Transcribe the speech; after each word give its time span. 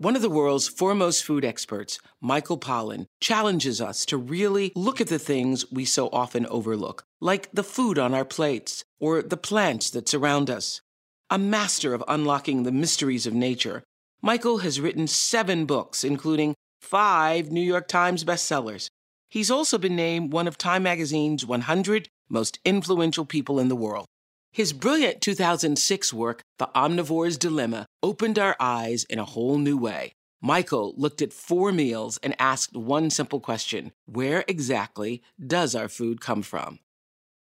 One 0.00 0.16
of 0.16 0.22
the 0.22 0.30
world's 0.30 0.66
foremost 0.66 1.24
food 1.24 1.44
experts, 1.44 1.98
Michael 2.22 2.56
Pollan, 2.56 3.04
challenges 3.20 3.82
us 3.82 4.06
to 4.06 4.16
really 4.16 4.72
look 4.74 4.98
at 4.98 5.08
the 5.08 5.18
things 5.18 5.70
we 5.70 5.84
so 5.84 6.08
often 6.10 6.46
overlook, 6.46 7.04
like 7.20 7.52
the 7.52 7.62
food 7.62 7.98
on 7.98 8.14
our 8.14 8.24
plates 8.24 8.82
or 8.98 9.20
the 9.20 9.36
plants 9.36 9.90
that 9.90 10.08
surround 10.08 10.48
us. 10.48 10.80
A 11.28 11.36
master 11.36 11.92
of 11.92 12.02
unlocking 12.08 12.62
the 12.62 12.72
mysteries 12.72 13.26
of 13.26 13.34
nature, 13.34 13.82
Michael 14.22 14.60
has 14.60 14.80
written 14.80 15.06
seven 15.06 15.66
books, 15.66 16.02
including 16.02 16.54
five 16.80 17.50
New 17.50 17.60
York 17.60 17.86
Times 17.86 18.24
bestsellers. 18.24 18.88
He's 19.28 19.50
also 19.50 19.76
been 19.76 19.96
named 19.96 20.32
one 20.32 20.48
of 20.48 20.56
Time 20.56 20.84
Magazine's 20.84 21.44
100 21.44 22.08
most 22.30 22.58
influential 22.64 23.26
people 23.26 23.60
in 23.60 23.68
the 23.68 23.76
world. 23.76 24.06
His 24.52 24.72
brilliant 24.72 25.20
2006 25.20 26.12
work, 26.12 26.42
The 26.58 26.68
Omnivore's 26.74 27.38
Dilemma, 27.38 27.86
opened 28.02 28.36
our 28.36 28.56
eyes 28.58 29.04
in 29.04 29.20
a 29.20 29.24
whole 29.24 29.58
new 29.58 29.76
way. 29.76 30.12
Michael 30.42 30.92
looked 30.96 31.22
at 31.22 31.32
four 31.32 31.70
meals 31.70 32.18
and 32.22 32.34
asked 32.40 32.76
one 32.76 33.10
simple 33.10 33.38
question 33.38 33.92
Where 34.06 34.44
exactly 34.48 35.22
does 35.44 35.76
our 35.76 35.88
food 35.88 36.20
come 36.20 36.42
from? 36.42 36.80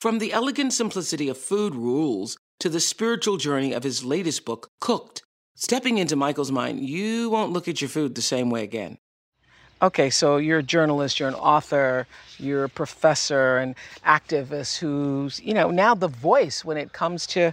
From 0.00 0.18
the 0.18 0.32
elegant 0.32 0.72
simplicity 0.72 1.28
of 1.28 1.36
food 1.36 1.74
rules 1.74 2.38
to 2.60 2.68
the 2.68 2.80
spiritual 2.80 3.38
journey 3.38 3.72
of 3.72 3.82
his 3.82 4.04
latest 4.04 4.44
book, 4.44 4.70
Cooked, 4.80 5.22
stepping 5.56 5.98
into 5.98 6.14
Michael's 6.14 6.52
mind, 6.52 6.88
you 6.88 7.28
won't 7.28 7.52
look 7.52 7.66
at 7.66 7.80
your 7.80 7.88
food 7.88 8.14
the 8.14 8.22
same 8.22 8.50
way 8.50 8.62
again. 8.62 8.98
Okay, 9.84 10.08
so 10.08 10.38
you're 10.38 10.60
a 10.60 10.62
journalist, 10.62 11.20
you're 11.20 11.28
an 11.28 11.34
author, 11.34 12.06
you're 12.38 12.64
a 12.64 12.70
professor 12.70 13.58
and 13.58 13.74
activist 14.06 14.78
who's, 14.78 15.40
you 15.40 15.52
know, 15.52 15.70
now 15.70 15.94
the 15.94 16.08
voice 16.08 16.64
when 16.64 16.78
it 16.78 16.94
comes 16.94 17.26
to 17.26 17.52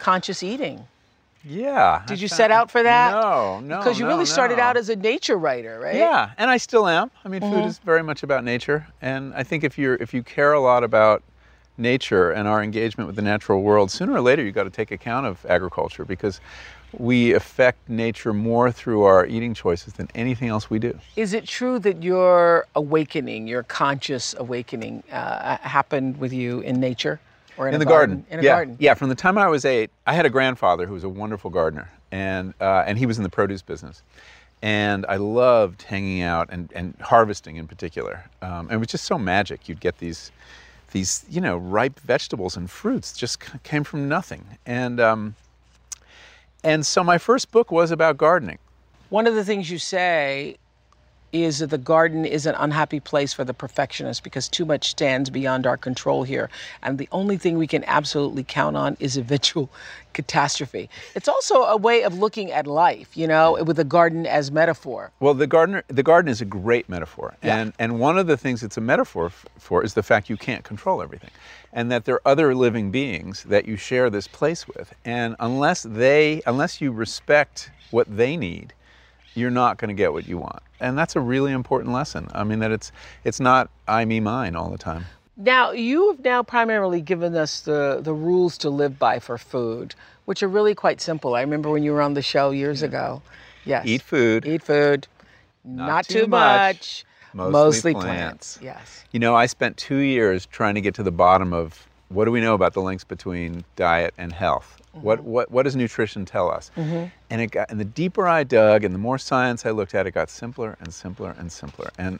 conscious 0.00 0.42
eating. 0.42 0.88
Yeah. 1.44 2.02
Did 2.08 2.20
you 2.20 2.26
set 2.26 2.50
out 2.50 2.72
for 2.72 2.82
that? 2.82 3.12
No, 3.12 3.60
no. 3.60 3.78
Because 3.78 4.00
you 4.00 4.04
no, 4.04 4.10
really 4.10 4.26
started 4.26 4.56
no. 4.56 4.64
out 4.64 4.76
as 4.76 4.88
a 4.88 4.96
nature 4.96 5.36
writer, 5.36 5.78
right? 5.78 5.94
Yeah, 5.94 6.30
and 6.36 6.50
I 6.50 6.56
still 6.56 6.88
am. 6.88 7.12
I 7.24 7.28
mean, 7.28 7.40
Mhm. 7.40 7.50
food 7.50 7.64
is 7.64 7.78
very 7.78 8.02
much 8.02 8.24
about 8.24 8.42
nature, 8.42 8.88
and 9.00 9.32
I 9.34 9.44
think 9.44 9.62
if 9.62 9.78
you're 9.78 9.94
if 9.94 10.12
you 10.12 10.24
care 10.24 10.52
a 10.52 10.60
lot 10.60 10.82
about 10.82 11.22
nature 11.78 12.32
and 12.32 12.48
our 12.48 12.64
engagement 12.64 13.06
with 13.06 13.14
the 13.14 13.22
natural 13.22 13.62
world, 13.62 13.92
sooner 13.92 14.12
or 14.12 14.20
later 14.20 14.42
you've 14.42 14.56
got 14.56 14.64
to 14.64 14.70
take 14.70 14.90
account 14.90 15.26
of 15.26 15.46
agriculture 15.48 16.04
because 16.04 16.40
we 16.98 17.32
affect 17.34 17.88
nature 17.88 18.32
more 18.32 18.70
through 18.72 19.04
our 19.04 19.26
eating 19.26 19.54
choices 19.54 19.94
than 19.94 20.08
anything 20.14 20.48
else 20.48 20.70
we 20.70 20.78
do. 20.78 20.98
Is 21.16 21.32
it 21.32 21.46
true 21.46 21.78
that 21.80 22.02
your 22.02 22.66
awakening, 22.74 23.46
your 23.46 23.62
conscious 23.62 24.34
awakening, 24.38 25.02
uh, 25.12 25.56
happened 25.58 26.18
with 26.18 26.32
you 26.32 26.60
in 26.60 26.80
nature 26.80 27.20
or 27.60 27.68
in, 27.68 27.74
in 27.74 27.80
a 27.80 27.84
the 27.84 27.88
garden. 27.88 28.24
In 28.30 28.40
a 28.40 28.42
yeah. 28.42 28.54
garden. 28.54 28.76
Yeah, 28.80 28.94
from 28.94 29.10
the 29.10 29.14
time 29.14 29.36
I 29.36 29.46
was 29.48 29.64
eight, 29.64 29.90
I 30.06 30.14
had 30.14 30.24
a 30.24 30.30
grandfather 30.30 30.86
who 30.86 30.94
was 30.94 31.04
a 31.04 31.08
wonderful 31.08 31.50
gardener, 31.50 31.90
and 32.10 32.54
uh, 32.60 32.84
and 32.86 32.98
he 32.98 33.06
was 33.06 33.18
in 33.18 33.22
the 33.22 33.28
produce 33.28 33.62
business, 33.62 34.02
and 34.62 35.04
I 35.08 35.16
loved 35.16 35.82
hanging 35.82 36.22
out 36.22 36.48
and, 36.50 36.72
and 36.74 36.94
harvesting 37.00 37.56
in 37.56 37.66
particular. 37.66 38.24
Um, 38.40 38.66
and 38.66 38.72
it 38.72 38.78
was 38.78 38.88
just 38.88 39.04
so 39.04 39.18
magic. 39.18 39.68
You'd 39.68 39.80
get 39.80 39.98
these 39.98 40.32
these 40.92 41.24
you 41.28 41.40
know 41.40 41.58
ripe 41.58 42.00
vegetables 42.00 42.56
and 42.56 42.70
fruits 42.70 43.16
just 43.16 43.38
came 43.62 43.84
from 43.84 44.08
nothing, 44.08 44.44
and 44.64 44.98
um, 44.98 45.34
and 46.62 46.84
so 46.84 47.02
my 47.02 47.18
first 47.18 47.50
book 47.50 47.70
was 47.70 47.90
about 47.90 48.16
gardening. 48.16 48.58
One 49.08 49.26
of 49.26 49.34
the 49.34 49.44
things 49.44 49.70
you 49.70 49.78
say 49.78 50.56
is 51.32 51.60
that 51.60 51.68
the 51.70 51.78
garden 51.78 52.24
is 52.24 52.46
an 52.46 52.54
unhappy 52.56 53.00
place 53.00 53.32
for 53.32 53.44
the 53.44 53.54
perfectionist 53.54 54.22
because 54.24 54.48
too 54.48 54.64
much 54.64 54.90
stands 54.90 55.30
beyond 55.30 55.66
our 55.66 55.76
control 55.76 56.24
here. 56.24 56.50
And 56.82 56.98
the 56.98 57.08
only 57.12 57.36
thing 57.36 57.56
we 57.56 57.66
can 57.66 57.84
absolutely 57.84 58.42
count 58.44 58.76
on 58.76 58.96
is 59.00 59.16
eventual 59.16 59.70
catastrophe. 60.12 60.90
It's 61.14 61.28
also 61.28 61.62
a 61.62 61.76
way 61.76 62.02
of 62.02 62.18
looking 62.18 62.50
at 62.50 62.66
life, 62.66 63.16
you 63.16 63.28
know, 63.28 63.62
with 63.64 63.76
the 63.76 63.84
garden 63.84 64.26
as 64.26 64.50
metaphor. 64.50 65.12
Well, 65.20 65.34
the 65.34 65.46
gardener, 65.46 65.84
the 65.88 66.02
garden 66.02 66.28
is 66.30 66.40
a 66.40 66.44
great 66.44 66.88
metaphor, 66.88 67.36
Yeah. 67.42 67.56
and 67.58 67.72
and 67.78 68.00
one 68.00 68.18
of 68.18 68.26
the 68.26 68.36
things 68.36 68.62
it's 68.64 68.76
a 68.76 68.80
metaphor 68.80 69.26
f- 69.26 69.46
for 69.58 69.84
is 69.84 69.94
the 69.94 70.02
fact 70.02 70.28
you 70.28 70.36
can't 70.36 70.64
control 70.64 71.00
everything, 71.00 71.30
and 71.72 71.92
that 71.92 72.06
there 72.06 72.16
are 72.16 72.22
other 72.24 72.56
living 72.56 72.90
beings 72.90 73.44
that 73.44 73.66
you 73.66 73.76
share 73.76 74.10
this 74.10 74.26
place 74.26 74.66
with, 74.66 74.92
and 75.04 75.36
unless 75.38 75.84
they, 75.84 76.42
unless 76.44 76.80
you 76.80 76.90
respect 76.90 77.70
what 77.92 78.06
they 78.16 78.36
need, 78.36 78.72
you're 79.34 79.50
not 79.50 79.78
going 79.78 79.88
to 79.88 79.94
get 79.94 80.12
what 80.12 80.26
you 80.26 80.38
want, 80.38 80.62
and 80.80 80.98
that's 80.98 81.16
a 81.16 81.20
really 81.20 81.52
important 81.52 81.92
lesson. 81.92 82.28
I 82.32 82.44
mean, 82.44 82.58
that 82.60 82.70
it's 82.70 82.92
it's 83.24 83.40
not 83.40 83.70
I 83.86 84.04
me 84.04 84.20
mine 84.20 84.56
all 84.56 84.70
the 84.70 84.78
time. 84.78 85.06
Now, 85.36 85.70
you 85.70 86.10
have 86.10 86.20
now 86.20 86.42
primarily 86.42 87.00
given 87.00 87.34
us 87.34 87.62
the, 87.62 88.00
the 88.02 88.12
rules 88.12 88.58
to 88.58 88.68
live 88.68 88.98
by 88.98 89.20
for 89.20 89.38
food, 89.38 89.94
which 90.26 90.42
are 90.42 90.48
really 90.48 90.74
quite 90.74 91.00
simple. 91.00 91.34
I 91.34 91.40
remember 91.40 91.70
when 91.70 91.82
you 91.82 91.92
were 91.92 92.02
on 92.02 92.12
the 92.12 92.20
show 92.20 92.50
years 92.50 92.82
ago. 92.82 93.22
Yes. 93.64 93.86
Eat 93.86 94.02
food, 94.02 94.46
Eat 94.46 94.62
food. 94.62 95.06
Not, 95.64 96.06
too, 96.06 96.26
much. 96.26 97.06
mostly 97.32 97.94
plants. 97.94 98.58
plants. 98.58 98.58
Yes. 98.62 99.04
You 99.12 99.20
know, 99.20 99.34
I 99.34 99.46
spent 99.46 99.78
two 99.78 99.98
years 99.98 100.44
trying 100.46 100.74
to 100.74 100.82
get 100.82 100.94
to 100.96 101.02
the 101.02 101.12
bottom 101.12 101.54
of 101.54 101.86
what 102.08 102.26
do 102.26 102.32
we 102.32 102.40
know 102.40 102.54
about 102.54 102.74
the 102.74 102.82
links 102.82 103.04
between 103.04 103.64
diet 103.76 104.12
and 104.18 104.32
health. 104.32 104.79
What, 104.92 105.22
what, 105.24 105.50
what 105.50 105.62
does 105.62 105.76
nutrition 105.76 106.24
tell 106.24 106.50
us? 106.50 106.70
And 107.30 107.40
it 107.40 107.52
got, 107.52 107.70
and 107.70 107.78
the 107.78 107.84
deeper 107.84 108.26
I 108.26 108.44
dug 108.44 108.84
and 108.84 108.94
the 108.94 108.98
more 108.98 109.18
science 109.18 109.64
I 109.64 109.70
looked 109.70 109.94
at, 109.94 110.06
it 110.06 110.12
got 110.12 110.30
simpler 110.30 110.76
and 110.80 110.92
simpler 110.92 111.34
and 111.38 111.50
simpler. 111.50 111.90
And 111.98 112.18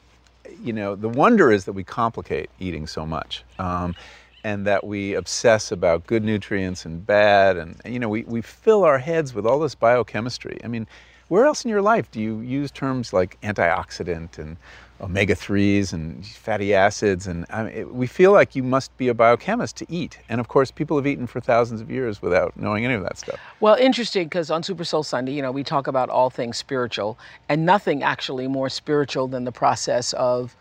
you 0.63 0.73
know, 0.73 0.95
the 0.95 1.09
wonder 1.09 1.51
is 1.51 1.65
that 1.65 1.73
we 1.73 1.83
complicate 1.83 2.49
eating 2.59 2.87
so 2.87 3.05
much, 3.05 3.43
um, 3.59 3.95
and 4.43 4.65
that 4.65 4.85
we 4.85 5.13
obsess 5.13 5.71
about 5.71 6.07
good 6.07 6.23
nutrients 6.23 6.85
and 6.85 7.05
bad, 7.05 7.57
and 7.57 7.79
you 7.85 7.99
know, 7.99 8.09
we, 8.09 8.23
we 8.23 8.41
fill 8.41 8.83
our 8.83 8.97
heads 8.97 9.33
with 9.33 9.45
all 9.45 9.59
this 9.59 9.75
biochemistry. 9.75 10.59
I 10.63 10.67
mean, 10.67 10.87
where 11.27 11.45
else 11.45 11.63
in 11.63 11.69
your 11.69 11.81
life 11.81 12.09
do 12.11 12.19
you 12.19 12.39
use 12.41 12.71
terms 12.71 13.13
like 13.13 13.39
antioxidant 13.41 14.37
and 14.37 14.57
omega 15.01 15.35
3s 15.35 15.91
and 15.93 16.25
fatty 16.25 16.73
acids? 16.73 17.27
And 17.27 17.45
I 17.49 17.63
mean, 17.63 17.73
it, 17.73 17.93
we 17.93 18.07
feel 18.07 18.31
like 18.31 18.55
you 18.55 18.63
must 18.63 18.95
be 18.97 19.07
a 19.07 19.13
biochemist 19.13 19.75
to 19.77 19.85
eat. 19.89 20.19
And 20.29 20.39
of 20.39 20.47
course, 20.47 20.71
people 20.71 20.97
have 20.97 21.07
eaten 21.07 21.27
for 21.27 21.39
thousands 21.39 21.81
of 21.81 21.89
years 21.91 22.21
without 22.21 22.55
knowing 22.55 22.85
any 22.85 22.93
of 22.93 23.03
that 23.03 23.17
stuff. 23.17 23.39
Well, 23.59 23.75
interesting 23.75 24.25
because 24.25 24.51
on 24.51 24.63
Super 24.63 24.83
Soul 24.83 25.03
Sunday, 25.03 25.33
you 25.33 25.41
know, 25.41 25.51
we 25.51 25.63
talk 25.63 25.87
about 25.87 26.09
all 26.09 26.29
things 26.29 26.57
spiritual, 26.57 27.17
and 27.49 27.65
nothing 27.65 28.03
actually 28.03 28.47
more 28.47 28.69
spiritual 28.69 29.27
than 29.27 29.43
the 29.43 29.51
process 29.51 30.13
of 30.13 30.55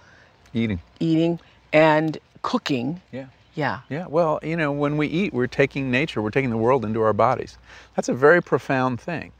Eating. 0.54 0.80
eating 0.98 1.38
and 1.72 2.18
cooking. 2.42 3.00
Yeah. 3.12 3.26
Yeah. 3.54 3.80
Yeah, 3.88 4.06
well, 4.08 4.38
you 4.42 4.56
know, 4.56 4.72
when 4.72 4.96
we 4.96 5.06
eat, 5.08 5.32
we're 5.34 5.46
taking 5.48 5.90
nature, 5.90 6.22
we're 6.22 6.30
taking 6.30 6.50
the 6.50 6.56
world 6.56 6.84
into 6.84 7.02
our 7.02 7.12
bodies. 7.12 7.58
That's 7.96 8.08
a 8.08 8.14
very 8.14 8.40
profound 8.42 9.00
thing. 9.00 9.32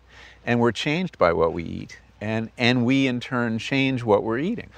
And 0.45 0.59
we're 0.61 0.73
changed 0.73 1.17
by 1.19 1.33
what 1.33 1.53
we 1.53 1.63
eat. 1.65 1.99
And, 2.21 2.51
and 2.59 2.85
we, 2.85 3.07
in 3.07 3.21
turn, 3.21 3.59
change 3.59 4.05
what 4.05 4.23
we're 4.23 4.39
eating. 4.39 4.71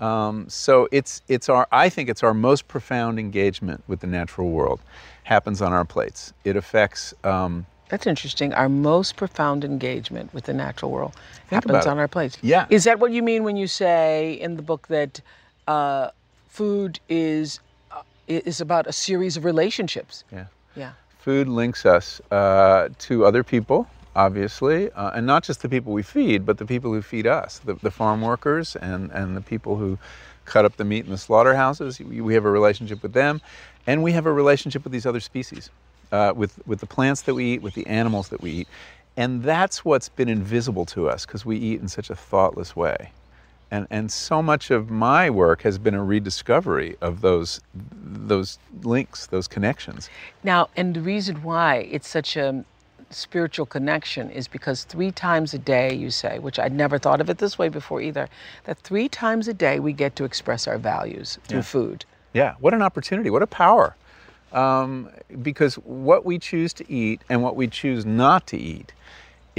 Um, 0.00 0.48
so 0.48 0.88
it's 0.90 1.20
it's 1.28 1.50
our 1.50 1.68
I 1.70 1.90
think 1.90 2.08
it's 2.08 2.22
our 2.22 2.32
most 2.32 2.68
profound 2.68 3.18
engagement 3.18 3.84
with 3.86 4.00
the 4.00 4.06
natural 4.06 4.48
world 4.50 4.80
happens 5.24 5.60
on 5.60 5.72
our 5.72 5.84
plates. 5.84 6.32
It 6.44 6.56
affects. 6.56 7.12
Um, 7.22 7.66
That's 7.90 8.06
interesting. 8.06 8.54
Our 8.54 8.68
most 8.70 9.16
profound 9.16 9.64
engagement 9.64 10.32
with 10.32 10.44
the 10.44 10.54
natural 10.54 10.90
world 10.90 11.14
happens 11.48 11.70
about 11.70 11.84
it. 11.84 11.88
on 11.88 11.98
our 11.98 12.08
plates. 12.08 12.38
Yeah. 12.40 12.66
Is 12.70 12.84
that 12.84 12.98
what 12.98 13.12
you 13.12 13.22
mean 13.22 13.44
when 13.44 13.56
you 13.56 13.66
say 13.66 14.32
in 14.40 14.56
the 14.56 14.62
book 14.62 14.88
that 14.88 15.20
uh, 15.68 16.10
food 16.48 16.98
is 17.08 17.60
uh, 17.92 18.02
is 18.26 18.60
about 18.60 18.86
a 18.86 18.92
series 18.92 19.36
of 19.36 19.44
relationships? 19.44 20.24
yeah. 20.32 20.46
Yeah. 20.74 20.92
Food 21.18 21.48
links 21.48 21.84
us 21.84 22.22
uh, 22.30 22.88
to 23.00 23.26
other 23.26 23.44
people, 23.44 23.86
obviously, 24.16 24.90
uh, 24.92 25.10
and 25.10 25.26
not 25.26 25.44
just 25.44 25.62
the 25.62 25.68
people 25.68 25.92
we 25.92 26.02
feed, 26.02 26.44
but 26.44 26.58
the 26.58 26.66
people 26.66 26.92
who 26.92 27.02
feed 27.02 27.26
us, 27.26 27.60
the, 27.60 27.74
the 27.74 27.90
farm 27.90 28.20
workers 28.22 28.76
and, 28.76 29.10
and 29.12 29.36
the 29.36 29.40
people 29.40 29.76
who 29.76 29.98
cut 30.44 30.64
up 30.64 30.76
the 30.76 30.84
meat 30.84 31.04
in 31.04 31.10
the 31.10 31.18
slaughterhouses. 31.18 32.00
We 32.00 32.34
have 32.34 32.44
a 32.44 32.50
relationship 32.50 33.02
with 33.02 33.12
them, 33.12 33.40
and 33.86 34.02
we 34.02 34.12
have 34.12 34.26
a 34.26 34.32
relationship 34.32 34.84
with 34.84 34.92
these 34.92 35.06
other 35.06 35.20
species, 35.20 35.70
uh, 36.12 36.32
with, 36.34 36.58
with 36.66 36.80
the 36.80 36.86
plants 36.86 37.22
that 37.22 37.34
we 37.34 37.54
eat, 37.54 37.62
with 37.62 37.74
the 37.74 37.86
animals 37.86 38.28
that 38.30 38.40
we 38.40 38.50
eat. 38.50 38.68
And 39.16 39.42
that's 39.42 39.84
what's 39.84 40.08
been 40.08 40.28
invisible 40.28 40.86
to 40.86 41.08
us 41.08 41.26
because 41.26 41.44
we 41.44 41.56
eat 41.56 41.80
in 41.80 41.88
such 41.88 42.10
a 42.10 42.16
thoughtless 42.16 42.74
way. 42.74 43.12
And, 43.70 43.86
and 43.90 44.10
so 44.10 44.42
much 44.42 44.70
of 44.72 44.90
my 44.90 45.30
work 45.30 45.62
has 45.62 45.78
been 45.78 45.94
a 45.94 46.02
rediscovery 46.02 46.96
of 47.00 47.20
those, 47.20 47.60
those 47.72 48.58
links, 48.82 49.28
those 49.28 49.46
connections. 49.46 50.10
Now, 50.42 50.68
and 50.76 50.94
the 50.94 51.00
reason 51.00 51.42
why 51.44 51.88
it's 51.90 52.08
such 52.08 52.36
a 52.36 52.64
spiritual 53.10 53.66
connection 53.66 54.30
is 54.30 54.48
because 54.48 54.84
three 54.84 55.10
times 55.10 55.52
a 55.52 55.58
day, 55.58 55.94
you 55.94 56.10
say, 56.10 56.38
which 56.38 56.58
I'd 56.58 56.72
never 56.72 56.98
thought 56.98 57.20
of 57.20 57.28
it 57.28 57.38
this 57.38 57.58
way 57.58 57.68
before 57.68 58.00
either, 58.00 58.28
that 58.64 58.78
three 58.78 59.08
times 59.08 59.48
a 59.48 59.54
day 59.54 59.80
we 59.80 59.92
get 59.92 60.16
to 60.16 60.24
express 60.24 60.66
our 60.66 60.78
values 60.78 61.38
through 61.44 61.58
Yeah. 61.58 61.62
food. 61.64 62.04
Yeah, 62.32 62.54
what 62.60 62.72
an 62.74 62.82
opportunity, 62.82 63.28
what 63.30 63.42
a 63.42 63.46
power. 63.46 63.96
Um, 64.52 65.10
because 65.42 65.74
what 65.76 66.24
we 66.24 66.38
choose 66.38 66.72
to 66.74 66.90
eat 66.90 67.22
and 67.28 67.42
what 67.42 67.56
we 67.56 67.66
choose 67.68 68.04
not 68.04 68.46
to 68.48 68.56
eat 68.56 68.92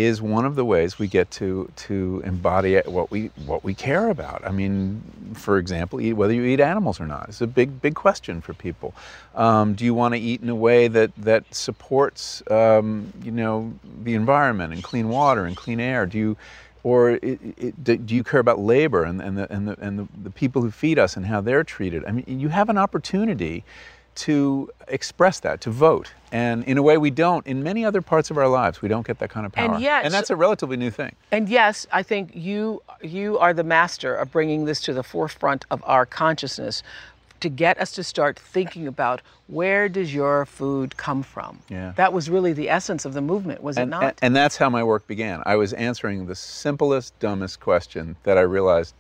is 0.04 0.22
one 0.22 0.46
of 0.46 0.56
the 0.56 0.66
ways 0.66 1.00
we 1.00 1.08
get 1.08 1.32
to 1.32 1.70
to 1.76 2.22
embody 2.26 2.80
what 2.86 3.12
we 3.12 3.28
what 3.46 3.64
we 3.64 3.74
care 3.74 4.10
about. 4.10 4.46
I 4.46 4.52
mean, 4.52 5.02
for 5.34 5.58
example, 5.58 6.02
eat, 6.02 6.14
whether 6.14 6.34
you 6.34 6.44
eat 6.46 6.60
animals 6.60 7.00
or 7.00 7.08
not 7.08 7.30
is 7.30 7.42
a 7.42 7.48
big 7.48 7.82
big 7.82 7.96
question 7.96 8.42
for 8.42 8.54
people. 8.54 8.94
Um, 9.36 9.74
do 9.74 9.86
you 9.86 9.94
want 9.94 10.14
to 10.14 10.20
eat 10.20 10.42
in 10.42 10.50
a 10.50 10.56
way 10.56 10.88
that 10.88 11.12
that 11.18 11.54
supports 11.54 12.44
um, 12.50 13.12
you 13.24 13.32
know 13.32 13.74
the 14.04 14.14
environment 14.14 14.74
and 14.74 14.84
clean 14.84 15.10
water 15.10 15.46
and 15.46 15.56
clean 15.56 15.80
air? 15.80 16.06
Do 16.06 16.18
you 16.18 16.38
or 16.84 17.12
it, 17.12 17.40
it, 17.58 18.06
do 18.06 18.16
you 18.16 18.24
care 18.24 18.40
about 18.40 18.60
labor 18.60 19.04
and, 19.04 19.22
and, 19.22 19.38
the, 19.38 19.54
and, 19.54 19.68
the, 19.68 19.80
and 19.80 20.00
the, 20.00 20.08
the 20.24 20.32
people 20.32 20.64
who 20.64 20.72
feed 20.72 20.98
us 20.98 21.16
and 21.16 21.28
how 21.28 21.40
they're 21.40 21.64
treated? 21.64 22.04
I 22.06 22.12
mean, 22.12 22.26
you 22.28 22.50
have 22.50 22.70
an 22.70 22.78
opportunity 22.78 23.64
to 24.16 24.70
express 24.88 25.40
that, 25.40 25.62
to 25.62 25.70
vote. 25.72 26.14
And 26.32 26.64
in 26.66 26.78
a 26.78 26.82
way, 26.82 26.98
we 26.98 27.12
don't. 27.12 27.46
In 27.48 27.64
many 27.64 27.84
other 27.86 28.02
parts 28.02 28.30
of 28.32 28.38
our 28.38 28.48
lives, 28.48 28.82
we 28.82 28.88
don't 28.90 29.06
get 29.06 29.20
that 29.20 29.30
kind 29.30 29.46
of 29.46 29.54
And 29.56 29.74
power. 29.74 29.80
yet- 29.80 30.06
and 30.06 30.14
that's 30.14 30.30
a 30.30 30.36
relatively 30.36 30.78
new 30.78 30.90
thing. 30.92 31.16
And 31.32 31.50
yes, 31.50 31.88
I 31.92 32.04
think 32.04 32.32
you 32.34 32.82
you 33.02 33.38
are 33.40 33.54
the 33.54 33.64
master 33.64 34.14
of 34.16 34.32
bringing 34.32 34.66
this 34.66 34.80
to 34.82 34.94
the 34.94 35.04
forefront 35.04 35.66
of 35.72 35.84
our 35.86 36.06
consciousness 36.06 36.84
to 37.40 37.50
get 37.50 37.80
us 37.82 37.92
to 37.94 38.04
start 38.04 38.38
thinking 38.38 38.86
about 38.86 39.22
where 39.48 39.90
does 39.90 40.14
your 40.14 40.46
food 40.46 40.96
come 40.98 41.24
from? 41.24 41.60
Yeah. 41.70 41.94
That 41.96 42.14
was 42.14 42.30
really 42.30 42.54
the 42.54 42.70
essence 42.70 43.04
of 43.04 43.14
the 43.14 43.22
movement, 43.22 43.64
was 43.64 43.78
it 43.78 43.88
not? 43.88 44.04
and, 44.04 44.14
and 44.22 44.36
that's 44.36 44.58
how 44.58 44.70
my 44.70 44.84
work 44.84 45.08
began. 45.08 45.42
I 45.46 45.56
was 45.56 45.74
answering 45.74 46.28
the 46.28 46.36
simplest, 46.36 47.18
dumbest 47.20 47.60
question 47.60 48.16
that 48.24 48.38
I 48.38 48.42
realized 48.42 48.94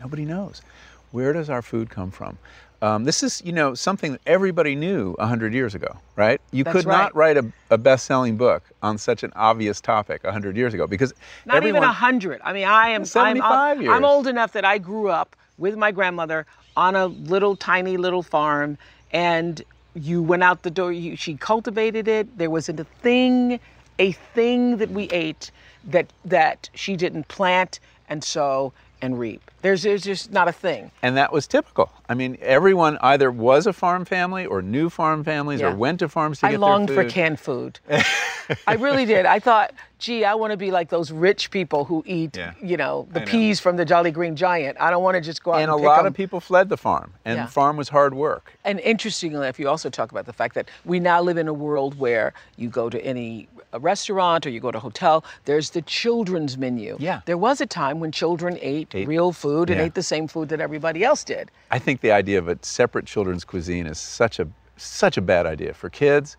nobody 0.00 0.24
knows. 0.24 0.62
Where 1.10 1.32
does 1.32 1.50
our 1.50 1.62
food 1.62 1.90
come 1.90 2.12
from? 2.12 2.38
Um, 2.82 3.04
this 3.04 3.22
is, 3.22 3.42
you 3.44 3.52
know, 3.52 3.74
something 3.74 4.12
that 4.12 4.22
everybody 4.26 4.74
knew 4.74 5.14
100 5.18 5.52
years 5.52 5.74
ago, 5.74 5.98
right? 6.16 6.40
You 6.50 6.64
That's 6.64 6.76
could 6.76 6.86
not 6.86 7.14
write 7.14 7.36
a, 7.36 7.44
a 7.70 7.76
best-selling 7.76 8.38
book 8.38 8.62
on 8.82 8.96
such 8.96 9.22
an 9.22 9.32
obvious 9.36 9.82
topic 9.82 10.24
100 10.24 10.56
years 10.56 10.72
ago 10.72 10.86
because 10.86 11.12
Not 11.44 11.56
even 11.56 11.68
everyone, 11.68 11.88
a 11.88 11.92
hundred. 11.92 12.40
I 12.42 12.54
mean, 12.54 12.66
I 12.66 12.90
am. 12.90 13.02
I'm, 13.02 13.04
75 13.04 13.50
I'm, 13.52 13.82
years. 13.82 13.92
I'm 13.92 14.04
old 14.04 14.26
enough 14.26 14.52
that 14.52 14.64
I 14.64 14.78
grew 14.78 15.10
up 15.10 15.36
with 15.58 15.76
my 15.76 15.92
grandmother 15.92 16.46
on 16.76 16.96
a 16.96 17.06
little 17.06 17.54
tiny 17.54 17.98
little 17.98 18.22
farm, 18.22 18.78
and 19.12 19.62
you 19.94 20.22
went 20.22 20.42
out 20.42 20.62
the 20.62 20.70
door. 20.70 20.90
You, 20.90 21.16
she 21.16 21.34
cultivated 21.36 22.08
it. 22.08 22.38
There 22.38 22.48
wasn't 22.48 22.80
a 22.80 22.84
thing, 22.84 23.60
a 23.98 24.12
thing 24.12 24.78
that 24.78 24.90
we 24.90 25.04
ate 25.10 25.50
that 25.84 26.10
that 26.24 26.70
she 26.74 26.96
didn't 26.96 27.28
plant 27.28 27.78
and 28.08 28.24
sow 28.24 28.72
and 29.02 29.18
reap. 29.18 29.50
There's 29.62 29.82
there's 29.82 30.02
just 30.02 30.32
not 30.32 30.48
a 30.48 30.52
thing. 30.52 30.90
And 31.02 31.16
that 31.18 31.32
was 31.32 31.46
typical. 31.46 31.90
I 32.10 32.14
mean, 32.14 32.36
everyone 32.42 32.98
either 33.02 33.30
was 33.30 33.68
a 33.68 33.72
farm 33.72 34.04
family 34.04 34.44
or 34.44 34.62
knew 34.62 34.90
farm 34.90 35.22
families 35.22 35.60
Yeah. 35.60 35.68
or 35.72 35.76
went 35.76 36.00
to 36.00 36.08
farms 36.08 36.40
to 36.40 36.46
I 36.48 36.50
get 36.50 36.60
longed 36.60 36.90
for 36.90 37.04
canned 37.04 37.38
food. 37.38 37.78
I 38.66 38.74
really 38.74 39.04
did. 39.04 39.26
I 39.26 39.38
thought, 39.38 39.72
gee, 40.00 40.24
I 40.24 40.34
want 40.34 40.50
to 40.50 40.56
be 40.56 40.72
like 40.72 40.88
those 40.88 41.12
rich 41.12 41.52
people 41.52 41.84
who 41.84 42.02
eat, 42.04 42.36
Yeah. 42.36 42.54
you 42.60 42.76
know, 42.76 43.06
the 43.12 43.20
I 43.20 43.24
know. 43.24 43.30
peas 43.30 43.60
from 43.60 43.76
the 43.76 43.84
Jolly 43.84 44.10
Green 44.10 44.34
Giant. 44.34 44.76
I 44.80 44.90
don't 44.90 45.04
want 45.04 45.14
to 45.14 45.20
just 45.20 45.44
go 45.44 45.52
out 45.52 45.60
and 45.62 45.70
and, 45.70 45.80
a 45.80 45.84
lot 45.86 46.00
'em. 46.00 46.06
of 46.06 46.14
people 46.14 46.40
fled 46.40 46.68
the 46.68 46.76
farm, 46.76 47.12
and 47.24 47.36
Yeah. 47.36 47.46
farm 47.46 47.76
was 47.76 47.90
hard 47.90 48.12
work. 48.14 48.54
And 48.64 48.80
interestingly 48.80 49.36
enough, 49.38 49.60
you 49.60 49.68
also 49.68 49.88
talk 49.88 50.10
about 50.10 50.26
the 50.26 50.32
fact 50.32 50.56
that 50.56 50.68
we 50.84 50.98
now 50.98 51.22
live 51.22 51.38
in 51.38 51.46
a 51.46 51.54
world 51.54 51.96
where 52.00 52.32
you 52.56 52.68
go 52.70 52.90
to 52.90 53.00
any 53.04 53.46
a 53.72 53.78
restaurant 53.78 54.44
or 54.46 54.50
you 54.50 54.58
go 54.58 54.72
to 54.72 54.78
a 54.78 54.80
hotel, 54.80 55.24
there's 55.44 55.70
the 55.70 55.82
children's 55.82 56.58
menu. 56.58 56.96
Yeah. 56.98 57.20
There 57.26 57.38
was 57.38 57.60
a 57.60 57.66
time 57.66 58.00
when 58.00 58.10
children 58.10 58.58
ate, 58.60 58.92
Ate- 58.92 59.06
real 59.06 59.30
food 59.30 59.70
and 59.70 59.80
ate 59.80 59.94
the 59.94 60.02
same 60.02 60.26
food 60.26 60.48
that 60.48 60.60
everybody 60.60 61.04
else 61.04 61.22
did. 61.22 61.52
I 61.70 61.78
think 61.78 61.99
the 62.00 62.12
idea 62.12 62.38
of 62.38 62.48
a 62.48 62.58
separate 62.62 63.06
children's 63.06 63.44
cuisine 63.44 63.86
is 63.86 63.98
such 63.98 64.38
a 64.38 64.48
such 64.76 65.16
a 65.16 65.20
bad 65.20 65.46
idea 65.46 65.74
for 65.74 65.90
kids 65.90 66.36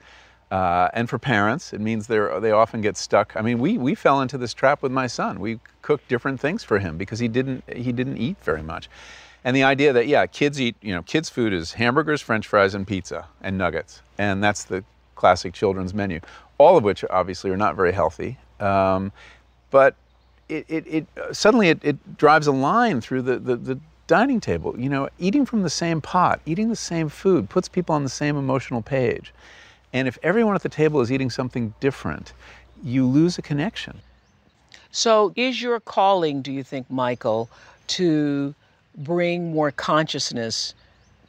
uh, 0.52 0.90
and 0.94 1.10
for 1.10 1.18
parents. 1.18 1.74
It 1.74 1.82
means 1.82 2.08
they 2.08 2.20
they 2.40 2.52
often 2.52 2.82
get 2.82 2.98
stuck. 2.98 3.34
I 3.36 3.42
mean, 3.42 3.60
we 3.60 3.78
we 3.78 3.96
fell 3.96 4.22
into 4.22 4.38
this 4.38 4.54
trap 4.54 4.82
with 4.82 4.92
my 4.92 5.08
son. 5.08 5.40
We 5.40 5.60
cooked 5.82 6.08
different 6.08 6.40
things 6.40 6.64
for 6.64 6.80
him 6.80 6.98
because 6.98 7.20
he 7.20 7.28
didn't 7.28 7.64
he 7.74 7.92
didn't 7.92 8.18
eat 8.18 8.38
very 8.44 8.62
much. 8.62 8.90
And 9.44 9.56
the 9.56 9.64
idea 9.64 9.92
that 9.94 10.08
yeah, 10.08 10.26
kids 10.28 10.60
eat 10.60 10.76
you 10.82 10.94
know 10.94 11.02
kids 11.04 11.30
food 11.30 11.54
is 11.54 11.74
hamburgers, 11.74 12.22
French 12.22 12.48
fries, 12.48 12.76
and 12.76 12.86
pizza 12.86 13.28
and 13.42 13.58
nuggets, 13.58 14.02
and 14.18 14.44
that's 14.44 14.64
the 14.66 14.84
classic 15.16 15.54
children's 15.54 15.94
menu. 15.94 16.20
All 16.58 16.78
of 16.78 16.84
which 16.84 17.04
obviously 17.10 17.50
are 17.50 17.58
not 17.58 17.76
very 17.76 17.92
healthy. 17.92 18.38
Um, 18.60 19.12
but 19.72 19.96
it, 20.50 20.66
it, 20.68 20.88
it 20.88 21.08
uh, 21.18 21.34
suddenly 21.34 21.70
it, 21.70 21.80
it 21.84 22.18
drives 22.18 22.46
a 22.46 22.52
line 22.52 23.02
through 23.02 23.24
the, 23.24 23.40
the, 23.40 23.56
the 23.56 23.80
dining 24.12 24.42
table. 24.42 24.78
You 24.78 24.90
know, 24.90 25.08
eating 25.20 25.46
from 25.46 25.64
the 25.64 25.70
same 25.70 26.02
pot, 26.02 26.42
eating 26.46 26.68
the 26.68 26.76
same 26.76 27.08
food 27.08 27.50
puts 27.50 27.70
people 27.70 27.96
on 27.96 28.04
the 28.04 28.10
same 28.10 28.36
emotional 28.36 28.82
page. 28.82 29.34
And 29.94 30.06
if 30.06 30.18
everyone 30.22 30.54
at 30.54 30.64
the 30.64 30.70
table 30.70 31.00
is 31.00 31.10
eating 31.10 31.30
something 31.30 31.74
different, 31.80 32.34
you 32.84 33.06
lose 33.06 33.38
a 33.38 33.42
connection. 33.42 34.02
So, 34.92 35.32
is 35.38 35.62
your 35.62 35.80
calling, 35.80 36.42
do 36.42 36.52
you 36.52 36.62
think, 36.62 36.92
Michael, 36.92 37.50
to 37.88 38.54
bring 38.98 39.54
more 39.54 39.72
consciousness 39.72 40.76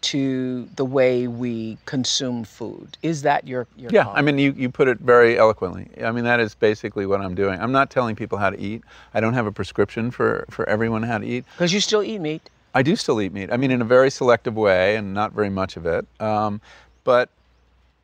to 0.01 0.69
the 0.75 0.85
way 0.85 1.29
we 1.29 1.79
consume 1.87 2.43
food? 2.43 2.99
Is 3.03 3.23
that 3.23 3.47
your, 3.47 3.69
your 3.77 3.93
Yeah, 3.93 4.03
calling? 4.03 4.19
I 4.19 4.23
mean, 4.23 4.39
you, 4.39 4.53
you 4.57 4.69
put 4.69 4.89
it 4.89 4.99
very 4.99 5.39
eloquently. 5.39 5.89
I 6.03 6.11
mean, 6.11 6.25
that 6.25 6.41
is 6.41 6.57
basically 6.57 7.07
what 7.07 7.21
I'm 7.21 7.37
doing. 7.37 7.61
I'm 7.61 7.71
not 7.71 7.91
telling 7.91 8.17
people 8.17 8.39
how 8.39 8.51
to 8.51 8.59
eat. 8.59 8.83
I 9.15 9.21
don't 9.21 9.35
have 9.35 9.47
a 9.47 9.53
prescription 9.53 10.11
for, 10.11 10.45
for 10.51 10.69
everyone 10.69 11.05
how 11.05 11.19
to 11.19 11.25
eat. 11.25 11.45
Because 11.55 11.73
you 11.73 11.79
still 11.79 12.03
eat 12.03 12.19
meat. 12.19 12.51
I 12.75 12.83
do 12.83 12.97
still 12.97 13.21
eat 13.21 13.33
meat. 13.33 13.52
I 13.52 13.57
mean, 13.57 13.71
in 13.71 13.83
a 13.83 13.85
very 13.85 14.11
selective 14.11 14.57
way 14.57 14.97
and 14.97 15.12
not 15.14 15.33
very 15.33 15.50
much 15.50 15.76
of 15.76 15.87
it. 15.87 16.07
Um, 16.21 16.61
but 17.05 17.29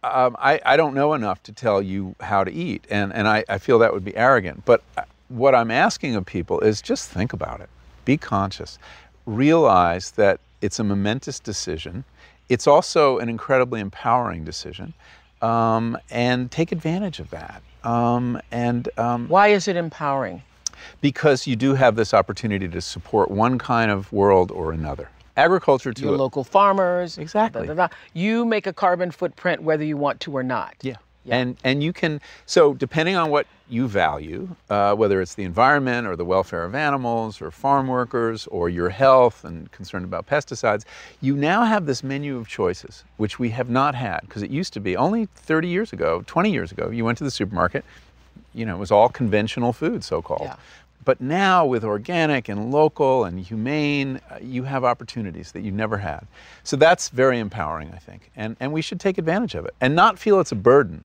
um, 0.03 0.37
I, 0.39 0.61
I 0.65 0.77
don't 0.77 0.95
know 0.95 1.15
enough 1.15 1.43
to 1.45 1.53
tell 1.53 1.81
you 1.83 2.15
how 2.21 2.45
to 2.45 2.53
eat. 2.53 2.85
And, 2.91 3.13
and 3.13 3.27
I, 3.27 3.45
I 3.49 3.59
feel 3.59 3.79
that 3.81 3.93
would 3.93 4.05
be 4.05 4.17
arrogant. 4.17 4.65
But 4.65 4.83
uh, 4.97 5.03
what 5.29 5.55
I'm 5.55 5.71
asking 5.71 6.17
of 6.17 6.27
people 6.27 6.61
is 6.61 6.83
just 6.83 7.11
think 7.11 7.33
about 7.33 7.61
it, 7.61 7.69
be 8.05 8.17
conscious, 8.17 8.79
realize 9.27 10.13
that 10.13 10.41
it's 10.61 10.79
a 10.79 10.85
momentous 10.85 11.41
decision. 11.41 12.05
It's 12.49 12.67
also 12.67 13.19
an 13.19 13.29
incredibly 13.29 13.81
empowering 13.81 14.45
decision. 14.45 14.95
Um, 15.41 15.97
and 16.11 16.51
take 16.51 16.73
advantage 16.73 17.21
of 17.21 17.31
that. 17.31 17.63
Um, 17.85 18.41
and 18.51 18.89
um, 18.99 19.29
Why 19.29 19.49
is 19.49 19.69
it 19.69 19.77
empowering? 19.77 20.43
Because 21.01 21.47
you 21.47 21.57
do 21.57 21.75
have 21.75 21.97
this 21.97 22.13
opportunity 22.15 22.69
to 22.69 22.81
support 22.81 23.31
one 23.31 23.59
kind 23.59 23.91
of 23.91 24.13
world 24.13 24.51
or 24.51 24.73
another. 24.73 25.09
Agriculture 25.37 25.93
to 25.93 26.03
Your 26.03 26.15
a- 26.15 26.19
local 26.19 26.43
farmers. 26.45 27.17
Exactly. 27.19 27.67
da, 27.67 27.75
da, 27.75 27.87
da. 27.87 27.95
You 28.13 28.45
make 28.45 28.67
a 28.67 28.73
carbon 28.73 29.11
footprint 29.11 29.63
whether 29.63 29.85
you 29.85 29.97
want 29.97 30.21
to 30.21 30.37
or 30.37 30.43
not. 30.43 30.75
yeah. 30.83 30.97
And 31.31 31.59
and 31.63 31.83
you 31.83 31.93
can 31.93 32.23
so 32.47 32.73
depending 32.73 33.15
on 33.15 33.29
what 33.31 33.47
you 33.69 33.87
value, 33.87 34.49
uh, 34.71 34.95
whether 34.95 35.21
it's 35.21 35.35
the 35.35 35.43
environment 35.45 36.07
or 36.07 36.17
the 36.17 36.25
welfare 36.25 36.65
of 36.65 36.75
animals 36.75 37.43
or 37.43 37.51
farm 37.51 37.87
workers 37.87 38.47
or 38.47 38.71
your 38.71 38.89
health 38.89 39.45
and 39.45 39.71
concerned 39.71 40.07
about 40.07 40.27
pesticides, 40.27 40.85
you 41.21 41.37
now 41.37 41.65
have 41.65 41.85
this 41.85 42.03
menu 42.03 42.39
of 42.39 42.49
choices 42.49 43.05
which 43.19 43.39
we 43.39 43.51
have 43.51 43.69
not 43.69 43.95
had 43.95 44.21
because 44.23 44.43
it 44.43 44.51
used 44.51 44.73
to 44.73 44.81
be 44.81 44.97
only 44.97 45.27
30 45.35 45.69
years 45.69 45.93
ago, 45.93 46.25
20 46.27 46.51
years 46.51 46.73
ago. 46.73 46.89
You 46.89 47.05
went 47.05 47.19
to 47.19 47.25
the 47.25 47.31
supermarket, 47.31 47.85
you 48.59 48.67
know, 48.67 48.75
it 48.77 48.79
was 48.79 48.91
all 48.91 49.09
conventional 49.09 49.73
food, 49.73 50.03
so 50.05 50.21
called. 50.21 50.43
Yeah. 50.43 50.57
But 51.05 51.21
now 51.21 51.65
with 51.65 51.85
organic 51.85 52.49
and 52.49 52.71
local 52.71 53.25
and 53.25 53.41
humane, 53.41 54.21
uh, 54.31 54.39
you 54.43 54.65
have 54.65 54.85
opportunities 54.85 55.53
that 55.53 55.63
you 55.63 55.71
never 55.71 55.97
had. 55.97 56.27
So 56.65 56.77
that's 56.77 57.09
very 57.09 57.39
empowering, 57.39 57.93
I 57.95 57.99
think. 57.99 58.31
And, 58.37 58.57
and 58.61 58.73
we 58.73 58.83
should 58.83 59.01
take 59.01 59.17
advantage 59.17 59.55
of 59.55 59.65
it 59.65 59.75
and 59.81 59.95
not 59.95 60.19
feel 60.19 60.41
it's 60.41 60.53
a 60.53 60.57
burden. 60.57 61.03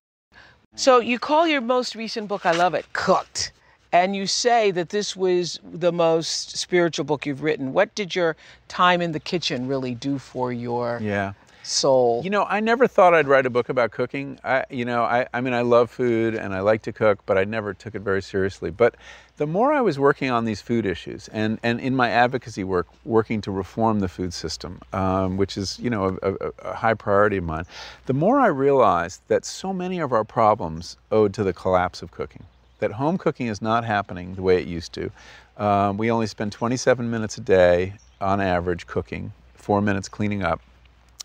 So 0.75 0.99
you 0.99 1.19
call 1.19 1.47
your 1.47 1.61
most 1.61 1.95
recent 1.95 2.27
book, 2.27 2.45
I 2.45 2.51
love 2.51 2.73
it, 2.73 2.91
Cooked. 2.93 3.51
And 3.93 4.15
you 4.15 4.25
say 4.25 4.71
that 4.71 4.89
this 4.89 5.15
was 5.15 5.59
the 5.63 5.91
most 5.91 6.57
spiritual 6.57 7.05
book 7.05 7.27
you've 7.27 7.43
written. 7.43 7.73
What 7.73 7.93
did 7.93 8.15
your 8.15 8.35
time 8.67 8.99
in 9.01 9.11
the 9.11 9.19
kitchen 9.19 9.67
really 9.67 9.93
do 9.93 10.17
for 10.17 10.51
your 10.51 10.99
Yeah. 11.01 11.33
Soul? 11.63 12.21
You 12.23 12.29
know, 12.29 12.45
I 12.45 12.59
never 12.59 12.87
thought 12.87 13.13
I'd 13.13 13.27
write 13.27 13.45
a 13.45 13.49
book 13.49 13.69
about 13.69 13.91
cooking. 13.91 14.39
I, 14.43 14.65
you 14.69 14.85
know, 14.85 15.03
I, 15.03 15.27
I 15.33 15.41
mean, 15.41 15.53
I 15.53 15.61
love 15.61 15.89
food 15.89 16.35
and 16.35 16.53
I 16.53 16.59
like 16.59 16.81
to 16.83 16.93
cook, 16.93 17.19
but 17.25 17.37
I 17.37 17.43
never 17.43 17.73
took 17.73 17.95
it 17.95 18.01
very 18.01 18.21
seriously. 18.21 18.69
But 18.69 18.95
the 19.37 19.47
more 19.47 19.73
I 19.73 19.81
was 19.81 19.97
working 19.97 20.29
on 20.29 20.45
these 20.45 20.61
food 20.61 20.85
issues 20.85 21.27
and, 21.29 21.59
and 21.63 21.79
in 21.79 21.95
my 21.95 22.09
advocacy 22.09 22.63
work, 22.63 22.87
working 23.05 23.41
to 23.41 23.51
reform 23.51 23.99
the 23.99 24.07
food 24.07 24.33
system, 24.33 24.81
um, 24.91 25.37
which 25.37 25.57
is, 25.57 25.79
you 25.79 25.89
know, 25.89 26.17
a, 26.21 26.33
a, 26.33 26.51
a 26.59 26.73
high 26.75 26.93
priority 26.93 27.37
of 27.37 27.43
mine, 27.43 27.65
the 28.05 28.13
more 28.13 28.39
I 28.39 28.47
realized 28.47 29.21
that 29.29 29.45
so 29.45 29.73
many 29.73 29.99
of 29.99 30.11
our 30.11 30.23
problems 30.23 30.97
owed 31.11 31.33
to 31.35 31.43
the 31.43 31.53
collapse 31.53 32.01
of 32.01 32.11
cooking. 32.11 32.43
That 32.79 32.91
home 32.91 33.17
cooking 33.17 33.47
is 33.47 33.61
not 33.61 33.85
happening 33.85 34.35
the 34.35 34.41
way 34.41 34.61
it 34.61 34.67
used 34.67 34.93
to. 34.93 35.09
Um, 35.57 35.97
we 35.97 36.11
only 36.11 36.27
spend 36.27 36.51
27 36.51 37.09
minutes 37.09 37.37
a 37.37 37.41
day 37.41 37.93
on 38.19 38.41
average 38.41 38.87
cooking, 38.87 39.31
four 39.53 39.81
minutes 39.81 40.09
cleaning 40.09 40.43
up 40.43 40.59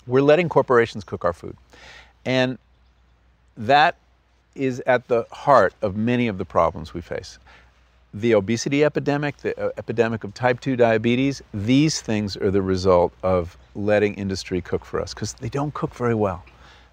we're 0.08 0.22
letting 0.22 0.48
corporations 0.48 1.04
cook 1.04 1.24
our 1.24 1.32
food. 1.32 1.56
And 2.24 2.58
that 3.56 3.96
is 4.54 4.80
at 4.86 5.06
the 5.08 5.26
heart 5.30 5.74
of 5.82 5.96
many 5.96 6.26
of 6.26 6.38
the 6.38 6.44
problems 6.44 6.94
we 6.94 7.00
face. 7.00 7.38
The 8.14 8.34
obesity 8.34 8.84
epidemic, 8.84 9.36
the 9.38 9.58
uh, 9.62 9.70
epidemic 9.76 10.24
of 10.24 10.34
type 10.34 10.60
2 10.60 10.76
diabetes, 10.76 11.42
these 11.52 12.00
things 12.00 12.36
are 12.36 12.50
the 12.50 12.62
result 12.62 13.12
of 13.22 13.56
letting 13.74 14.14
industry 14.14 14.60
cook 14.60 14.84
for 14.84 15.00
us 15.00 15.14
because 15.14 15.34
they 15.34 15.48
don't 15.48 15.74
cook 15.74 15.94
very 15.94 16.14
well. 16.14 16.42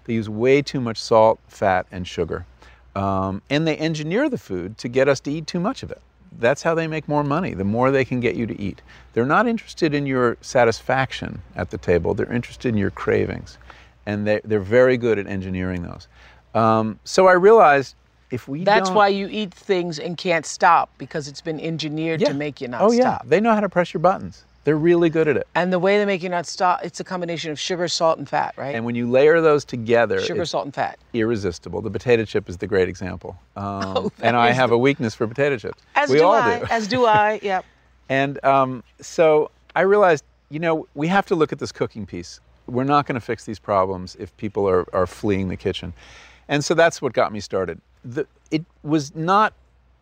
They 0.04 0.14
use 0.14 0.28
way 0.28 0.62
too 0.62 0.80
much 0.80 0.98
salt, 0.98 1.40
fat, 1.48 1.86
and 1.90 2.06
sugar. 2.06 2.44
Um, 2.94 3.42
and 3.50 3.66
they 3.66 3.76
engineer 3.76 4.28
the 4.28 4.38
food 4.38 4.78
to 4.78 4.88
get 4.88 5.08
us 5.08 5.20
to 5.20 5.32
eat 5.32 5.46
too 5.46 5.60
much 5.60 5.82
of 5.82 5.90
it. 5.90 6.00
That's 6.38 6.62
how 6.62 6.74
they 6.74 6.86
make 6.86 7.08
more 7.08 7.24
money, 7.24 7.54
the 7.54 7.64
more 7.64 7.90
they 7.90 8.04
can 8.04 8.20
get 8.20 8.36
you 8.36 8.46
to 8.46 8.60
eat. 8.60 8.82
They're 9.12 9.26
not 9.26 9.46
interested 9.46 9.94
in 9.94 10.06
your 10.06 10.36
satisfaction 10.40 11.42
at 11.54 11.70
the 11.70 11.78
table, 11.78 12.14
they're 12.14 12.32
interested 12.32 12.68
in 12.68 12.76
your 12.76 12.90
cravings. 12.90 13.58
And 14.04 14.26
they, 14.26 14.40
they're 14.44 14.60
very 14.60 14.96
good 14.96 15.18
at 15.18 15.26
engineering 15.26 15.82
those. 15.82 16.06
Um, 16.54 17.00
so 17.04 17.26
I 17.26 17.32
realized 17.32 17.96
if 18.30 18.48
we 18.48 18.64
That's 18.64 18.90
why 18.90 19.08
you 19.08 19.28
eat 19.30 19.52
things 19.52 19.98
and 19.98 20.16
can't 20.16 20.46
stop 20.46 20.90
because 20.98 21.28
it's 21.28 21.40
been 21.40 21.60
engineered 21.60 22.20
Yeah. 22.20 22.28
to 22.28 22.34
make 22.34 22.60
you 22.60 22.68
not 22.68 22.82
oh, 22.82 22.92
yeah. 22.92 23.18
They 23.24 23.40
know 23.40 23.54
how 23.54 23.60
to 23.60 23.68
press 23.68 23.92
your 23.92 24.00
buttons. 24.00 24.44
They're 24.66 24.76
really 24.76 25.10
good 25.10 25.28
at 25.28 25.36
it. 25.36 25.46
And 25.54 25.72
the 25.72 25.78
way 25.78 25.96
they 25.96 26.04
make 26.04 26.24
you 26.24 26.28
not 26.28 26.44
stop, 26.44 26.80
it's 26.82 26.98
a 26.98 27.04
combination 27.04 27.52
of 27.52 27.60
sugar, 27.60 27.86
salt, 27.86 28.18
and 28.18 28.28
fat, 28.28 28.52
right? 28.56 28.74
And 28.74 28.84
when 28.84 28.96
you 28.96 29.08
layer 29.08 29.40
those 29.40 29.64
together, 29.64 30.20
sugar, 30.20 30.42
it's 30.42 30.50
salt, 30.50 30.64
and 30.64 30.74
fat. 30.74 30.98
irresistible. 31.12 31.80
The 31.82 31.90
potato 31.90 32.24
chip 32.24 32.48
is 32.48 32.56
the 32.56 32.66
great 32.66 32.88
example. 32.88 33.38
Um, 33.56 33.82
Oh, 33.96 34.12
and 34.20 34.36
I 34.36 34.50
have 34.50 34.70
the- 34.70 34.74
a 34.74 34.78
weakness 34.78 35.14
for 35.14 35.28
potato 35.28 35.56
chips. 35.56 35.80
As 35.94 36.10
we 36.10 36.18
do 36.18 36.24
all 36.24 36.34
I. 36.34 36.58
do. 36.58 36.64
As 36.68 36.88
do 36.88 37.06
I. 37.06 37.38
Yep. 37.44 37.64
And 38.08 38.44
um, 38.44 38.82
so 39.00 39.52
I 39.76 39.82
realized, 39.82 40.24
you 40.50 40.58
know, 40.58 40.88
we 40.96 41.06
have 41.06 41.26
to 41.26 41.36
look 41.36 41.52
at 41.52 41.60
this 41.60 41.70
cooking 41.70 42.04
piece. 42.04 42.40
We're 42.66 42.82
not 42.82 43.06
going 43.06 43.14
to 43.14 43.20
fix 43.24 43.44
these 43.44 43.60
problems 43.60 44.16
if 44.18 44.36
people 44.36 44.68
are, 44.68 44.84
are 44.92 45.06
fleeing 45.06 45.46
the 45.48 45.56
kitchen. 45.56 45.92
And 46.48 46.64
so 46.64 46.74
that's 46.74 47.00
what 47.00 47.12
got 47.12 47.32
me 47.32 47.38
started. 47.38 47.80
The, 48.04 48.26
it 48.50 48.64
was 48.82 49.14
not 49.14 49.52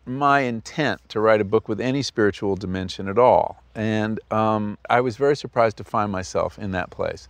my 0.05 0.41
intent 0.41 1.01
to 1.09 1.19
write 1.19 1.41
a 1.41 1.43
book 1.45 1.67
with 1.67 1.81
any 1.81 2.01
spiritual 2.01 2.55
dimension 2.55 3.07
at 3.07 3.17
all. 3.17 3.63
And 3.73 4.19
um, 4.31 4.77
I 4.89 5.01
was 5.01 5.17
very 5.17 5.35
surprised 5.35 5.77
to 5.77 5.83
find 5.83 6.11
myself 6.11 6.59
in 6.59 6.71
that 6.71 6.89
place 6.89 7.27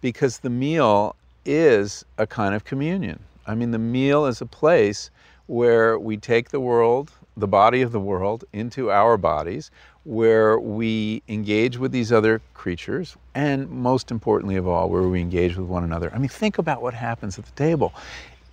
because 0.00 0.38
the 0.38 0.50
meal 0.50 1.16
is 1.44 2.04
a 2.18 2.26
kind 2.26 2.54
of 2.54 2.64
communion. 2.64 3.18
I 3.46 3.54
mean, 3.54 3.72
the 3.72 3.78
meal 3.78 4.26
is 4.26 4.40
a 4.40 4.46
place 4.46 5.10
where 5.46 5.98
we 5.98 6.16
take 6.16 6.50
the 6.50 6.60
world, 6.60 7.12
the 7.36 7.48
body 7.48 7.82
of 7.82 7.92
the 7.92 8.00
world, 8.00 8.44
into 8.52 8.90
our 8.90 9.16
bodies, 9.16 9.70
where 10.04 10.58
we 10.58 11.22
engage 11.28 11.78
with 11.78 11.92
these 11.92 12.12
other 12.12 12.40
creatures, 12.54 13.16
and 13.34 13.68
most 13.70 14.10
importantly 14.10 14.56
of 14.56 14.66
all, 14.66 14.88
where 14.88 15.02
we 15.02 15.20
engage 15.20 15.56
with 15.56 15.66
one 15.66 15.84
another. 15.84 16.12
I 16.14 16.18
mean, 16.18 16.28
think 16.28 16.58
about 16.58 16.82
what 16.82 16.94
happens 16.94 17.38
at 17.38 17.44
the 17.44 17.52
table. 17.52 17.92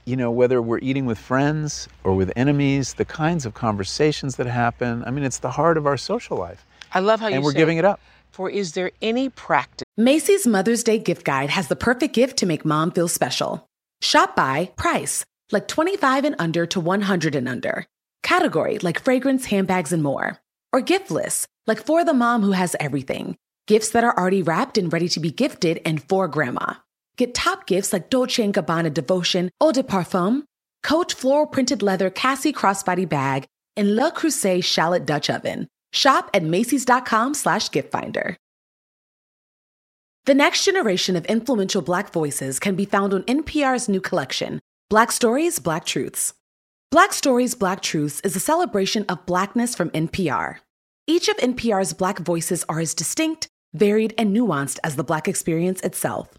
You 0.09 0.15
know, 0.15 0.31
whether 0.31 0.59
we're 0.59 0.79
eating 0.79 1.05
with 1.05 1.19
friends 1.19 1.87
or 2.03 2.15
with 2.15 2.33
enemies, 2.35 2.95
the 2.95 3.05
kinds 3.05 3.45
of 3.45 3.53
conversations 3.53 4.37
that 4.37 4.47
happen. 4.47 5.03
I 5.05 5.11
mean, 5.11 5.23
it's 5.23 5.37
the 5.37 5.51
heart 5.51 5.77
of 5.77 5.85
our 5.85 5.97
social 5.97 6.35
life. 6.35 6.65
I 6.91 6.99
love 6.99 7.19
how 7.19 7.27
you 7.27 7.35
and 7.35 7.43
we're 7.43 7.51
say, 7.51 7.59
giving 7.59 7.77
it 7.77 7.85
up. 7.85 7.99
For 8.31 8.49
is 8.49 8.71
there 8.71 8.89
any 9.03 9.29
practice? 9.29 9.85
Macy's 9.97 10.47
Mother's 10.47 10.83
Day 10.83 10.97
gift 10.97 11.23
guide 11.25 11.51
has 11.51 11.67
the 11.67 11.75
perfect 11.75 12.15
gift 12.15 12.37
to 12.37 12.47
make 12.47 12.65
mom 12.65 12.89
feel 12.89 13.07
special. 13.07 13.67
Shop 14.01 14.35
by 14.35 14.71
price, 14.77 15.23
like 15.51 15.67
25 15.67 16.25
and 16.25 16.35
under 16.39 16.65
to 16.65 16.79
100 16.79 17.35
and 17.35 17.47
under. 17.47 17.85
Category, 18.23 18.79
like 18.79 19.03
fragrance, 19.03 19.45
handbags, 19.45 19.93
and 19.93 20.01
more. 20.01 20.39
Or 20.73 20.81
gift 20.81 21.11
lists, 21.11 21.45
like 21.67 21.85
for 21.85 22.03
the 22.03 22.15
mom 22.15 22.41
who 22.41 22.53
has 22.53 22.75
everything. 22.79 23.37
Gifts 23.67 23.91
that 23.91 24.03
are 24.03 24.17
already 24.17 24.41
wrapped 24.41 24.79
and 24.79 24.91
ready 24.91 25.07
to 25.09 25.19
be 25.19 25.29
gifted 25.29 25.79
and 25.85 26.01
for 26.01 26.27
grandma. 26.27 26.73
Get 27.19 27.33
top 27.33 27.67
gifts 27.67 27.91
like 27.91 28.09
Dolce 28.09 28.47
& 28.47 28.53
Gabbana 28.53 28.93
Devotion, 28.93 29.51
Eau 29.59 29.73
de 29.73 29.83
Parfum, 29.83 30.43
Coach 30.83 31.13
floral 31.13 31.47
printed 31.47 31.81
leather 31.81 32.09
Cassie 32.09 32.53
crossbody 32.53 33.07
bag, 33.09 33.45
and 33.75 33.97
Le 33.97 34.09
Creuset 34.13 34.63
shallot 34.63 35.05
Dutch 35.05 35.29
oven. 35.29 35.67
Shop 35.91 36.29
at 36.33 36.43
Macy's.com 36.43 37.33
slash 37.33 37.71
gift 37.71 37.91
finder. 37.91 38.37
The 40.27 40.33
next 40.33 40.63
generation 40.63 41.17
of 41.17 41.25
influential 41.25 41.81
Black 41.81 42.13
voices 42.13 42.57
can 42.57 42.77
be 42.77 42.85
found 42.85 43.13
on 43.13 43.23
NPR's 43.23 43.89
new 43.89 43.99
collection, 43.99 44.61
Black 44.89 45.11
Stories, 45.11 45.59
Black 45.59 45.83
Truths. 45.83 46.33
Black 46.89 47.11
Stories, 47.11 47.53
Black 47.53 47.81
Truths 47.81 48.21
is 48.21 48.37
a 48.37 48.39
celebration 48.39 49.03
of 49.09 49.25
Blackness 49.25 49.75
from 49.75 49.89
NPR. 49.89 50.59
Each 51.05 51.27
of 51.27 51.35
NPR's 51.35 51.91
Black 51.91 52.19
voices 52.19 52.63
are 52.69 52.79
as 52.79 52.93
distinct, 52.93 53.49
varied, 53.73 54.13
and 54.17 54.33
nuanced 54.33 54.79
as 54.85 54.95
the 54.95 55.03
Black 55.03 55.27
experience 55.27 55.81
itself. 55.81 56.38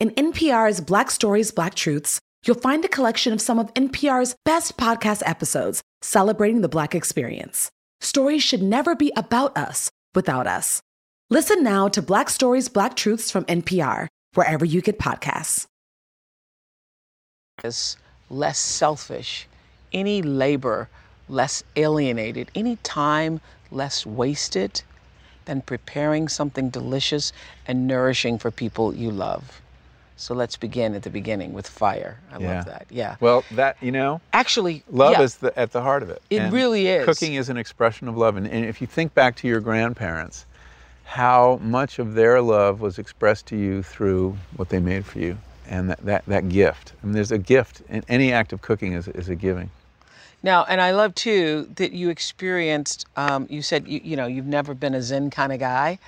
In 0.00 0.10
NPR's 0.10 0.80
Black 0.80 1.10
Stories, 1.10 1.50
Black 1.50 1.74
Truths, 1.74 2.20
you'll 2.46 2.60
find 2.60 2.84
a 2.84 2.88
collection 2.88 3.32
of 3.32 3.40
some 3.40 3.58
of 3.58 3.74
NPR's 3.74 4.36
best 4.44 4.76
podcast 4.76 5.24
episodes 5.26 5.82
celebrating 6.02 6.60
the 6.60 6.68
Black 6.68 6.94
experience. 6.94 7.68
Stories 8.00 8.44
should 8.44 8.62
never 8.62 8.94
be 8.94 9.12
about 9.16 9.58
us 9.58 9.90
without 10.14 10.46
us. 10.46 10.80
Listen 11.30 11.64
now 11.64 11.88
to 11.88 12.00
Black 12.00 12.30
Stories, 12.30 12.68
Black 12.68 12.94
Truths 12.94 13.28
from 13.28 13.44
NPR, 13.46 14.06
wherever 14.34 14.64
you 14.64 14.80
get 14.82 15.00
podcasts. 15.00 15.66
is 17.64 17.96
less 18.30 18.60
selfish, 18.60 19.48
any 19.92 20.22
labor 20.22 20.88
less 21.28 21.64
alienated, 21.74 22.52
any 22.54 22.76
time 22.84 23.40
less 23.72 24.06
wasted 24.06 24.80
than 25.46 25.60
preparing 25.60 26.28
something 26.28 26.70
delicious 26.70 27.32
and 27.66 27.88
nourishing 27.88 28.38
for 28.38 28.52
people 28.52 28.94
you 28.94 29.10
love. 29.10 29.60
So 30.18 30.34
let's 30.34 30.56
begin 30.56 30.94
at 30.94 31.04
the 31.04 31.10
beginning 31.10 31.52
with 31.52 31.68
fire. 31.68 32.18
I 32.32 32.38
Yeah. 32.38 32.56
love 32.56 32.64
that. 32.66 32.86
Yeah. 32.90 33.16
Well, 33.20 33.44
that, 33.52 33.76
you 33.80 33.92
know, 33.92 34.20
Actually, 34.32 34.82
love 34.90 35.12
yeah, 35.12 35.22
is 35.22 35.36
the, 35.36 35.56
at 35.58 35.70
the 35.70 35.80
heart 35.80 36.02
of 36.02 36.10
it. 36.10 36.20
It 36.28 36.40
And 36.40 36.52
really 36.52 36.88
is. 36.88 37.04
Cooking 37.04 37.34
is 37.34 37.48
an 37.48 37.56
expression 37.56 38.08
of 38.08 38.16
love. 38.16 38.36
And, 38.36 38.46
and 38.48 38.64
if 38.64 38.80
you 38.80 38.86
think 38.88 39.14
back 39.14 39.36
to 39.36 39.48
your 39.48 39.60
grandparents, 39.60 40.44
how 41.04 41.58
much 41.62 41.98
of 42.00 42.14
their 42.14 42.42
love 42.42 42.80
was 42.80 42.98
expressed 42.98 43.46
to 43.46 43.56
you 43.56 43.82
through 43.82 44.36
what 44.56 44.70
they 44.70 44.80
made 44.80 45.06
for 45.06 45.20
you 45.20 45.38
and 45.68 45.90
that, 45.90 46.04
that, 46.04 46.24
that 46.26 46.48
gift. 46.48 46.94
I 47.02 47.06
mean, 47.06 47.14
there's 47.14 47.32
a 47.32 47.38
gift, 47.38 47.82
and 47.88 48.04
any 48.08 48.32
act 48.32 48.52
of 48.52 48.60
cooking 48.60 48.94
is, 48.94 49.06
is 49.08 49.28
a 49.28 49.36
giving. 49.36 49.70
Now, 50.42 50.64
and 50.64 50.80
I 50.80 50.92
love 50.92 51.14
too 51.14 51.68
that 51.76 51.92
you 51.92 52.10
experienced. 52.10 53.06
Um, 53.16 53.46
you 53.50 53.62
said 53.62 53.86
you, 53.88 54.00
you 54.02 54.16
know 54.16 54.26
you've 54.26 54.46
never 54.46 54.72
been 54.72 54.94
a 54.94 55.02
Zen 55.02 55.30
kind 55.30 55.52
of 55.52 55.58
guy, 55.58 55.98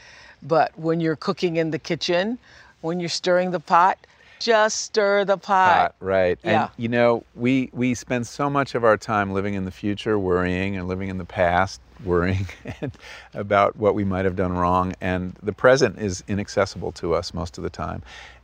but 0.43 0.79
when 0.79 1.01
you're 1.01 1.17
cooking 1.17 1.57
in 1.57 1.73
the 1.73 1.79
kitchen, 1.79 2.39
when 2.81 3.01
you're 3.01 3.09
stirring 3.09 3.51
the 3.51 3.61
pot, 3.61 3.99
just 4.41 4.81
stir 4.81 5.25
the 5.25 5.37
pot. 5.37 5.79
pot, 5.79 5.95
right? 6.01 6.39
Yeah. 6.43 6.63
And 6.63 6.71
you 6.77 6.89
know, 6.89 7.25
we 7.35 7.71
we 7.73 7.95
spend 7.95 8.27
so 8.27 8.51
much 8.51 8.75
of 8.75 8.85
our 8.85 8.97
time 8.97 9.33
living 9.33 9.55
in 9.55 9.65
the 9.65 9.71
future, 9.71 10.19
worrying, 10.19 10.77
and 10.77 10.89
living 10.89 11.09
in 11.09 11.19
the 11.19 11.25
past, 11.25 11.81
worrying 12.05 12.49
about 13.35 13.77
what 13.77 13.95
we 13.95 14.05
might 14.05 14.25
have 14.25 14.37
done 14.37 14.53
wrong. 14.53 14.95
And 15.01 15.35
the 15.43 15.53
present 15.53 15.99
is 15.99 16.25
inaccessible 16.27 16.93
to 16.93 17.15
us 17.15 17.35
most 17.35 17.59
of 17.59 17.65
the 17.65 17.71
time. 17.71 18.03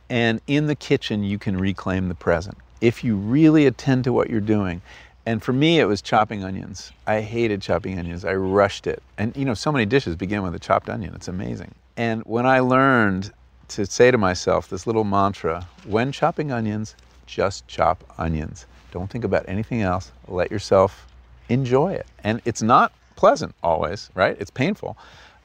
And 0.09 0.39
in 0.47 0.67
the 0.67 0.75
kitchen, 0.75 1.23
you 1.23 1.37
can 1.37 1.57
reclaim 1.57 2.07
the 2.07 2.15
present 2.15 2.57
if 2.79 3.03
you 3.03 3.15
really 3.15 3.65
attend 3.65 4.03
to 4.05 4.13
what 4.13 4.29
you're 4.29 4.39
doing. 4.39 4.81
And 5.25 5.43
for 5.43 5.51
me, 5.51 5.79
it 5.79 5.85
was 5.85 6.01
chopping 6.01 6.45
onions. 6.45 6.93
I 7.05 7.19
hated 7.19 7.61
chopping 7.61 7.99
onions. 7.99 8.23
I 8.23 8.35
rushed 8.35 8.87
it. 8.87 9.03
And 9.17 9.35
you 9.35 9.43
know, 9.43 9.55
so 9.55 9.71
many 9.71 9.85
dishes 9.85 10.15
begin 10.15 10.43
with 10.43 10.55
a 10.55 10.59
chopped 10.59 10.89
onion. 10.89 11.13
It's 11.15 11.27
amazing. 11.27 11.73
And 11.97 12.21
when 12.25 12.45
I 12.45 12.59
learned 12.59 13.33
to 13.69 13.85
say 13.85 14.11
to 14.11 14.17
myself 14.17 14.69
this 14.69 14.87
little 14.87 15.03
mantra 15.03 15.67
when 15.85 16.11
chopping 16.11 16.51
onions, 16.51 16.95
just 17.25 17.67
chop 17.67 18.03
onions. 18.17 18.65
Don't 18.91 19.09
think 19.09 19.23
about 19.23 19.45
anything 19.47 19.81
else. 19.81 20.11
Let 20.27 20.51
yourself 20.51 21.07
enjoy 21.49 21.93
it. 21.93 22.07
And 22.23 22.41
it's 22.45 22.61
not 22.61 22.93
pleasant 23.15 23.53
always, 23.61 24.09
right? 24.15 24.37
It's 24.39 24.51
painful. 24.51 24.97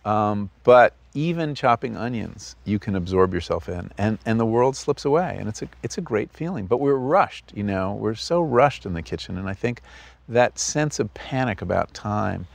Um, 0.05 0.51
but 0.65 0.95
even 1.15 1.55
chopping 1.55 1.97
onions, 1.97 2.57
you 2.65 2.79
can 2.79 2.97
absorb 2.97 3.35
yourself 3.35 3.69
in, 3.69 3.91
and, 3.99 4.19
and 4.25 4.41
the 4.41 4.47
world 4.47 4.77
slips 4.77 5.05
away, 5.05 5.37
and 5.39 5.49
it's 5.49 5.63
a, 5.63 5.69
it's 5.83 5.99
a 5.99 6.01
great 6.01 6.33
feeling. 6.33 6.67
But 6.67 6.81
we're 6.81 6.95
rushed, 6.95 7.53
you 7.55 7.63
know, 7.63 7.95
we're 7.95 8.15
so 8.15 8.41
rushed 8.41 8.87
in 8.87 8.95
the 8.95 9.03
kitchen, 9.03 9.37
and 9.37 9.49
I 9.49 9.55
think 9.55 9.83
that 10.29 10.59
sense 10.59 10.99
of 10.99 11.13
panic 11.15 11.61
about 11.61 11.93
time 11.93 12.47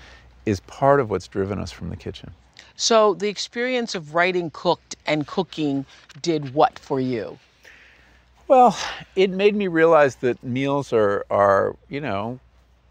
is 0.47 0.61
part 0.61 1.01
of 1.01 1.09
what's 1.09 1.27
driven 1.27 1.59
us 1.59 1.73
from 1.73 1.89
the 1.89 1.97
kitchen. 1.97 2.31
So 2.77 3.13
the 3.13 3.27
experience 3.27 3.95
of 3.95 4.15
writing 4.15 4.49
cooked 4.49 4.95
and 5.05 5.27
cooking 5.27 5.85
did 6.21 6.53
what 6.53 6.79
for 6.79 7.01
you? 7.01 7.37
Well, 8.47 8.77
it 9.17 9.29
made 9.29 9.55
me 9.55 9.67
realize 9.67 10.15
that 10.17 10.41
meals 10.41 10.93
are, 10.93 11.25
are 11.29 11.75
you 11.89 11.99
know, 11.99 12.39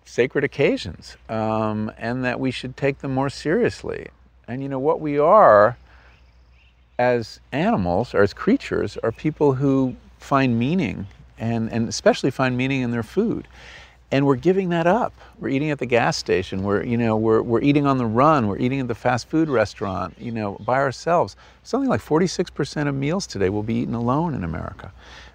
sacred 0.05 0.45
occasions, 0.45 1.17
um, 1.31 1.91
and 1.97 2.23
that 2.27 2.39
we 2.39 2.51
should 2.51 2.77
take 2.77 2.99
them 2.99 3.15
more 3.15 3.31
seriously. 3.31 4.09
And 4.47 4.63
you 4.63 4.69
know 4.69 4.79
what 4.79 5.01
we 5.01 5.19
are 5.19 5.79
as 6.99 7.41
animals 7.53 8.15
or 8.15 8.23
as 8.23 8.35
creatures 8.35 8.99
are 8.99 9.13
people 9.13 9.55
who 9.55 9.97
find 10.19 10.59
meaning 10.59 11.07
and, 11.39 11.73
and 11.73 11.89
especially 11.89 12.31
find 12.31 12.55
meaning 12.55 12.83
in 12.83 12.91
their 12.91 13.03
food. 13.03 13.49
And 14.13 14.25
we're 14.25 14.37
giving 14.37 14.69
that 14.69 14.87
up. 14.87 15.13
We're 15.39 15.49
eating 15.49 15.71
at 15.71 15.79
the 15.79 15.87
gas 15.87 16.17
station. 16.17 16.63
We're, 16.63 16.85
you 16.85 16.97
know, 16.97 17.17
we're, 17.17 17.43
we're 17.43 17.63
eating 17.63 17.87
on 17.87 17.99
the 17.99 18.07
run. 18.07 18.47
We're 18.47 18.59
eating 18.59 18.79
at 18.81 18.89
the 18.89 18.95
fast 18.95 19.29
food 19.29 19.49
restaurant, 19.49 20.15
you 20.19 20.31
know, 20.31 20.57
by 20.61 20.77
ourselves. 20.77 21.35
Something 21.65 21.91
like 21.91 22.01
46% 22.01 22.89
of 22.89 22.95
meals 22.95 23.27
today 23.27 23.49
will 23.49 23.65
be 23.65 23.75
eaten 23.75 23.95
alone 23.95 24.35
in 24.35 24.45
America. 24.45 24.93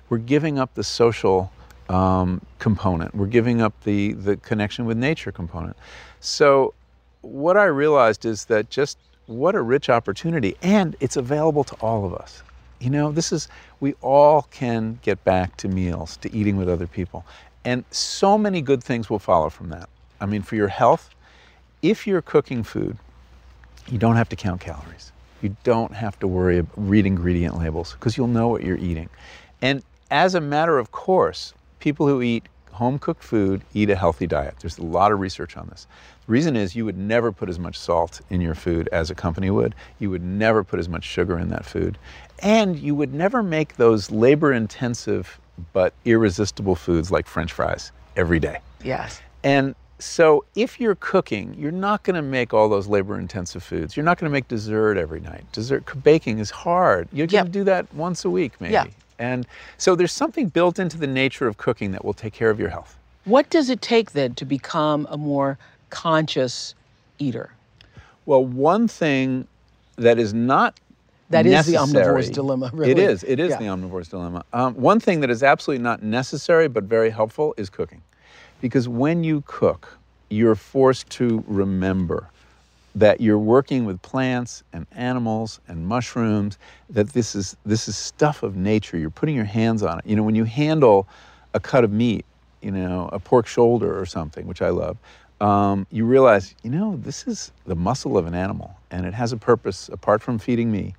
We're 0.09 0.19
giving 0.19 0.57
up 0.57 0.73
the 0.73 0.83
social 0.83 1.51
um, 1.89 2.41
component. 2.59 3.13
We're 3.13 3.27
giving 3.27 3.61
up 3.61 3.73
the, 3.83 4.13
the 4.13 4.37
connection 4.37 4.85
with 4.85 4.97
nature 4.97 5.31
component. 5.31 5.75
So 6.21 6.73
what 7.21 7.57
I 7.57 7.65
realized 7.65 8.25
is 8.25 8.45
that 8.45 8.69
just 8.69 8.97
what 9.25 9.55
a 9.55 9.61
rich 9.61 9.89
opportunity, 9.89 10.57
and 10.61 10.95
it's 10.99 11.17
available 11.17 11.63
to 11.65 11.75
all 11.75 12.05
of 12.05 12.13
us. 12.13 12.43
You 12.79 12.89
know, 12.89 13.11
this 13.11 13.31
is, 13.31 13.47
we 13.79 13.93
all 14.01 14.43
can 14.51 14.99
get 15.03 15.23
back 15.23 15.55
to 15.57 15.67
meals, 15.67 16.17
to 16.17 16.35
eating 16.35 16.57
with 16.57 16.67
other 16.67 16.87
people. 16.87 17.25
And 17.63 17.85
so 17.91 18.37
many 18.37 18.61
good 18.61 18.83
things 18.83 19.09
will 19.09 19.19
follow 19.19 19.49
from 19.49 19.69
that. 19.69 19.89
I 20.19 20.25
mean, 20.25 20.41
for 20.41 20.55
your 20.55 20.67
health, 20.67 21.09
if 21.81 22.07
you're 22.07 22.21
cooking 22.21 22.63
food, 22.63 22.97
you 23.87 23.97
don't 23.97 24.15
have 24.15 24.29
to 24.29 24.35
count 24.35 24.61
calories. 24.61 25.11
You 25.41 25.55
don't 25.63 25.93
have 25.93 26.19
to 26.19 26.27
worry 26.27 26.59
about 26.59 26.73
read 26.75 27.05
ingredient 27.05 27.57
labels 27.57 27.93
because 27.93 28.17
you'll 28.17 28.27
know 28.27 28.47
what 28.47 28.63
you're 28.63 28.77
eating. 28.77 29.09
And 29.61 29.83
as 30.11 30.35
a 30.35 30.41
matter 30.41 30.77
of 30.77 30.91
course, 30.91 31.53
people 31.79 32.07
who 32.07 32.21
eat 32.21 32.47
home 32.71 32.99
cooked 32.99 33.23
food 33.23 33.61
eat 33.73 33.89
a 33.89 33.95
healthy 33.95 34.27
diet. 34.27 34.55
There's 34.59 34.77
a 34.77 34.83
lot 34.83 35.11
of 35.11 35.19
research 35.19 35.57
on 35.57 35.67
this. 35.67 35.87
The 36.25 36.31
reason 36.31 36.55
is 36.55 36.75
you 36.75 36.85
would 36.85 36.97
never 36.97 37.31
put 37.31 37.49
as 37.49 37.59
much 37.59 37.77
salt 37.77 38.21
in 38.29 38.41
your 38.41 38.55
food 38.55 38.87
as 38.91 39.09
a 39.09 39.15
company 39.15 39.49
would. 39.49 39.75
You 39.99 40.09
would 40.09 40.23
never 40.23 40.63
put 40.63 40.79
as 40.79 40.87
much 40.87 41.03
sugar 41.03 41.37
in 41.37 41.49
that 41.49 41.65
food. 41.65 41.97
And 42.39 42.79
you 42.79 42.95
would 42.95 43.13
never 43.13 43.43
make 43.43 43.75
those 43.75 44.09
labor 44.09 44.53
intensive 44.53 45.39
but 45.73 45.93
irresistible 46.05 46.75
foods 46.75 47.11
like 47.11 47.27
french 47.27 47.53
fries 47.53 47.91
every 48.15 48.39
day. 48.39 48.59
Yes. 48.83 49.21
And 49.43 49.75
so 49.99 50.45
if 50.55 50.79
you're 50.79 50.95
cooking, 50.95 51.55
you're 51.57 51.71
not 51.71 52.03
going 52.03 52.15
to 52.15 52.21
make 52.21 52.53
all 52.53 52.69
those 52.69 52.87
labor 52.87 53.19
intensive 53.19 53.63
foods. 53.63 53.95
You're 53.95 54.03
not 54.03 54.17
going 54.17 54.29
to 54.29 54.33
make 54.33 54.47
dessert 54.47 54.97
every 54.97 55.19
night. 55.19 55.43
Dessert 55.51 55.85
baking 56.03 56.39
is 56.39 56.49
hard. 56.49 57.07
You're 57.11 57.27
going 57.27 57.45
to 57.45 57.51
do 57.51 57.63
that 57.65 57.93
once 57.93 58.25
a 58.25 58.29
week 58.29 58.59
maybe. 58.59 58.73
Yeah. 58.73 58.85
And 59.19 59.45
so 59.77 59.95
there's 59.95 60.11
something 60.11 60.47
built 60.47 60.79
into 60.79 60.97
the 60.97 61.07
nature 61.07 61.47
of 61.47 61.57
cooking 61.57 61.91
that 61.91 62.03
will 62.03 62.13
take 62.13 62.33
care 62.33 62.49
of 62.49 62.59
your 62.59 62.69
health. 62.69 62.97
What 63.25 63.51
does 63.51 63.69
it 63.69 63.81
take 63.81 64.13
then 64.13 64.33
to 64.35 64.45
become 64.45 65.07
a 65.11 65.17
more 65.17 65.59
conscious 65.91 66.73
eater? 67.19 67.51
Well, 68.25 68.43
one 68.43 68.87
thing 68.87 69.47
that 69.97 70.17
is 70.17 70.33
not 70.33 70.79
That 71.31 71.45
is 71.45 71.65
the 71.65 71.77
omnivore's 71.77 72.29
dilemma, 72.29 72.69
really. 72.73 72.91
It 72.91 72.99
is. 72.99 73.23
It 73.23 73.39
is 73.39 73.49
Yeah. 73.51 73.57
the 73.57 73.65
omnivore's 73.65 74.09
dilemma. 74.09 74.43
Um, 74.53 74.75
one 74.75 74.99
thing 74.99 75.21
that 75.21 75.29
is 75.29 75.43
absolutely 75.43 75.83
not 75.83 76.03
necessary 76.03 76.67
but 76.67 76.83
very 76.85 77.09
helpful 77.09 77.53
is 77.57 77.69
cooking, 77.69 78.01
because 78.61 78.87
when 78.87 79.23
you 79.23 79.43
cook, 79.45 79.97
you're 80.29 80.55
forced 80.55 81.09
to 81.11 81.43
remember 81.47 82.27
that 82.95 83.21
you're 83.21 83.39
working 83.39 83.85
with 83.85 84.01
plants 84.01 84.63
and 84.73 84.85
animals 84.93 85.59
and 85.67 85.87
mushrooms. 85.87 86.57
That 86.89 87.09
this 87.13 87.35
is 87.35 87.55
this 87.65 87.87
is 87.87 87.95
stuff 87.95 88.43
of 88.43 88.55
nature. 88.55 88.97
You're 88.97 89.09
putting 89.09 89.35
your 89.35 89.45
hands 89.45 89.81
on 89.83 89.99
it. 89.99 90.05
You 90.05 90.15
know, 90.15 90.23
when 90.23 90.35
you 90.35 90.43
handle 90.43 91.07
a 91.53 91.59
cut 91.59 91.83
of 91.83 91.91
meat, 91.91 92.25
you 92.61 92.71
know, 92.71 93.09
a 93.13 93.19
pork 93.19 93.47
shoulder 93.47 93.97
or 93.97 94.05
something, 94.05 94.45
which 94.45 94.61
I 94.61 94.69
love, 94.69 94.97
um, 95.41 95.87
you 95.91 96.05
realize, 96.05 96.55
you 96.63 96.69
know, 96.69 96.97
this 96.97 97.27
is 97.27 97.51
the 97.65 97.75
muscle 97.75 98.17
of 98.17 98.27
an 98.27 98.35
animal, 98.35 98.77
and 98.91 99.05
it 99.05 99.13
has 99.13 99.33
a 99.33 99.37
purpose 99.37 99.89
apart 99.89 100.21
from 100.21 100.37
feeding 100.37 100.71
me. 100.71 100.93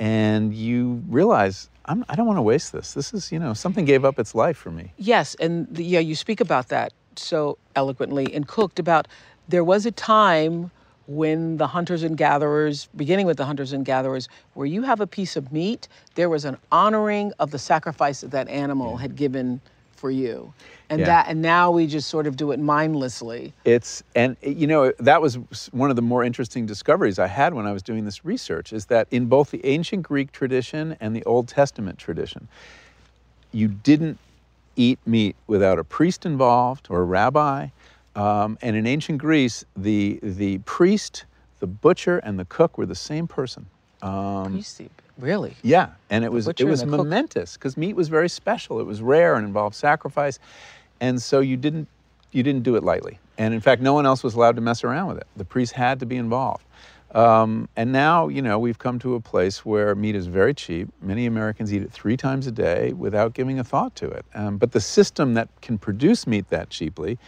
And 0.00 0.52
you 0.52 1.02
realize, 1.08 1.70
I'm, 1.86 2.04
I 2.08 2.16
don't 2.16 2.26
want 2.26 2.38
to 2.38 2.42
waste 2.42 2.72
this. 2.72 2.92
This 2.92 3.14
is, 3.14 3.30
you 3.30 3.38
know, 3.38 3.54
something 3.54 3.84
gave 3.84 4.04
up 4.04 4.18
its 4.18 4.34
life 4.34 4.56
for 4.56 4.70
me. 4.70 4.92
Yes, 4.98 5.36
and 5.36 5.66
the, 5.70 5.84
yeah, 5.84 6.00
you 6.00 6.16
speak 6.16 6.40
about 6.40 6.68
that 6.68 6.92
so 7.14 7.58
eloquently 7.76 8.24
in 8.34 8.44
Cooked 8.44 8.78
about 8.78 9.08
there 9.48 9.64
was 9.64 9.86
a 9.86 9.92
time 9.92 10.70
when 11.06 11.56
the 11.56 11.68
hunters 11.68 12.02
and 12.02 12.16
gatherers, 12.16 12.88
beginning 12.96 13.26
with 13.26 13.36
the 13.36 13.44
hunters 13.44 13.72
and 13.72 13.84
gatherers, 13.84 14.28
where 14.54 14.66
you 14.66 14.82
have 14.82 15.00
a 15.00 15.06
piece 15.06 15.36
of 15.36 15.52
meat, 15.52 15.86
there 16.16 16.28
was 16.28 16.44
an 16.44 16.58
honoring 16.72 17.32
of 17.38 17.52
the 17.52 17.58
sacrifice 17.60 18.22
that 18.22 18.32
that 18.32 18.48
animal 18.48 18.96
had 18.96 19.14
given 19.14 19.60
for 19.96 20.10
you. 20.10 20.52
And 20.88 21.00
Yeah. 21.00 21.06
that 21.06 21.26
and 21.28 21.42
now 21.42 21.70
we 21.70 21.86
just 21.86 22.08
sort 22.08 22.26
of 22.26 22.36
do 22.36 22.52
it 22.52 22.60
mindlessly. 22.60 23.52
It's 23.64 24.02
and 24.14 24.36
you 24.42 24.66
know 24.66 24.92
that 24.98 25.20
was 25.20 25.38
one 25.72 25.90
of 25.90 25.96
the 25.96 26.02
more 26.02 26.22
interesting 26.22 26.66
discoveries 26.66 27.18
I 27.18 27.26
had 27.26 27.54
when 27.54 27.66
I 27.66 27.72
was 27.72 27.82
doing 27.82 28.04
this 28.04 28.24
research 28.24 28.72
is 28.72 28.86
that 28.86 29.08
in 29.10 29.26
both 29.26 29.50
the 29.50 29.64
ancient 29.66 30.02
Greek 30.04 30.32
tradition 30.32 30.96
and 31.00 31.16
the 31.16 31.24
Old 31.24 31.48
Testament 31.48 31.98
tradition, 31.98 32.48
you 33.52 33.68
didn't 33.68 34.18
eat 34.76 34.98
meat 35.06 35.34
without 35.46 35.78
a 35.78 35.84
priest 35.84 36.24
involved 36.26 36.86
or 36.90 37.00
a 37.00 37.04
rabbi. 37.04 37.68
Um, 38.14 38.56
and 38.62 38.76
in 38.76 38.86
ancient 38.86 39.18
Greece, 39.18 39.64
the 39.76 40.18
the 40.22 40.58
priest, 40.58 41.24
the 41.60 41.66
butcher, 41.66 42.18
and 42.18 42.38
the 42.38 42.44
cook 42.44 42.78
were 42.78 42.86
the 42.86 42.94
same 42.94 43.26
person. 43.26 43.66
Um, 44.02 44.54
Priesty, 44.56 44.88
really? 45.18 45.56
yeah, 45.62 45.90
and 46.10 46.24
it 46.24 46.32
was 46.32 46.48
it 46.48 46.64
was 46.64 46.84
momentous 46.84 47.54
because 47.54 47.76
meat 47.76 47.94
was 47.94 48.08
very 48.08 48.28
special. 48.28 48.80
It 48.80 48.86
was 48.86 49.02
rare 49.02 49.36
and 49.36 49.46
involved 49.46 49.74
sacrifice, 49.74 50.38
and 51.00 51.20
so 51.20 51.40
you 51.40 51.56
didn't 51.56 51.88
you 52.32 52.42
didn't 52.42 52.62
do 52.62 52.76
it 52.76 52.84
lightly. 52.84 53.18
And 53.38 53.54
in 53.54 53.60
fact, 53.60 53.82
no 53.82 53.92
one 53.92 54.06
else 54.06 54.22
was 54.22 54.34
allowed 54.34 54.56
to 54.56 54.62
mess 54.62 54.84
around 54.84 55.08
with 55.08 55.18
it. 55.18 55.26
The 55.36 55.44
priest 55.44 55.72
had 55.72 56.00
to 56.00 56.06
be 56.06 56.16
involved. 56.16 56.64
Um, 57.14 57.68
and 57.76 57.92
now, 57.92 58.28
you 58.28 58.42
know, 58.42 58.58
we've 58.58 58.78
come 58.78 58.98
to 58.98 59.14
a 59.14 59.20
place 59.20 59.64
where 59.64 59.94
meat 59.94 60.16
is 60.16 60.26
very 60.26 60.52
cheap. 60.52 60.88
Many 61.00 61.26
Americans 61.26 61.72
eat 61.72 61.82
it 61.82 61.92
three 61.92 62.16
times 62.16 62.46
a 62.46 62.50
day 62.50 62.92
without 62.92 63.32
giving 63.32 63.58
a 63.58 63.64
thought 63.64 63.94
to 63.96 64.08
it. 64.08 64.24
Um, 64.34 64.58
but 64.58 64.72
the 64.72 64.80
system 64.80 65.34
that 65.34 65.48
can 65.62 65.78
produce 65.78 66.26
meat 66.26 66.50
that 66.50 66.68
cheaply 66.68 67.18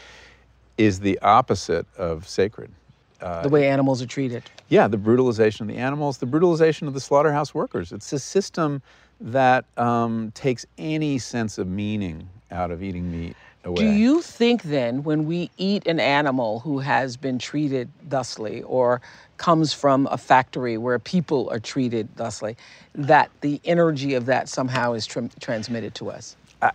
is 0.77 1.01
the 1.01 1.19
opposite 1.21 1.87
of 1.97 2.29
sacred. 2.29 2.71
The 3.19 3.49
way 3.49 3.69
animals 3.69 4.03
are 4.03 4.07
treated. 4.07 4.43
Yeah, 4.69 4.89
the 4.89 4.99
brutalization 4.99 5.69
of 5.69 5.75
the 5.75 5.81
animals, 5.81 6.19
the 6.19 6.27
brutalization 6.27 6.87
of 6.87 6.95
the 6.95 7.01
slaughterhouse 7.01 7.55
workers. 7.55 7.93
It's 7.93 8.13
a 8.13 8.19
system 8.19 8.83
that 9.21 9.65
um, 9.77 10.31
takes 10.35 10.67
any 10.77 11.19
sense 11.19 11.59
of 11.59 11.67
meaning 11.67 12.29
out 12.51 12.71
of 12.71 12.83
eating 12.83 13.11
meat 13.11 13.37
away. 13.65 13.85
Do 13.85 13.91
you 13.91 14.23
think 14.23 14.63
then, 14.63 15.03
when 15.03 15.27
we 15.27 15.51
eat 15.57 15.87
an 15.87 16.01
animal 16.01 16.61
who 16.61 16.79
has 16.79 17.17
been 17.17 17.39
treated 17.39 17.91
thusly 18.09 18.63
or 18.63 19.01
comes 19.37 19.73
from 19.73 20.07
a 20.11 20.19
factory 20.19 20.79
where 20.79 20.99
people 20.99 21.49
are 21.51 21.61
treated 21.61 22.09
thusly, 22.17 22.57
that 22.95 23.31
the 23.41 23.61
energy 23.65 24.15
of 24.15 24.27
that 24.27 24.49
somehow 24.49 24.93
is 24.93 25.07
tr- 25.07 25.21
transmitted 25.41 25.95
to 25.97 26.11
us? 26.11 26.37
I, 26.63 26.73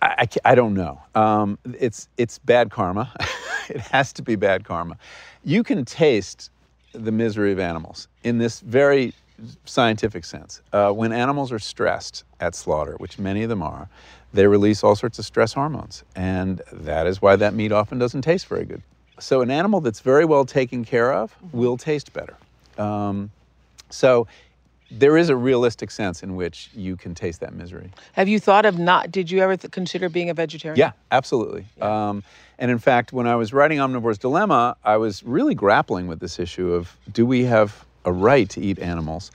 I, 0.00 0.26
I 0.44 0.54
don't 0.54 0.74
know. 0.74 1.00
Um, 1.14 1.58
it's, 1.78 2.08
it's 2.16 2.38
bad 2.38 2.70
karma. 2.70 3.12
it 3.68 3.80
has 3.80 4.12
to 4.14 4.22
be 4.22 4.36
bad 4.36 4.64
karma. 4.64 4.96
You 5.44 5.62
can 5.62 5.84
taste 5.84 6.50
the 6.92 7.12
misery 7.12 7.52
of 7.52 7.58
animals 7.58 8.08
in 8.22 8.38
this 8.38 8.60
very 8.60 9.14
scientific 9.64 10.24
sense. 10.24 10.60
Uh, 10.72 10.90
when 10.92 11.12
animals 11.12 11.50
are 11.52 11.58
stressed 11.58 12.24
at 12.40 12.54
slaughter, 12.54 12.94
which 12.98 13.18
many 13.18 13.42
of 13.42 13.48
them 13.48 13.62
are, 13.62 13.88
they 14.32 14.46
release 14.46 14.82
all 14.84 14.96
sorts 14.96 15.18
of 15.18 15.24
stress 15.24 15.52
hormones. 15.52 16.04
And 16.14 16.62
that 16.72 17.06
is 17.06 17.20
why 17.20 17.36
that 17.36 17.54
meat 17.54 17.72
often 17.72 17.98
doesn't 17.98 18.22
taste 18.22 18.46
very 18.46 18.64
good. 18.64 18.82
So, 19.18 19.40
an 19.40 19.50
animal 19.50 19.80
that's 19.80 20.00
very 20.00 20.24
well 20.24 20.44
taken 20.44 20.84
care 20.84 21.12
of 21.12 21.36
will 21.52 21.76
taste 21.76 22.12
better. 22.12 22.36
Um, 22.78 23.30
so, 23.90 24.26
there 24.98 25.16
is 25.16 25.28
a 25.28 25.36
realistic 25.36 25.90
sense 25.90 26.22
in 26.22 26.36
which 26.36 26.70
you 26.74 26.96
can 26.96 27.14
taste 27.14 27.40
that 27.40 27.54
misery. 27.54 27.90
Have 28.12 28.28
you 28.28 28.38
thought 28.38 28.66
of 28.66 28.78
not? 28.78 29.10
Did 29.10 29.30
you 29.30 29.40
ever 29.40 29.56
th- 29.56 29.70
consider 29.70 30.08
being 30.08 30.28
a 30.28 30.34
vegetarian? 30.34 30.78
Yeah, 30.78 30.92
absolutely. 31.10 31.66
Um, 31.80 32.22
and 32.58 32.70
in 32.70 32.78
fact, 32.78 33.12
when 33.12 33.26
I 33.26 33.34
was 33.36 33.52
writing 33.52 33.78
Omnivore's 33.78 34.18
Dilemma, 34.18 34.76
I 34.84 34.98
was 34.98 35.22
really 35.22 35.54
grappling 35.54 36.06
with 36.06 36.20
this 36.20 36.38
issue 36.38 36.72
of 36.72 36.96
do 37.10 37.24
we 37.24 37.44
have 37.44 37.84
a 38.04 38.12
right 38.12 38.48
to 38.50 38.60
eat 38.60 38.78
animals? 38.78 39.30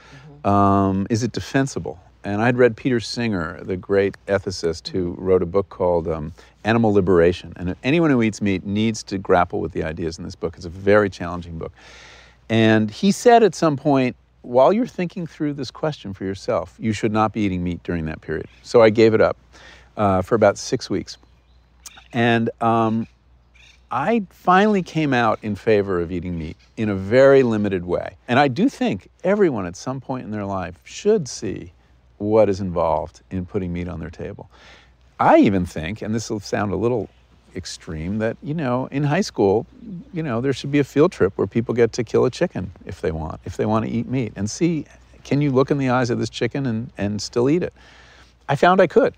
Um, 0.45 1.07
is 1.09 1.23
it 1.23 1.31
defensible? 1.31 1.99
And 2.23 2.41
I'd 2.41 2.57
read 2.57 2.75
Peter 2.75 2.99
Singer, 2.99 3.63
the 3.63 3.77
great 3.77 4.15
ethicist 4.27 4.89
who 4.89 5.15
wrote 5.17 5.41
a 5.41 5.45
book 5.45 5.69
called 5.69 6.07
um, 6.07 6.33
Animal 6.65 6.93
Liberation. 6.93 7.53
And 7.55 7.75
anyone 7.83 8.09
who 8.09 8.21
eats 8.21 8.41
meat 8.41 8.65
needs 8.65 9.01
to 9.03 9.17
grapple 9.17 9.61
with 9.61 9.71
the 9.71 9.83
ideas 9.83 10.17
in 10.17 10.25
this 10.25 10.35
book. 10.35 10.55
It's 10.57 10.65
a 10.65 10.69
very 10.69 11.09
challenging 11.09 11.57
book. 11.57 11.71
And 12.49 12.91
he 12.91 13.11
said 13.11 13.43
at 13.43 13.55
some 13.55 13.77
point, 13.77 14.15
while 14.41 14.71
you're 14.71 14.87
thinking 14.87 15.27
through 15.27 15.53
this 15.53 15.71
question 15.71 16.13
for 16.13 16.23
yourself, 16.23 16.75
you 16.79 16.93
should 16.93 17.11
not 17.11 17.33
be 17.33 17.41
eating 17.41 17.63
meat 17.63 17.83
during 17.83 18.05
that 18.05 18.21
period. 18.21 18.47
So 18.63 18.81
I 18.81 18.89
gave 18.89 19.13
it 19.13 19.21
up 19.21 19.37
uh, 19.97 20.21
for 20.21 20.35
about 20.35 20.57
six 20.57 20.89
weeks. 20.89 21.17
And 22.13 22.49
um, 22.61 23.07
I 23.91 24.23
finally 24.29 24.83
came 24.83 25.13
out 25.13 25.39
in 25.41 25.55
favor 25.55 25.99
of 25.99 26.11
eating 26.11 26.37
meat 26.37 26.57
in 26.75 26.89
a 26.89 26.95
very 26.95 27.43
limited 27.43 27.85
way. 27.85 28.17
And 28.27 28.39
I 28.39 28.47
do 28.47 28.69
think 28.69 29.09
everyone 29.23 29.65
at 29.65 29.75
some 29.75 29.99
point 29.99 30.25
in 30.25 30.31
their 30.31 30.45
life 30.45 30.79
should 30.83 31.27
see 31.27 31.73
what 32.17 32.49
is 32.49 32.59
involved 32.59 33.21
in 33.29 33.45
putting 33.45 33.71
meat 33.71 33.87
on 33.87 33.99
their 33.99 34.09
table. 34.09 34.49
I 35.19 35.37
even 35.39 35.65
think, 35.65 36.01
and 36.01 36.13
this 36.13 36.29
will 36.29 36.39
sound 36.39 36.71
a 36.71 36.75
little 36.75 37.09
extreme, 37.55 38.19
that, 38.19 38.37
you 38.43 38.53
know, 38.53 38.87
in 38.91 39.03
high 39.03 39.21
school, 39.21 39.65
you 40.13 40.23
know, 40.23 40.41
there 40.41 40.53
should 40.53 40.71
be 40.71 40.79
a 40.79 40.83
field 40.83 41.11
trip 41.11 41.33
where 41.37 41.47
people 41.47 41.73
get 41.73 41.93
to 41.93 42.03
kill 42.03 42.25
a 42.25 42.31
chicken 42.31 42.71
if 42.85 43.01
they 43.01 43.11
want, 43.11 43.39
if 43.45 43.57
they 43.57 43.65
want 43.65 43.85
to 43.85 43.91
eat 43.91 44.07
meat, 44.07 44.33
and 44.35 44.49
see 44.49 44.85
can 45.23 45.41
you 45.41 45.51
look 45.51 45.71
in 45.71 45.77
the 45.77 45.89
eyes 45.89 46.09
of 46.09 46.19
this 46.19 46.29
chicken 46.29 46.65
and, 46.65 46.89
and 46.97 47.21
still 47.21 47.49
eat 47.49 47.61
it? 47.61 47.73
I 48.47 48.55
found 48.55 48.79
I 48.79 48.87
could. 48.87 49.13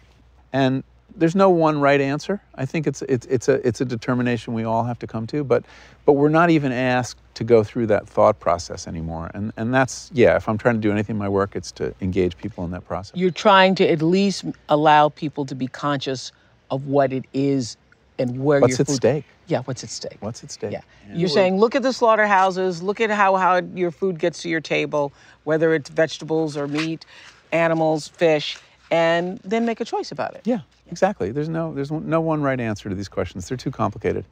And 0.51 0.83
there's 1.15 1.35
no 1.35 1.51
one 1.51 1.79
right 1.79 2.01
answer. 2.01 2.41
I 2.55 2.65
think 2.65 2.87
it's 2.87 3.01
it's 3.03 3.27
it's 3.27 3.47
a 3.47 3.65
it's 3.67 3.81
a 3.81 3.85
determination 3.85 4.53
we 4.53 4.63
all 4.63 4.83
have 4.83 4.97
to 4.99 5.07
come 5.07 5.27
to, 5.27 5.43
but 5.43 5.65
but 6.05 6.13
we're 6.13 6.29
not 6.29 6.49
even 6.49 6.71
asked 6.71 7.19
to 7.35 7.43
go 7.43 7.63
through 7.63 7.87
that 7.87 8.07
thought 8.07 8.39
process 8.39 8.87
anymore. 8.87 9.29
And 9.33 9.53
and 9.57 9.73
that's 9.73 10.09
yeah, 10.13 10.35
if 10.35 10.49
I'm 10.49 10.57
trying 10.57 10.75
to 10.75 10.81
do 10.81 10.91
anything 10.91 11.15
in 11.15 11.19
my 11.19 11.29
work, 11.29 11.55
it's 11.55 11.71
to 11.73 11.93
engage 12.01 12.37
people 12.37 12.65
in 12.65 12.71
that 12.71 12.87
process. 12.87 13.15
You're 13.15 13.31
trying 13.31 13.75
to 13.75 13.87
at 13.87 14.01
least 14.01 14.45
allow 14.69 15.09
people 15.09 15.45
to 15.45 15.55
be 15.55 15.67
conscious 15.67 16.31
of 16.71 16.87
what 16.87 17.13
it 17.13 17.25
is 17.33 17.77
and 18.19 18.43
where 18.43 18.59
What's 18.59 18.77
your 18.77 18.85
at 18.87 18.89
stake? 18.89 19.25
Yeah, 19.47 19.61
what's 19.65 19.83
at 19.83 19.89
stake? 19.89 20.17
What's 20.19 20.43
at 20.43 20.51
stake? 20.51 20.71
Yeah. 20.73 20.81
And 21.07 21.19
You're 21.19 21.27
we're- 21.27 21.33
saying 21.33 21.57
look 21.57 21.75
at 21.75 21.81
the 21.83 21.93
slaughterhouses, 21.93 22.83
look 22.83 23.01
at 23.01 23.09
how, 23.09 23.35
how 23.37 23.61
your 23.73 23.91
food 23.91 24.19
gets 24.19 24.41
to 24.43 24.49
your 24.49 24.61
table, 24.61 25.13
whether 25.43 25.73
it's 25.73 25.89
vegetables 25.89 26.55
or 26.57 26.67
meat, 26.67 27.05
animals, 27.51 28.07
fish, 28.07 28.57
and 28.91 29.39
then 29.43 29.65
make 29.65 29.79
a 29.81 29.85
choice 29.85 30.11
about 30.11 30.35
it. 30.35 30.41
Yeah, 30.45 30.59
exactly. 30.91 31.31
There's 31.31 31.49
no 31.49 31.73
there's 31.73 31.91
no 31.91 32.21
one 32.21 32.41
right 32.41 32.59
answer 32.59 32.89
to 32.89 32.95
these 32.95 33.09
questions. 33.09 33.47
They're 33.47 33.57
too 33.57 33.71
complicated. 33.71 34.25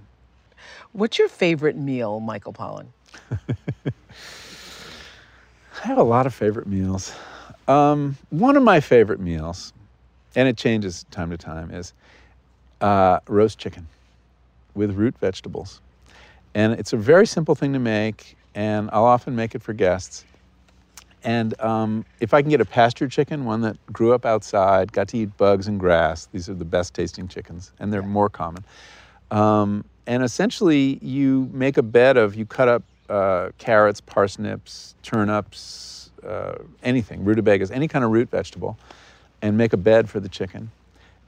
What's 0.91 1.17
your 1.17 1.29
favorite 1.29 1.77
meal, 1.77 2.19
Michael 2.19 2.53
Pollan? 2.53 2.87
I 5.83 5.87
have 5.87 5.97
a 5.97 6.03
lot 6.03 6.25
of 6.25 6.33
favorite 6.33 6.67
meals. 6.67 7.13
Um, 7.67 8.17
one 8.29 8.55
of 8.57 8.63
my 8.63 8.79
favorite 8.79 9.19
meals, 9.19 9.73
and 10.35 10.47
it 10.47 10.57
changes 10.57 11.05
time 11.11 11.29
to 11.29 11.37
time, 11.37 11.69
is 11.71 11.93
uh, 12.81 13.19
roast 13.27 13.57
chicken 13.57 13.87
with 14.75 14.91
root 14.95 15.17
vegetables. 15.19 15.81
And 16.53 16.73
it's 16.73 16.93
a 16.93 16.97
very 16.97 17.27
simple 17.27 17.55
thing 17.55 17.73
to 17.73 17.79
make, 17.79 18.37
and 18.55 18.89
I'll 18.91 19.05
often 19.05 19.35
make 19.35 19.55
it 19.55 19.61
for 19.61 19.73
guests. 19.73 20.25
And 21.23 21.59
um, 21.59 22.05
if 22.19 22.33
I 22.33 22.41
can 22.41 22.49
get 22.49 22.61
a 22.61 22.65
pasture 22.65 23.07
chicken, 23.07 23.43
one 23.45 23.61
that 23.61 23.77
grew 23.91 24.13
up 24.13 24.25
outside, 24.25 24.93
got 24.93 25.07
to 25.09 25.17
eat 25.17 25.35
bugs 25.37 25.67
and 25.67 25.79
grass, 25.79 26.27
these 26.31 26.47
are 26.47 26.53
the 26.53 26.65
best 26.65 26.93
tasting 26.93 27.27
chickens, 27.27 27.73
and 27.79 27.91
they're 27.91 28.01
more 28.01 28.29
common. 28.29 28.63
Um, 29.31 29.83
and 30.05 30.23
essentially, 30.23 30.99
you 31.01 31.49
make 31.51 31.77
a 31.77 31.83
bed 31.83 32.17
of, 32.17 32.35
you 32.35 32.45
cut 32.45 32.69
up 32.69 32.83
uh, 33.09 33.49
carrots, 33.57 33.99
parsnips, 33.99 34.95
turnips, 35.03 36.11
uh, 36.25 36.55
anything, 36.83 37.25
rutabagas, 37.25 37.71
any 37.71 37.87
kind 37.87 38.05
of 38.05 38.11
root 38.11 38.29
vegetable, 38.29 38.77
and 39.41 39.57
make 39.57 39.73
a 39.73 39.77
bed 39.77 40.09
for 40.09 40.19
the 40.19 40.29
chicken 40.29 40.71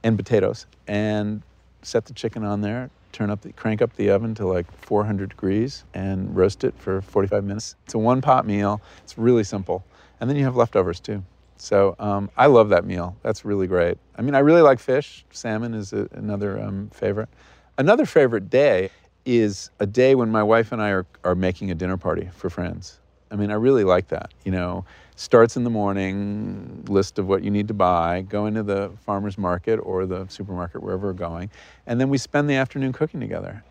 and 0.04 0.18
potatoes, 0.18 0.66
and 0.88 1.42
set 1.82 2.06
the 2.06 2.14
chicken 2.14 2.44
on 2.44 2.62
there. 2.62 2.90
Turn 3.12 3.30
up, 3.30 3.42
the, 3.42 3.52
crank 3.54 3.82
up 3.82 3.96
the 3.96 4.12
oven 4.12 4.36
to 4.36 4.48
like 4.48 4.72
400 4.72 5.30
degrees, 5.30 5.84
and 5.94 6.36
roast 6.36 6.64
it 6.64 6.76
for 6.78 7.02
45 7.02 7.44
minutes. 7.44 7.76
It's 7.86 7.94
a 7.96 7.98
one-pot 7.98 8.46
meal. 8.46 8.82
It's 9.04 9.18
really 9.18 9.44
simple, 9.44 9.84
and 10.20 10.30
then 10.30 10.38
you 10.38 10.44
have 10.44 10.56
leftovers 10.56 11.00
too. 11.00 11.24
So 11.58 11.96
um, 12.00 12.30
I 12.38 12.46
love 12.46 12.70
that 12.70 12.86
meal. 12.86 13.18
That's 13.22 13.44
really 13.44 13.68
great. 13.68 13.98
I 14.16 14.22
mean, 14.22 14.34
I 14.34 14.40
really 14.40 14.62
like 14.62 14.80
fish. 14.80 15.26
Salmon 15.32 15.74
is 15.74 15.92
a, 15.92 16.08
another 16.14 16.60
um, 16.60 16.90
favorite. 16.94 17.30
Another 17.78 18.06
favorite 18.06 18.50
day 18.50 18.90
is 19.26 19.70
a 19.80 19.86
day 19.86 20.16
when 20.16 20.30
my 20.30 20.44
wife 20.44 20.72
and 20.72 20.82
I 20.82 20.90
are, 20.92 21.06
are 21.24 21.36
making 21.36 21.70
a 21.72 21.76
dinner 21.76 21.98
party 21.98 22.30
for 22.34 22.50
friends. 22.50 22.99
I 23.32 23.36
mean, 23.36 23.52
I 23.52 23.56
really 23.56 23.84
like 23.84 24.08
that. 24.10 24.32
You 24.44 24.52
know, 24.52 24.86
starts 25.16 25.58
in 25.58 25.64
the 25.64 25.70
morning, 25.70 26.86
list 26.88 27.20
of 27.20 27.28
what 27.28 27.44
you 27.44 27.52
need 27.52 27.68
to 27.68 27.74
buy, 27.74 28.22
go 28.22 28.46
into 28.46 28.64
the 28.64 28.92
farmer's 29.06 29.38
market 29.38 29.78
or 29.78 30.06
the 30.06 30.28
supermarket, 30.28 30.82
wherever 30.82 31.08
we're 31.08 31.14
going, 31.14 31.50
and 31.86 32.00
then 32.00 32.10
we 32.10 32.18
spend 32.18 32.50
the 32.50 32.56
afternoon 32.56 32.94
cooking 32.94 33.20
together. 33.20 33.64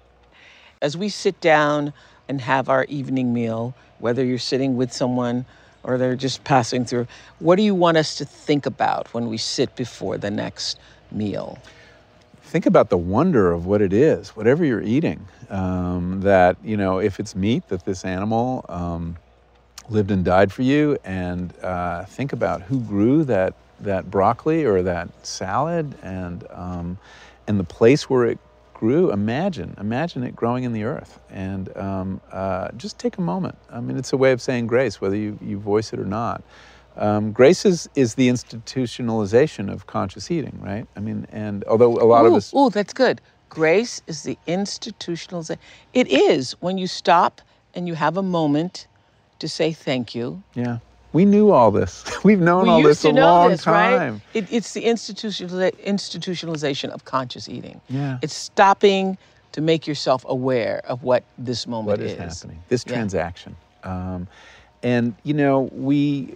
As 0.80 0.96
we 0.96 1.08
sit 1.08 1.40
down 1.40 1.92
and 2.28 2.40
have 2.40 2.68
our 2.68 2.84
evening 2.84 3.32
meal, 3.32 3.74
whether 3.98 4.24
you're 4.24 4.38
sitting 4.38 4.76
with 4.76 4.92
someone 4.92 5.44
or 5.82 5.98
they're 5.98 6.16
just 6.16 6.44
passing 6.44 6.84
through, 6.84 7.06
what 7.38 7.56
do 7.56 7.62
you 7.62 7.74
want 7.74 7.96
us 7.96 8.16
to 8.16 8.24
think 8.24 8.66
about 8.66 9.12
when 9.14 9.28
we 9.28 9.38
sit 9.38 9.74
before 9.74 10.18
the 10.18 10.30
next 10.30 10.78
meal? 11.10 11.58
think 12.48 12.64
about 12.64 12.88
the 12.88 12.96
wonder 12.96 13.52
of 13.52 13.66
what 13.66 13.82
it 13.82 13.92
is, 13.92 14.30
whatever 14.30 14.64
you're 14.64 14.82
eating. 14.82 15.28
Um, 15.50 16.20
that 16.22 16.56
you 16.64 16.76
know, 16.76 16.98
if 16.98 17.20
it's 17.20 17.34
meat, 17.34 17.68
that 17.68 17.84
this 17.84 18.04
animal 18.04 18.64
um, 18.68 19.16
lived 19.90 20.10
and 20.10 20.24
died 20.24 20.52
for 20.52 20.62
you, 20.62 20.98
and 21.04 21.52
uh, 21.62 22.04
think 22.04 22.32
about 22.32 22.62
who 22.62 22.80
grew 22.80 23.24
that 23.24 23.54
that 23.80 24.10
broccoli 24.10 24.64
or 24.64 24.82
that 24.82 25.08
salad, 25.26 25.94
and 26.02 26.46
um, 26.50 26.98
and 27.46 27.58
the 27.58 27.64
place 27.64 28.10
where 28.10 28.26
it 28.26 28.38
grew. 28.74 29.12
Imagine, 29.12 29.74
imagine 29.78 30.22
it 30.22 30.36
growing 30.36 30.64
in 30.64 30.72
the 30.72 30.84
earth, 30.84 31.18
and 31.30 31.76
um, 31.76 32.20
uh, 32.32 32.68
just 32.76 32.98
take 32.98 33.18
a 33.18 33.20
moment. 33.20 33.56
I 33.70 33.80
mean, 33.80 33.96
it's 33.96 34.12
a 34.12 34.16
way 34.16 34.32
of 34.32 34.40
saying 34.40 34.66
grace, 34.68 35.00
whether 35.00 35.16
you, 35.16 35.38
you 35.42 35.58
voice 35.58 35.92
it 35.92 35.98
or 35.98 36.04
not. 36.04 36.42
Um, 36.96 37.32
grace 37.32 37.64
is, 37.64 37.88
is 37.94 38.14
the 38.14 38.28
institutionalization 38.28 39.70
of 39.72 39.86
conscious 39.86 40.30
eating, 40.30 40.58
right? 40.60 40.86
I 40.96 41.00
mean, 41.00 41.26
and 41.30 41.64
although 41.64 41.92
a 41.94 42.04
lot 42.04 42.24
ooh, 42.24 42.28
of 42.28 42.34
us, 42.34 42.52
Oh, 42.54 42.70
that's 42.70 42.92
good. 42.92 43.20
Grace 43.48 44.02
is 44.06 44.24
the 44.24 44.36
institutionalization. 44.46 45.58
It 45.92 46.08
is 46.08 46.52
when 46.60 46.76
you 46.76 46.86
stop 46.86 47.40
and 47.74 47.86
you 47.86 47.94
have 47.94 48.16
a 48.16 48.22
moment 48.22 48.88
to 49.38 49.48
say 49.48 49.72
thank 49.72 50.14
you. 50.14 50.42
yeah, 50.54 50.78
we 51.12 51.24
knew 51.24 51.50
all 51.50 51.70
this. 51.70 52.04
We've 52.24 52.40
known 52.40 52.64
we 52.64 52.68
all 52.70 52.82
this 52.82 53.04
a 53.04 53.12
know 53.12 53.22
long 53.22 53.50
this, 53.50 53.62
time. 53.62 54.12
right? 54.14 54.20
It, 54.34 54.52
it's 54.52 54.72
the 54.74 54.84
institutionaliza- 54.84 55.76
institutionalization 55.84 56.90
of 56.90 57.04
conscious 57.04 57.48
eating. 57.48 57.80
Yeah. 57.88 58.18
It's 58.22 58.34
stopping 58.34 59.16
to 59.52 59.60
make 59.60 59.86
yourself 59.86 60.24
aware 60.28 60.82
of 60.86 61.02
what 61.02 61.24
this 61.38 61.66
moment 61.66 61.98
what 61.98 62.00
is, 62.00 62.18
happening 62.18 62.62
this 62.68 62.84
Yeah. 62.86 62.92
transaction 62.94 63.56
um, 63.82 64.28
and 64.82 65.14
you 65.24 65.32
know 65.32 65.70
we 65.72 66.34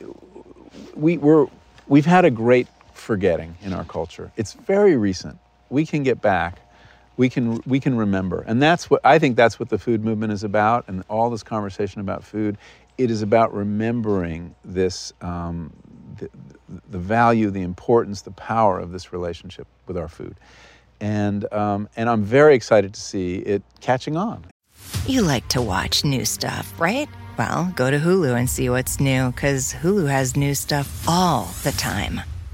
we 0.95 1.19
we're 1.19 1.47
we've 1.89 2.07
had 2.07 2.25
a 2.25 2.31
great 2.31 2.67
forgetting 2.95 3.55
in 3.63 3.75
our 3.75 3.85
culture 3.85 4.33
it's 4.39 4.55
very 4.55 4.97
recent 4.97 5.39
we 5.69 5.85
can 5.85 6.03
get 6.03 6.23
back 6.23 6.59
we 7.19 7.29
can 7.29 7.61
we 7.67 7.79
can 7.79 7.97
remember 7.97 8.43
and 8.49 8.63
that's 8.63 8.89
what 8.89 9.01
i 9.05 9.19
think 9.19 9.37
that's 9.37 9.61
what 9.61 9.69
the 9.69 9.79
food 9.79 10.03
movement 10.03 10.33
is 10.33 10.43
about 10.43 10.85
and 10.89 11.05
all 11.11 11.29
this 11.29 11.43
conversation 11.43 12.01
about 12.01 12.25
food 12.25 12.57
it 12.99 13.11
is 13.11 13.23
about 13.23 13.55
remembering 13.55 14.55
this 14.65 15.13
um, 15.21 15.73
the, 16.19 16.29
the 16.91 16.99
value 16.99 17.51
the 17.51 17.63
importance 17.63 18.23
the 18.23 18.31
power 18.33 18.79
of 18.79 18.93
this 18.93 19.13
relationship 19.13 19.67
with 19.87 19.97
our 19.97 20.09
food 20.09 20.37
and 21.01 21.53
um, 21.53 21.89
and 21.97 22.09
i'm 22.09 22.23
very 22.23 22.55
excited 22.55 22.93
to 22.95 23.01
see 23.01 23.37
it 23.37 23.63
catching 23.81 24.17
on 24.17 24.45
You 25.07 25.23
like 25.23 25.49
to 25.49 25.61
watch 25.61 26.05
new 26.05 26.25
stuff, 26.25 26.73
right? 26.79 27.09
Well, 27.39 27.73
go 27.75 27.91
to 27.91 27.99
Hulu 27.99 28.37
and 28.39 28.49
see 28.49 28.69
what's 28.71 29.01
new, 29.01 29.33
because 29.33 29.75
Hulu 29.75 30.09
has 30.09 30.37
new 30.37 30.55
stuff 30.55 31.09
all 31.09 31.51
the 31.65 31.73
time. 31.73 32.21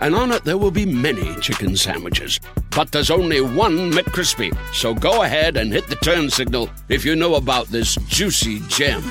and 0.00 0.14
on 0.14 0.32
it 0.32 0.44
there 0.44 0.58
will 0.58 0.70
be 0.70 0.86
many 0.86 1.34
chicken 1.40 1.76
sandwiches. 1.76 2.40
But 2.74 2.92
there's 2.92 3.10
only 3.10 3.40
one 3.40 3.90
McCrispy. 3.92 4.56
So 4.72 4.94
go 4.94 5.22
ahead 5.22 5.56
and 5.56 5.72
hit 5.72 5.88
the 5.88 5.96
turn 5.96 6.30
signal 6.30 6.70
if 6.88 7.04
you 7.04 7.16
know 7.16 7.34
about 7.34 7.66
this 7.68 7.96
juicy 8.08 8.60
gem 8.68 9.02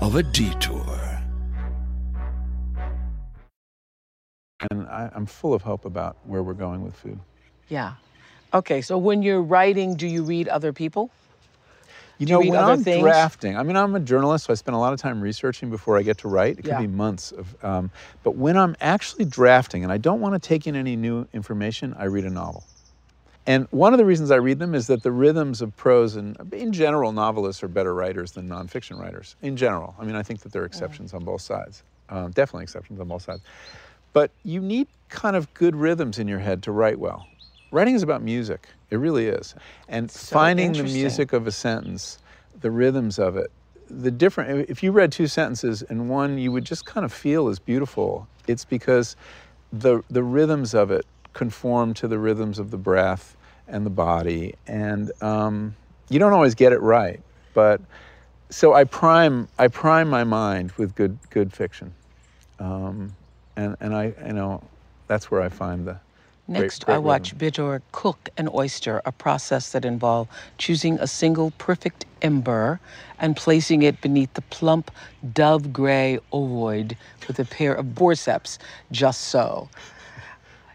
of 0.00 0.16
a 0.16 0.22
detour. 0.22 0.82
And 4.70 4.86
I, 4.86 5.10
I'm 5.14 5.26
full 5.26 5.54
of 5.54 5.62
hope 5.62 5.84
about 5.84 6.16
where 6.24 6.42
we're 6.42 6.54
going 6.54 6.82
with 6.82 6.94
food. 6.94 7.18
Yeah. 7.68 7.94
Okay, 8.52 8.80
so 8.80 8.96
when 8.96 9.22
you're 9.22 9.42
writing, 9.42 9.96
do 9.96 10.06
you 10.06 10.22
read 10.22 10.48
other 10.48 10.72
people? 10.72 11.10
You 12.28 12.28
you 12.30 12.34
know, 12.34 12.40
read 12.40 12.50
when 12.50 12.60
I'm 12.60 12.82
things? 12.82 13.02
drafting, 13.02 13.56
I 13.56 13.62
mean, 13.62 13.76
I'm 13.76 13.94
a 13.94 14.00
journalist, 14.00 14.46
so 14.46 14.52
I 14.52 14.56
spend 14.56 14.74
a 14.74 14.78
lot 14.78 14.92
of 14.92 15.00
time 15.00 15.20
researching 15.20 15.70
before 15.70 15.98
I 15.98 16.02
get 16.02 16.18
to 16.18 16.28
write. 16.28 16.58
It 16.58 16.62
could 16.62 16.66
Yeah. 16.66 16.80
be 16.80 16.86
months 16.86 17.32
of. 17.32 17.56
Um, 17.64 17.90
but 18.22 18.36
when 18.36 18.56
I'm 18.56 18.76
actually 18.80 19.24
drafting, 19.26 19.82
and 19.82 19.92
I 19.92 19.98
don't 19.98 20.20
want 20.20 20.34
to 20.34 20.38
take 20.48 20.66
in 20.66 20.76
any 20.76 20.96
new 20.96 21.26
information, 21.32 21.94
I 21.98 22.04
read 22.04 22.24
a 22.24 22.30
novel. 22.30 22.64
And 23.46 23.66
one 23.70 23.92
of 23.92 23.98
the 23.98 24.06
reasons 24.06 24.30
I 24.30 24.36
read 24.36 24.58
them 24.58 24.74
is 24.74 24.86
that 24.86 25.02
the 25.02 25.12
rhythms 25.12 25.60
of 25.60 25.76
prose 25.76 26.16
and, 26.16 26.36
in 26.52 26.72
general, 26.72 27.12
novelists 27.12 27.62
are 27.62 27.68
better 27.68 27.94
writers 27.94 28.32
than 28.32 28.48
nonfiction 28.48 28.98
writers. 28.98 29.36
In 29.42 29.56
general, 29.56 29.94
I 29.98 30.04
mean, 30.04 30.16
I 30.16 30.22
think 30.22 30.40
that 30.40 30.52
there 30.52 30.62
are 30.62 30.66
exceptions 30.66 31.12
on 31.12 31.24
both 31.24 31.42
sides. 31.42 31.82
Um, 32.08 32.30
definitely 32.30 32.62
exceptions 32.64 33.00
on 33.00 33.08
both 33.08 33.22
sides. 33.22 33.42
But 34.14 34.32
you 34.44 34.60
need 34.60 34.86
kind 35.10 35.36
of 35.36 35.52
good 35.54 35.76
rhythms 35.76 36.18
in 36.18 36.26
your 36.28 36.38
head 36.38 36.62
to 36.62 36.72
write 36.72 36.98
well. 36.98 37.26
Writing 37.74 37.96
is 37.96 38.04
about 38.04 38.22
music. 38.22 38.68
It 38.90 38.98
really 38.98 39.26
is. 39.26 39.56
And 39.88 40.08
finding 40.08 40.74
the 40.74 40.84
music 40.84 41.32
of 41.32 41.48
a 41.48 41.50
sentence, 41.50 42.18
the 42.60 42.70
rhythms 42.70 43.18
of 43.18 43.36
it, 43.36 43.50
the 43.90 44.12
different 44.12 44.70
if 44.70 44.84
you 44.84 44.92
read 44.92 45.10
two 45.10 45.26
sentences 45.26 45.82
and 45.82 46.08
one 46.08 46.38
you 46.38 46.52
would 46.52 46.64
just 46.64 46.86
kind 46.86 47.04
of 47.04 47.12
feel 47.12 47.48
is 47.48 47.58
beautiful, 47.58 48.28
it's 48.46 48.64
because 48.64 49.16
the 49.72 50.04
the 50.08 50.22
rhythms 50.22 50.72
of 50.72 50.92
it 50.92 51.04
conform 51.32 51.94
to 51.94 52.06
the 52.06 52.16
rhythms 52.16 52.60
of 52.60 52.70
the 52.70 52.76
breath 52.76 53.36
and 53.66 53.84
the 53.84 53.90
body. 53.90 54.54
And 54.68 55.10
um, 55.20 55.74
you 56.08 56.20
don't 56.20 56.32
always 56.32 56.54
get 56.54 56.72
it 56.72 56.80
right. 56.80 57.20
But 57.54 57.80
so 58.50 58.72
I 58.72 58.84
prime 58.84 59.48
I 59.58 59.66
prime 59.66 60.08
my 60.08 60.22
mind 60.22 60.70
with 60.78 60.94
good 60.94 61.18
good 61.28 61.52
fiction. 61.52 61.92
Um, 62.60 63.16
and, 63.56 63.76
and 63.80 63.96
I 63.96 64.14
you 64.24 64.32
know 64.32 64.62
that's 65.08 65.28
where 65.28 65.42
I 65.42 65.48
find 65.48 65.88
the 65.88 65.98
Next, 66.46 66.84
great 66.84 66.94
I 66.96 66.98
watch. 66.98 67.36
Bittor 67.36 67.80
cook 67.92 68.28
an 68.36 68.48
oyster, 68.52 69.00
a 69.06 69.12
process 69.12 69.72
that 69.72 69.84
involved 69.84 70.30
choosing 70.58 70.98
a 70.98 71.06
single 71.06 71.52
perfect 71.52 72.04
ember 72.20 72.80
and 73.18 73.34
placing 73.36 73.82
it 73.82 74.00
beneath 74.00 74.32
the 74.34 74.42
plump 74.42 74.90
dove 75.32 75.72
gray 75.72 76.18
ovoid 76.32 76.96
with 77.26 77.38
a 77.38 77.44
pair 77.44 77.72
of 77.72 77.86
forceps, 77.96 78.58
just 78.90 79.22
so. 79.22 79.68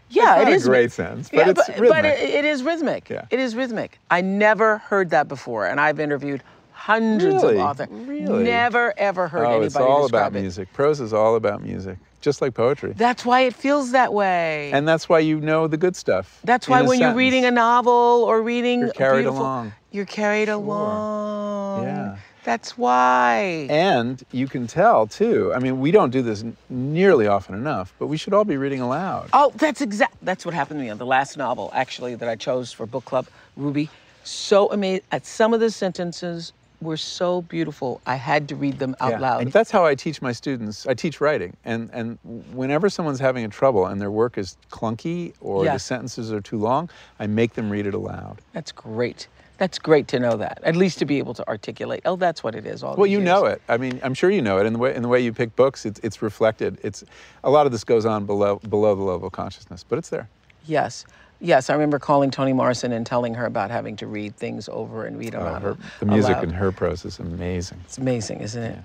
Yeah, 0.08 0.42
not 0.42 0.52
it 0.52 0.62
a 0.62 0.64
great 0.64 0.90
sense, 0.90 1.28
but 1.28 1.38
yeah, 1.38 1.50
it's 1.50 1.66
but, 1.68 1.78
rhythmic. 1.78 2.04
it, 2.04 2.30
it 2.30 2.44
is 2.44 2.64
rhythmic. 2.64 3.08
Yeah. 3.08 3.26
It 3.30 3.38
is 3.38 3.54
rhythmic. 3.54 4.00
I 4.10 4.22
never 4.22 4.78
heard 4.78 5.10
that 5.10 5.28
before, 5.28 5.66
and 5.66 5.80
I've 5.80 6.00
interviewed 6.00 6.42
hundreds 6.80 7.42
Really? 7.42 7.56
of 7.56 7.60
authors. 7.60 7.88
Really? 7.90 8.44
Never 8.44 8.98
ever 8.98 9.28
heard 9.28 9.44
oh, 9.44 9.50
anybody 9.50 9.66
it's 9.66 9.76
all 9.76 10.06
about 10.06 10.34
it. 10.34 10.40
music. 10.40 10.72
Prose 10.72 10.98
is 10.98 11.12
all 11.12 11.36
about 11.36 11.62
music, 11.62 11.98
just 12.22 12.40
like 12.40 12.54
poetry. 12.54 12.94
That's 12.96 13.24
why 13.24 13.40
it 13.42 13.54
feels 13.54 13.92
that 13.92 14.14
way. 14.14 14.70
and 14.72 14.88
that's 14.88 15.06
why 15.08 15.18
you 15.18 15.40
know 15.40 15.66
the 15.68 15.76
good 15.76 15.94
stuff. 15.94 16.40
That's 16.42 16.68
why 16.68 16.80
when 16.82 16.98
you're 16.98 17.14
reading 17.14 17.44
a 17.44 17.50
novel 17.50 18.24
or 18.26 18.40
reading 18.42 18.80
You're 18.80 18.92
carried 18.92 19.26
along. 19.26 19.72
You're 19.90 20.06
carried 20.06 20.48
along. 20.48 21.82
Yeah. 21.82 22.16
That's 22.44 22.78
why. 22.78 23.66
And 23.68 24.24
you 24.32 24.48
can 24.48 24.66
tell 24.66 25.06
too. 25.06 25.52
I 25.54 25.58
mean, 25.58 25.80
we 25.80 25.90
don't 25.90 26.08
do 26.10 26.22
this 26.22 26.42
n- 26.42 26.56
nearly 26.70 27.26
often 27.26 27.54
enough, 27.54 27.92
but 27.98 28.06
we 28.06 28.16
should 28.16 28.32
all 28.32 28.46
be 28.46 28.56
reading 28.56 28.80
aloud. 28.80 29.28
oh, 29.34 29.52
that's 29.56 29.82
exact. 29.82 30.16
That's 30.22 30.46
what 30.46 30.54
happened 30.54 30.80
to 30.80 30.84
me 30.84 30.88
on 30.90 30.96
the 30.96 31.04
last 31.04 31.36
novel, 31.36 31.70
actually, 31.74 32.14
that 32.14 32.28
I 32.30 32.36
chose 32.36 32.72
for 32.72 32.86
book 32.86 33.04
club, 33.04 33.26
Ruby. 33.58 33.90
So 34.24 34.70
amazing. 34.72 35.04
At 35.12 35.26
some 35.26 35.52
of 35.52 35.60
the 35.60 35.70
sentences 35.70 36.54
were 36.80 36.96
so 36.96 37.42
beautiful. 37.42 38.00
I 38.06 38.14
had 38.16 38.48
to 38.48 38.56
read 38.56 38.78
them 38.78 38.96
out 39.00 39.10
Yeah. 39.12 39.18
loud. 39.18 39.42
And 39.42 39.52
that's 39.52 39.70
how 39.70 39.84
I 39.84 39.94
teach 39.94 40.22
my 40.22 40.32
students. 40.32 40.86
I 40.86 40.94
teach 40.94 41.20
writing, 41.20 41.56
and 41.64 41.90
and 41.92 42.18
whenever 42.52 42.88
someone's 42.88 43.20
having 43.20 43.44
a 43.44 43.48
trouble 43.48 43.86
and 43.86 44.00
their 44.00 44.10
work 44.10 44.38
is 44.38 44.56
clunky 44.70 45.32
or 45.40 45.64
Yeah. 45.64 45.74
the 45.74 45.78
sentences 45.78 46.32
are 46.32 46.40
too 46.40 46.58
long, 46.58 46.88
I 47.18 47.26
make 47.26 47.54
them 47.54 47.70
read 47.70 47.86
it 47.86 47.94
aloud. 47.94 48.40
That's 48.52 48.72
great. 48.72 49.28
That's 49.58 49.78
great 49.78 50.08
to 50.08 50.18
know 50.18 50.38
that. 50.38 50.58
At 50.62 50.74
least 50.74 50.98
to 51.00 51.04
be 51.04 51.18
able 51.18 51.34
to 51.34 51.46
articulate. 51.46 52.00
Oh, 52.06 52.16
that's 52.16 52.42
what 52.42 52.54
it 52.54 52.64
is. 52.64 52.82
All 52.82 52.96
Well, 52.96 53.06
you 53.06 53.18
years. 53.18 53.26
know 53.26 53.44
it. 53.44 53.60
I 53.68 53.76
mean, 53.76 54.00
I'm 54.02 54.14
sure 54.14 54.30
you 54.30 54.40
know 54.40 54.56
it. 54.58 54.64
In 54.64 54.72
the 54.72 54.78
way 54.78 54.94
in 54.94 55.02
the 55.02 55.08
way 55.08 55.20
you 55.20 55.34
pick 55.34 55.54
books, 55.54 55.84
it's 55.84 56.00
it's 56.02 56.22
reflected. 56.22 56.78
It's 56.82 57.04
a 57.44 57.50
lot 57.50 57.66
of 57.66 57.72
this 57.72 57.84
goes 57.84 58.06
on 58.06 58.24
below 58.24 58.56
below 58.68 58.94
the 58.94 59.02
level 59.02 59.26
of 59.26 59.32
consciousness, 59.32 59.84
but 59.86 59.98
it's 59.98 60.08
there. 60.08 60.28
Yes. 60.66 61.04
Yes, 61.40 61.70
I 61.70 61.72
remember 61.72 61.98
calling 61.98 62.30
Toni 62.30 62.52
Morrison 62.52 62.92
and 62.92 63.06
telling 63.06 63.34
her 63.34 63.46
about 63.46 63.70
having 63.70 63.96
to 63.96 64.06
read 64.06 64.36
things 64.36 64.68
over 64.68 65.06
and 65.06 65.18
read 65.18 65.32
them 65.32 65.46
out 65.46 65.62
her, 65.62 65.76
the 65.98 66.06
music 66.06 66.32
aloud. 66.32 66.44
in 66.44 66.50
her 66.50 66.70
prose 66.70 67.04
is 67.06 67.18
amazing. 67.18 67.80
It's 67.84 67.96
amazing, 67.96 68.40
isn't 68.40 68.62
it? 68.62 68.78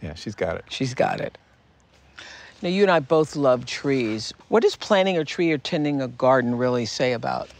Yeah, 0.00 0.14
she's 0.14 0.36
got 0.36 0.56
it. 0.56 0.64
She's 0.68 0.94
got 0.94 1.20
it. 1.20 1.36
Now, 2.62 2.68
you 2.68 2.82
and 2.82 2.90
I 2.90 3.00
both 3.00 3.34
love 3.34 3.66
trees. 3.66 4.32
What 4.48 4.62
does 4.62 4.76
planting 4.76 5.18
a 5.18 5.24
tree 5.24 5.50
or 5.52 5.58
tending 5.58 6.00
a 6.00 6.08
garden 6.08 6.56
really 6.56 6.86
say 6.86 7.12
about 7.12 7.50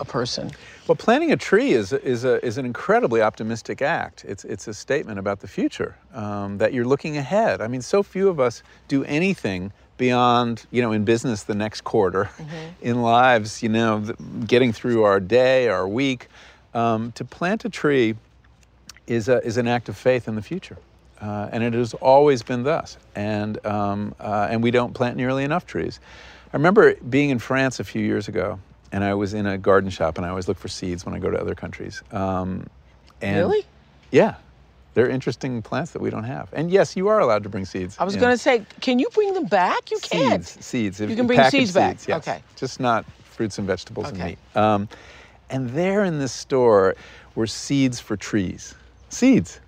a 0.00 0.04
person? 0.04 0.50
Well, 0.86 0.96
planting 0.96 1.32
a 1.32 1.36
tree 1.36 1.72
is, 1.72 1.92
is, 1.92 2.24
a, 2.24 2.44
is 2.44 2.58
an 2.58 2.66
incredibly 2.66 3.22
optimistic 3.22 3.80
act. 3.80 4.24
It's, 4.26 4.44
it's 4.44 4.68
a 4.68 4.74
statement 4.74 5.18
about 5.18 5.40
the 5.40 5.48
future, 5.48 5.96
um, 6.12 6.58
that 6.58 6.74
you're 6.74 6.84
looking 6.84 7.16
ahead. 7.16 7.62
I 7.62 7.68
mean, 7.68 7.80
so 7.80 8.02
few 8.02 8.28
of 8.28 8.38
us 8.38 8.62
do 8.88 9.02
anything 9.04 9.72
beyond, 9.96 10.66
you 10.70 10.82
know, 10.82 10.92
in 10.92 11.04
business 11.04 11.44
the 11.44 11.54
next 11.54 11.82
quarter, 11.82 12.30
in 12.82 13.02
lives, 13.02 13.62
you 13.62 13.68
know, 13.68 14.00
getting 14.46 14.72
through 14.72 15.04
our 15.04 15.20
day, 15.20 15.68
our 15.68 15.86
week. 15.86 16.28
Um, 16.74 17.12
to 17.12 17.24
plant 17.24 17.64
a 17.64 17.68
tree 17.68 18.16
is, 19.06 19.28
a, 19.28 19.44
is 19.44 19.56
an 19.56 19.68
act 19.68 19.88
of 19.88 19.96
faith 19.96 20.26
in 20.26 20.34
the 20.34 20.42
future. 20.42 20.76
Uh, 21.20 21.48
and 21.52 21.62
it 21.62 21.72
has 21.72 21.94
always 21.94 22.42
been 22.42 22.64
thus. 22.64 22.98
And, 23.14 23.64
um, 23.64 24.14
uh, 24.18 24.48
and 24.50 24.62
we 24.62 24.70
don't 24.70 24.92
plant 24.92 25.16
nearly 25.16 25.44
enough 25.44 25.66
trees. 25.66 26.00
I 26.52 26.56
remember 26.56 26.94
being 26.96 27.30
in 27.30 27.38
France 27.38 27.80
a 27.80 27.84
few 27.84 28.02
years 28.02 28.28
ago, 28.28 28.58
and 28.92 29.02
I 29.04 29.14
was 29.14 29.34
in 29.34 29.46
a 29.46 29.56
garden 29.56 29.90
shop, 29.90 30.18
and 30.18 30.26
I 30.26 30.30
always 30.30 30.48
look 30.48 30.58
for 30.58 30.68
seeds 30.68 31.06
when 31.06 31.14
I 31.14 31.18
go 31.18 31.30
to 31.30 31.40
other 31.40 31.54
countries. 31.54 32.02
Um, 32.12 32.66
and 33.20 33.38
Really? 33.38 33.64
Yeah. 34.10 34.34
They're 34.94 35.08
interesting 35.08 35.60
plants 35.60 35.90
that 35.92 36.00
we 36.00 36.08
don't 36.10 36.24
have. 36.24 36.48
And 36.52 36.70
yes, 36.70 36.96
you 36.96 37.08
are 37.08 37.18
allowed 37.20 37.42
to 37.42 37.48
bring 37.48 37.64
seeds. 37.64 37.96
I 37.98 38.04
was 38.04 38.14
going 38.16 38.32
to 38.32 38.38
say, 38.38 38.64
can 38.80 38.98
you 38.98 39.08
bring 39.12 39.34
them 39.34 39.46
back? 39.46 39.90
You 39.90 39.98
can't. 39.98 40.44
Seeds, 40.44 40.64
seeds. 40.66 41.00
You 41.00 41.16
can 41.16 41.26
bring 41.26 41.42
seeds 41.50 41.72
back. 41.72 41.98
yes. 42.06 42.26
Okay. 42.26 42.42
Just 42.56 42.78
not 42.80 43.04
fruits 43.24 43.58
and 43.58 43.66
vegetables 43.66 44.08
and 44.08 44.18
meat. 44.18 44.38
Um, 44.54 44.88
and 45.50 45.70
there 45.70 46.04
in 46.04 46.18
this 46.20 46.32
store 46.32 46.94
were 47.34 47.48
seeds 47.48 47.98
for 48.00 48.16
trees. 48.16 48.74
Seeds. 49.08 49.60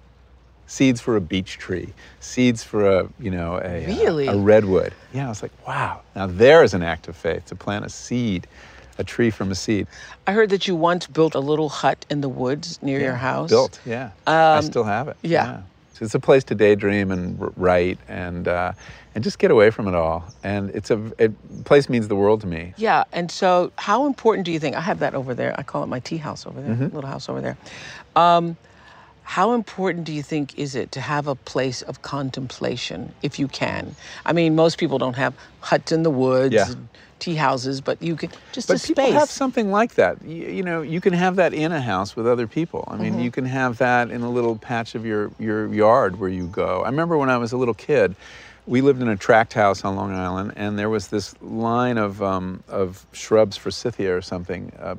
Seeds 0.69 1.01
for 1.01 1.17
a 1.17 1.21
beech 1.21 1.59
tree. 1.59 1.93
Seeds 2.21 2.63
for 2.65 2.87
a, 2.89 3.09
you 3.21 3.31
know, 3.31 3.57
a, 3.57 3.85
uh, 3.85 3.87
Really? 3.87 4.27
a 4.29 4.37
redwood. 4.37 4.93
Yeah, 5.13 5.27
I 5.27 5.29
was 5.29 5.43
like, 5.43 5.53
wow. 5.67 6.03
Now 6.15 6.27
there 6.27 6.63
is 6.65 6.75
an 6.75 6.83
act 6.83 7.09
of 7.09 7.17
faith 7.17 7.47
to 7.47 7.55
plant 7.57 7.85
a 7.85 7.89
seed, 7.89 8.47
a 8.99 9.05
tree 9.05 9.31
from 9.31 9.51
a 9.51 9.55
seed. 9.55 9.87
I 10.27 10.33
heard 10.33 10.51
that 10.51 10.67
you 10.67 10.75
once 10.77 11.07
built 11.07 11.35
a 11.35 11.41
little 11.41 11.69
hut 11.69 12.05
in 12.11 12.21
the 12.21 12.29
woods 12.29 12.79
near 12.83 13.01
your 13.01 13.15
house. 13.15 13.51
Built, 13.51 13.81
yeah. 13.85 14.11
I 14.27 14.57
Um, 14.59 14.63
still 14.63 14.85
have 14.85 15.09
it. 15.09 15.17
yeah. 15.23 15.63
So 15.93 16.05
it's 16.05 16.15
a 16.15 16.21
place 16.21 16.45
to 16.45 16.55
daydream 16.55 17.11
and 17.11 17.53
write 17.57 17.99
and 18.07 18.47
uh, 18.47 18.73
and 19.15 19.25
just 19.25 19.39
get 19.39 19.51
away 19.51 19.71
from 19.71 19.89
it 19.89 19.95
all. 19.95 20.25
And 20.43 20.69
it's 20.71 20.91
a 20.91 21.01
it, 21.19 21.33
place 21.65 21.89
means 21.89 22.09
the 22.09 22.17
world 22.17 22.43
to 22.43 22.47
me. 22.47 22.75
Yeah, 22.77 23.05
and 23.15 23.31
so 23.31 23.73
how 23.79 24.07
important 24.07 24.45
do 24.45 24.53
you 24.53 24.61
think? 24.61 24.77
I 24.77 24.83
have 24.83 24.99
that 24.99 25.15
over 25.15 25.33
there. 25.35 25.55
I 25.59 25.63
call 25.63 25.83
it 25.83 25.87
my 25.87 26.01
tea 26.01 26.19
house 26.19 26.47
over 26.47 26.61
there, 26.61 26.75
Mm-hmm. 26.75 26.95
little 26.95 27.09
house 27.09 27.31
over 27.31 27.41
there. 27.41 27.57
Um, 28.15 28.59
how 29.23 29.55
important 29.55 30.05
do 30.05 30.13
you 30.13 30.23
think 30.23 30.57
is 30.59 30.75
it 30.75 30.93
to 30.93 31.01
have 31.01 31.27
a 31.27 31.35
place 31.35 31.81
of 31.81 32.03
contemplation, 32.03 33.13
if 33.23 33.39
you 33.39 33.49
can? 33.49 33.97
I 34.27 34.33
mean, 34.35 34.55
most 34.55 34.77
people 34.79 34.99
don't 34.99 35.17
have 35.17 35.33
huts 35.61 35.93
in 35.93 36.03
the 36.03 36.11
woods, 36.11 36.53
Yeah. 36.55 36.71
and 36.71 36.89
tea 37.19 37.35
houses, 37.37 37.81
but 37.81 38.03
you 38.03 38.17
can 38.17 38.31
just 38.53 38.69
But 38.69 38.83
people 38.83 39.05
space. 39.05 39.15
have 39.15 39.31
something 39.31 39.71
like 39.71 39.95
that. 39.95 40.23
You, 40.25 40.47
you 40.49 40.63
know, 40.63 40.83
you 40.83 41.01
can 41.01 41.13
have 41.13 41.37
that 41.37 41.55
in 41.55 41.73
a 41.73 41.81
house 41.81 42.17
with 42.17 42.27
other 42.27 42.47
people. 42.47 42.85
I 42.89 42.95
Mm-hmm. 42.95 43.03
mean, 43.03 43.21
you 43.21 43.31
can 43.31 43.47
have 43.47 43.79
that 43.79 44.11
in 44.11 44.23
a 44.23 44.31
little 44.31 44.57
patch 44.57 44.95
of 44.95 45.05
your, 45.07 45.31
your 45.39 45.73
yard 45.73 46.19
where 46.21 46.29
you 46.29 46.47
go. 46.47 46.83
I 46.83 46.89
remember 46.89 47.17
when 47.19 47.31
I 47.31 47.39
was 47.39 47.53
a 47.53 47.57
little 47.57 47.75
kid, 47.75 48.15
we 48.67 48.81
lived 48.81 49.01
in 49.01 49.09
a 49.09 49.17
tract 49.17 49.53
house 49.53 49.85
on 49.85 49.95
Long 49.95 50.13
Island, 50.13 50.53
and 50.57 50.77
there 50.79 50.91
was 50.91 51.09
this 51.09 51.35
line 51.41 51.99
of, 51.99 52.21
um, 52.23 52.65
of 52.69 53.07
shrubs, 53.13 53.57
forsythia 53.57 54.17
or 54.17 54.21
something. 54.23 54.73
Uh, 54.81 54.97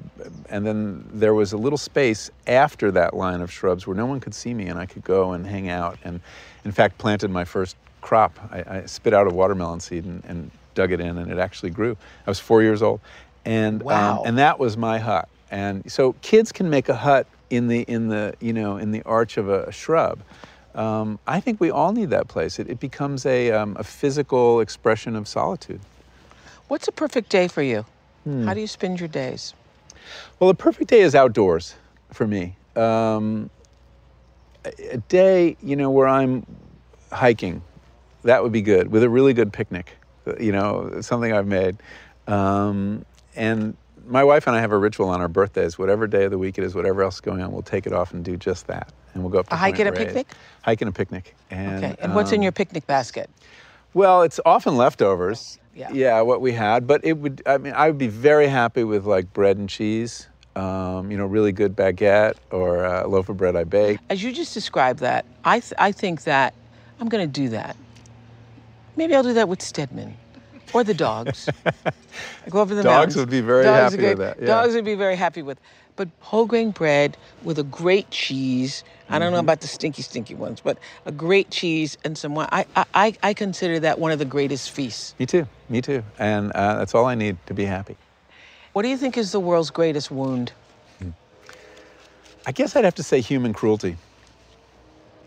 and 0.49 0.65
then 0.65 1.03
there 1.13 1.33
was 1.33 1.51
a 1.53 1.57
little 1.57 1.77
space 1.77 2.31
after 2.47 2.91
that 2.91 3.13
line 3.13 3.41
of 3.41 3.51
shrubs 3.51 3.85
where 3.85 3.95
no 3.95 4.05
one 4.05 4.21
could 4.21 4.33
see 4.33 4.53
me, 4.53 4.67
and 4.67 4.79
I 4.79 4.85
could 4.85 5.03
go 5.03 5.33
and 5.33 5.45
hang 5.45 5.67
out. 5.69 5.97
And 6.03 6.21
in 6.63 6.71
fact, 6.71 6.97
planted 6.97 7.29
my 7.29 7.43
first 7.43 7.75
crop. 8.01 8.39
I, 8.51 8.63
I 8.79 8.85
spit 8.85 9.13
out 9.13 9.27
a 9.27 9.31
watermelon 9.31 9.81
seed 9.81 10.05
and, 10.05 10.23
and, 10.25 10.51
dug 10.77 10.91
it 10.91 11.01
in, 11.01 11.17
and 11.17 11.31
it 11.31 11.39
actually 11.39 11.71
grew. 11.71 11.97
I 12.25 12.29
was 12.29 12.39
four 12.39 12.61
years 12.61 12.81
old, 12.81 13.01
and 13.43 13.81
um, 13.87 14.21
and 14.25 14.37
that 14.37 14.59
was 14.59 14.77
my 14.77 14.99
hut. 14.99 15.27
And 15.49 15.91
so 15.91 16.13
kids 16.21 16.51
can 16.51 16.69
make 16.69 16.87
a 16.87 16.95
hut 16.95 17.25
in 17.49 17.67
the 17.67 17.81
in 17.81 18.07
the 18.07 18.35
you 18.39 18.53
know 18.53 18.77
in 18.77 18.91
the 18.91 19.01
arch 19.03 19.37
of 19.37 19.49
a, 19.49 19.63
a 19.63 19.71
shrub. 19.71 20.19
Um, 20.75 21.17
I 21.25 21.39
think 21.39 21.59
we 21.59 21.71
all 21.71 21.91
need 21.91 22.11
that 22.11 22.27
place. 22.27 22.59
It, 22.59 22.69
it 22.69 22.79
becomes 22.79 23.25
a, 23.25 23.49
um, 23.51 23.75
a 23.79 23.83
physical 23.83 24.59
expression 24.59 25.15
of 25.15 25.27
solitude. 25.27 25.79
What's 26.67 26.87
a 26.87 26.91
perfect 26.91 27.29
day 27.29 27.47
for 27.47 27.63
you? 27.63 27.83
Hmm. 28.25 28.45
How 28.45 28.53
do 28.53 28.61
you 28.61 28.67
spend 28.67 28.99
your 28.99 29.09
days? 29.09 29.55
Well, 30.39 30.51
a 30.51 30.53
perfect 30.53 30.91
day 30.91 31.01
is 31.01 31.15
outdoors 31.15 31.73
for 32.13 32.27
me. 32.27 32.55
Um, 32.75 33.49
a 34.91 34.97
day, 35.09 35.57
you 35.63 35.75
know, 35.75 35.89
where 35.89 36.07
I'm 36.07 36.45
hiking, 37.11 37.63
that 38.23 38.43
would 38.43 38.51
be 38.51 38.61
good 38.61 38.91
with 38.91 39.01
a 39.01 39.09
really 39.09 39.33
good 39.33 39.51
picnic, 39.51 39.95
you 40.39 40.51
know, 40.51 41.01
something 41.01 41.33
I've 41.33 41.47
made. 41.47 41.77
Um, 42.27 43.05
and 43.35 43.75
my 44.07 44.23
wife 44.23 44.47
and 44.47 44.55
I 44.55 44.59
have 44.59 44.71
a 44.71 44.77
ritual 44.77 45.09
on 45.09 45.21
our 45.21 45.27
birthdays. 45.27 45.77
Whatever 45.77 46.07
day 46.07 46.25
of 46.25 46.31
the 46.31 46.37
week 46.37 46.57
it 46.57 46.63
is, 46.63 46.75
whatever 46.75 47.03
else 47.03 47.15
is 47.15 47.21
going 47.21 47.41
on, 47.41 47.51
we'll 47.51 47.61
take 47.61 47.85
it 47.85 47.93
off 47.93 48.13
and 48.13 48.23
do 48.23 48.37
just 48.37 48.67
that. 48.67 48.91
And 49.13 49.23
we'll 49.23 49.31
go 49.31 49.39
up 49.39 49.49
to 49.49 49.55
a 49.55 49.57
hike 49.57 49.79
and 49.79 49.89
a 49.89 49.91
picnic. 49.91 50.27
Hike 50.61 50.81
and 50.81 50.89
a 50.89 50.91
picnic. 50.91 51.35
And, 51.49 51.83
okay. 51.83 51.95
And 51.99 52.15
what's 52.15 52.31
in 52.31 52.39
um, 52.39 52.43
your 52.43 52.51
picnic 52.51 52.85
basket? 52.87 53.29
Well, 53.93 54.21
it's 54.21 54.39
often 54.45 54.77
leftovers. 54.77 55.59
Yeah. 55.75 55.91
Yeah, 55.91 56.21
what 56.21 56.41
we 56.41 56.53
had, 56.53 56.87
but 56.87 57.05
it 57.05 57.19
would. 57.19 57.43
I 57.45 57.59
mean, 57.59 57.73
I 57.73 57.87
would 57.87 57.99
be 57.99 58.07
very 58.07 58.47
happy 58.47 58.83
with 58.83 59.05
like 59.05 59.31
bread 59.33 59.57
and 59.57 59.69
cheese. 59.69 60.27
Um, 60.55 61.11
you 61.11 61.17
know, 61.17 61.27
really 61.27 61.51
good 61.51 61.75
baguette 61.75 62.33
or 62.49 62.83
a 62.83 63.07
loaf 63.07 63.29
of 63.29 63.37
bread 63.37 63.55
I 63.55 63.63
bake. 63.63 63.99
As 64.09 64.23
you 64.23 64.33
just 64.33 64.55
described 64.55 65.01
that, 65.01 65.23
I 65.45 65.59
th- 65.59 65.73
I 65.77 65.91
think 65.91 66.23
that 66.23 66.55
I'm 66.99 67.09
going 67.09 67.27
to 67.27 67.31
do 67.31 67.49
that. 67.49 67.75
Maybe 68.97 69.15
I'll 69.15 69.23
do 69.23 69.33
that 69.33 69.47
with 69.47 69.61
Stedman 69.61 70.15
or 70.73 70.83
the 70.83 70.93
dogs. 70.93 71.47
I 71.65 71.71
go 72.49 72.59
over 72.59 72.75
the 72.75 72.83
Dogs 72.83 73.15
mountains. 73.15 73.15
would 73.15 73.29
be 73.29 73.41
very 73.41 73.63
Dogs 73.63 73.93
happy 73.93 74.03
with 74.07 74.17
that, 74.17 74.39
yeah. 74.39 74.45
Dogs 74.47 74.73
would 74.73 74.83
be 74.85 74.95
very 74.95 75.15
happy 75.15 75.41
with. 75.41 75.59
But 75.95 76.09
whole 76.19 76.45
grain 76.45 76.71
bread 76.71 77.15
with 77.43 77.57
a 77.57 77.63
great 77.63 78.09
cheese. 78.11 78.83
I 79.09 79.17
don't 79.19 79.31
know 79.31 79.37
Mm-hmm. 79.37 79.45
about 79.45 79.61
the 79.61 79.67
stinky, 79.67 80.01
stinky 80.01 80.35
ones, 80.35 80.59
but 80.61 80.77
a 81.05 81.11
great 81.11 81.49
cheese 81.49 81.97
and 82.03 82.17
some 82.17 82.35
wine. 82.35 82.49
I, 82.51 82.65
I, 82.75 82.85
I- 82.93 83.17
I 83.23 83.33
consider 83.33 83.79
that 83.79 83.97
one 83.99 84.11
of 84.11 84.19
the 84.19 84.25
greatest 84.25 84.71
feasts. 84.71 85.15
Me 85.19 85.25
too. 85.25 85.47
Me 85.69 85.81
too. 85.81 86.03
And 86.19 86.51
uh, 86.53 86.77
that's 86.77 86.93
all 86.93 87.05
I 87.05 87.15
need 87.15 87.37
to 87.47 87.53
be 87.53 87.65
happy. 87.65 87.95
What 88.73 88.81
do 88.83 88.89
you 88.89 88.97
think 88.97 89.17
is 89.17 89.31
the 89.31 89.39
world's 89.39 89.69
greatest 89.71 90.11
wound? 90.11 90.51
I 92.45 92.51
guess 92.51 92.75
I'd 92.75 92.85
have 92.85 92.95
to 92.95 93.03
say 93.03 93.19
human 93.21 93.53
cruelty. 93.53 93.97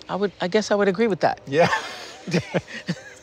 I 0.08 0.14
would. 0.16 0.32
I 0.40 0.48
guess 0.48 0.70
I 0.70 0.74
would 0.74 0.88
agree 0.88 1.06
with 1.06 1.20
that. 1.20 1.40
Yeah. 1.46 1.68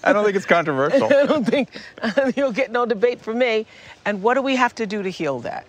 I 0.09 0.13
don't 0.13 0.23
think 0.23 0.35
it's 0.35 0.45
controversial. 0.45 1.05
I 1.13 1.25
don't 1.25 1.45
think 1.45 1.69
you'll 2.37 2.51
get 2.51 2.71
no 2.71 2.85
debate 2.85 3.21
from 3.21 3.37
me. 3.39 3.65
And 4.05 4.21
what 4.21 4.33
do 4.35 4.41
we 4.41 4.55
have 4.55 4.73
to 4.75 4.85
do 4.87 5.03
to 5.03 5.09
heal 5.09 5.39
that? 5.41 5.65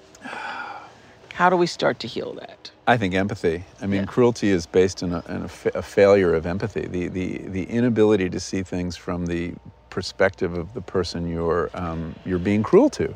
How 1.35 1.51
do 1.51 1.57
we 1.57 1.66
start 1.66 2.01
to 2.01 2.09
heal 2.09 2.33
that? 2.35 2.70
I 2.87 2.96
think 2.96 3.14
empathy. 3.14 3.64
I 3.81 3.87
mean, 3.87 4.01
Yeah. 4.01 4.07
cruelty 4.07 4.48
is 4.48 4.66
based 4.66 5.03
in, 5.03 5.12
a, 5.12 5.22
in 5.29 5.42
a, 5.42 5.48
fa- 5.48 5.70
a 5.74 5.83
failure 5.83 6.35
of 6.35 6.46
empathy, 6.46 6.87
the, 6.87 7.09
the, 7.09 7.38
the 7.38 7.64
inability 7.64 8.31
to 8.31 8.40
see 8.40 8.62
things 8.62 8.96
from 8.96 9.27
the 9.27 9.55
perspective 9.90 10.57
of 10.57 10.72
the 10.74 10.81
person 10.81 11.29
you're, 11.29 11.70
um, 11.74 12.14
you're 12.24 12.38
being 12.38 12.62
cruel 12.62 12.88
to. 12.90 13.14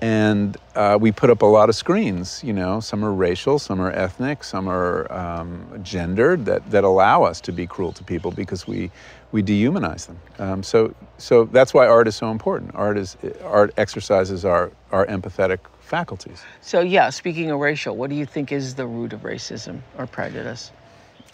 And 0.00 0.56
uh, 0.74 0.98
we 1.00 1.10
put 1.12 1.30
up 1.30 1.42
a 1.42 1.46
lot 1.46 1.68
of 1.68 1.74
screens, 1.76 2.42
you 2.44 2.52
know, 2.52 2.80
some 2.80 3.04
are 3.04 3.12
racial, 3.12 3.58
some 3.58 3.80
are 3.80 3.90
ethnic, 3.92 4.44
some 4.44 4.68
are 4.68 5.10
um, 5.12 5.80
gendered, 5.82 6.44
that, 6.46 6.70
that 6.70 6.84
allow 6.84 7.22
us 7.22 7.40
to 7.42 7.52
be 7.52 7.66
cruel 7.66 7.92
to 7.92 8.04
people 8.04 8.30
because 8.30 8.66
we, 8.66 8.90
we 9.32 9.42
dehumanize 9.42 10.06
them. 10.06 10.18
Um, 10.38 10.62
so, 10.62 10.94
so 11.18 11.44
that's 11.44 11.74
why 11.74 11.86
art 11.86 12.08
is 12.08 12.16
so 12.16 12.30
important. 12.30 12.74
Art, 12.74 12.96
is, 12.96 13.16
art 13.42 13.72
exercises 13.76 14.44
our, 14.44 14.70
our 14.90 15.06
empathetic 15.06 15.58
faculties. 15.80 16.42
So 16.60 16.80
yeah, 16.80 17.10
speaking 17.10 17.50
of 17.50 17.60
racial, 17.60 17.96
what 17.96 18.10
do 18.10 18.16
you 18.16 18.26
think 18.26 18.52
is 18.52 18.74
the 18.74 18.86
root 18.86 19.12
of 19.12 19.22
racism 19.22 19.80
or 19.98 20.06
prejudice? 20.06 20.70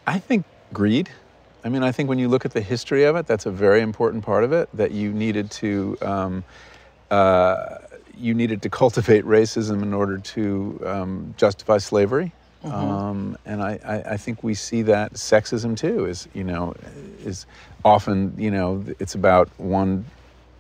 I 0.07 0.19
think 0.19 0.45
greed. 0.73 1.11
I 1.65 1.71
mean, 1.71 1.83
I 1.83 1.93
think 1.93 2.09
when 2.09 2.19
you 2.19 2.29
look 2.29 2.45
at 2.45 2.53
the 2.53 2.61
history 2.61 3.05
of 3.05 3.17
it, 3.17 3.27
that's 3.27 3.47
a 3.47 3.51
very 3.51 3.81
important 3.81 4.25
part 4.25 4.45
of 4.45 4.53
it. 4.53 4.69
That 4.75 4.91
you 4.91 5.13
needed 5.13 5.51
to 5.53 5.97
um, 6.03 6.45
uh, 7.11 7.79
you 8.17 8.35
needed 8.35 8.63
to 8.63 8.71
cultivate 8.71 9.25
racism 9.25 9.83
in 9.83 9.95
order 9.95 10.19
to 10.19 10.81
um, 10.85 11.35
justify 11.37 11.79
slavery. 11.79 12.33
Um, 12.73 13.37
and 13.45 13.63
I, 13.63 13.79
I, 13.85 14.13
I 14.13 14.17
think 14.17 14.43
we 14.43 14.55
see 14.55 14.83
that 14.83 15.15
sexism 15.15 15.77
too 15.77 16.07
is 16.07 16.29
you 16.35 16.45
know 16.45 16.75
is 17.25 17.47
often 17.85 18.35
you 18.39 18.51
know 18.51 18.85
it's 18.99 19.15
about 19.15 19.49
one 19.59 20.05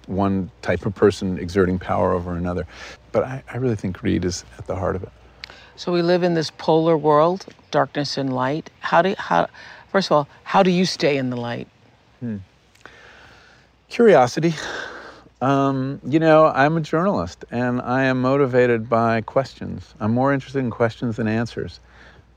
one 0.07 0.51
type 0.61 0.85
of 0.85 0.95
person 0.95 1.39
exerting 1.39 1.79
power 1.79 2.13
over 2.13 2.37
another. 2.37 2.67
But 3.13 3.25
I, 3.25 3.43
I 3.53 3.57
really 3.57 3.77
think 3.77 3.99
greed 3.99 4.25
is 4.25 4.45
at 4.59 4.67
the 4.67 4.77
heart 4.77 4.97
of 4.97 5.03
it. 5.03 5.13
So 5.77 5.93
we 5.93 6.03
live 6.03 6.23
in 6.23 6.35
this 6.35 6.51
polar 6.51 6.97
world, 6.97 7.47
darkness 7.71 8.19
and 8.19 8.33
light. 8.33 8.71
How 8.81 9.03
do 9.03 9.15
how 9.19 9.49
first 9.89 10.09
of 10.09 10.13
all, 10.13 10.29
how 10.43 10.63
do 10.63 10.71
you 10.71 10.85
stay 10.85 11.17
in 11.17 11.31
the 11.31 11.37
light? 11.37 11.69
Curiosity. 13.89 14.55
Um, 15.45 16.01
you 16.07 16.21
know, 16.21 16.47
I'm 16.47 16.79
a 16.79 16.81
journalist 16.81 17.45
and 17.51 17.83
I 17.83 18.05
am 18.05 18.23
motivated 18.23 18.89
by 18.89 19.21
questions. 19.21 19.95
I'm 20.01 20.15
more 20.15 20.33
interested 20.33 20.61
in 20.61 20.71
questions 20.71 21.17
than 21.17 21.29
answers. 21.29 21.81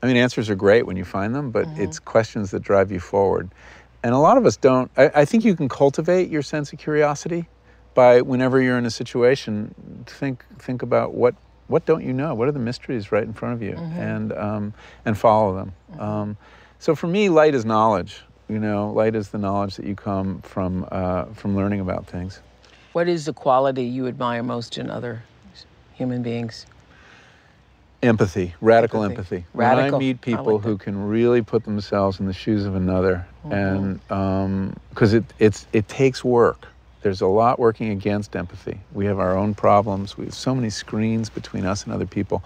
I 0.02 0.06
mean, 0.06 0.18
answers 0.18 0.50
are 0.50 0.54
great 0.54 0.84
when 0.84 0.98
you 0.98 1.06
find 1.06 1.34
them, 1.34 1.50
but 1.50 1.66
it's 1.76 1.98
questions 1.98 2.50
that 2.50 2.60
drive 2.60 2.92
you 2.92 3.00
forward. 3.00 3.48
And 4.02 4.14
a 4.14 4.18
lot 4.18 4.36
of 4.36 4.44
us 4.44 4.58
don't. 4.58 4.90
I, 4.98 5.10
I 5.14 5.24
think 5.24 5.42
you 5.46 5.56
can 5.56 5.70
cultivate 5.70 6.28
your 6.28 6.42
sense 6.42 6.70
of 6.72 6.78
curiosity 6.78 7.48
by 7.94 8.20
whenever 8.20 8.60
you're 8.60 8.76
in 8.76 8.84
a 8.84 8.90
situation, 8.90 9.74
think 10.06 10.44
think 10.58 10.82
about 10.82 11.14
what 11.14 11.34
what 11.68 11.86
don't 11.86 12.04
you 12.04 12.12
know? 12.12 12.34
What 12.34 12.46
are 12.46 12.52
the 12.52 12.58
mysteries 12.60 13.10
right 13.10 13.24
in 13.24 13.32
front 13.32 13.54
of 13.54 13.62
you, 13.62 13.74
and 13.96 14.32
um, 14.34 14.74
and 15.06 15.16
follow 15.16 15.54
them. 15.56 15.72
Um, 15.98 16.36
so 16.78 16.94
for 16.94 17.06
me, 17.06 17.30
light 17.30 17.54
is 17.54 17.64
knowledge. 17.64 18.22
You 18.48 18.58
know, 18.58 18.92
light 18.92 19.16
is 19.16 19.30
the 19.30 19.38
knowledge 19.38 19.76
that 19.76 19.86
you 19.86 19.96
come 19.96 20.42
from 20.42 20.86
uh, 20.92 21.24
from 21.34 21.56
learning 21.56 21.80
about 21.80 22.06
things. 22.06 22.40
What 22.98 23.06
is 23.06 23.26
the 23.26 23.32
quality 23.32 23.84
you 23.84 24.08
admire 24.08 24.42
most 24.42 24.76
in 24.76 24.90
other 24.90 25.22
human 25.94 26.20
beings? 26.20 26.66
Empathy, 28.02 28.56
radical 28.60 29.04
Empathy. 29.04 29.36
empathy. 29.36 29.46
When 29.52 29.66
I 29.68 29.76
Radical. 29.76 30.00
meet 30.00 30.16
I 30.16 30.18
people 30.18 30.54
like 30.56 30.64
who 30.64 30.76
can 30.76 31.06
really 31.06 31.40
put 31.40 31.62
themselves 31.62 32.18
in 32.18 32.26
the 32.26 32.32
shoes 32.32 32.64
of 32.64 32.74
another, 32.74 33.24
Mm-hmm. 33.46 34.12
and 34.12 34.80
because 34.90 35.14
it 35.14 35.22
it's 35.38 35.68
it 35.72 35.86
takes 35.86 36.24
work. 36.24 36.66
There's 37.02 37.20
a 37.20 37.28
lot 37.28 37.60
working 37.60 37.90
against 37.90 38.34
empathy. 38.34 38.80
We 38.92 39.06
have 39.06 39.20
our 39.20 39.36
own 39.36 39.54
problems. 39.54 40.18
We 40.18 40.24
have 40.24 40.34
so 40.34 40.52
many 40.52 40.68
screens 40.68 41.30
between 41.30 41.64
us 41.66 41.84
and 41.84 41.94
other 41.94 42.04
people. 42.06 42.42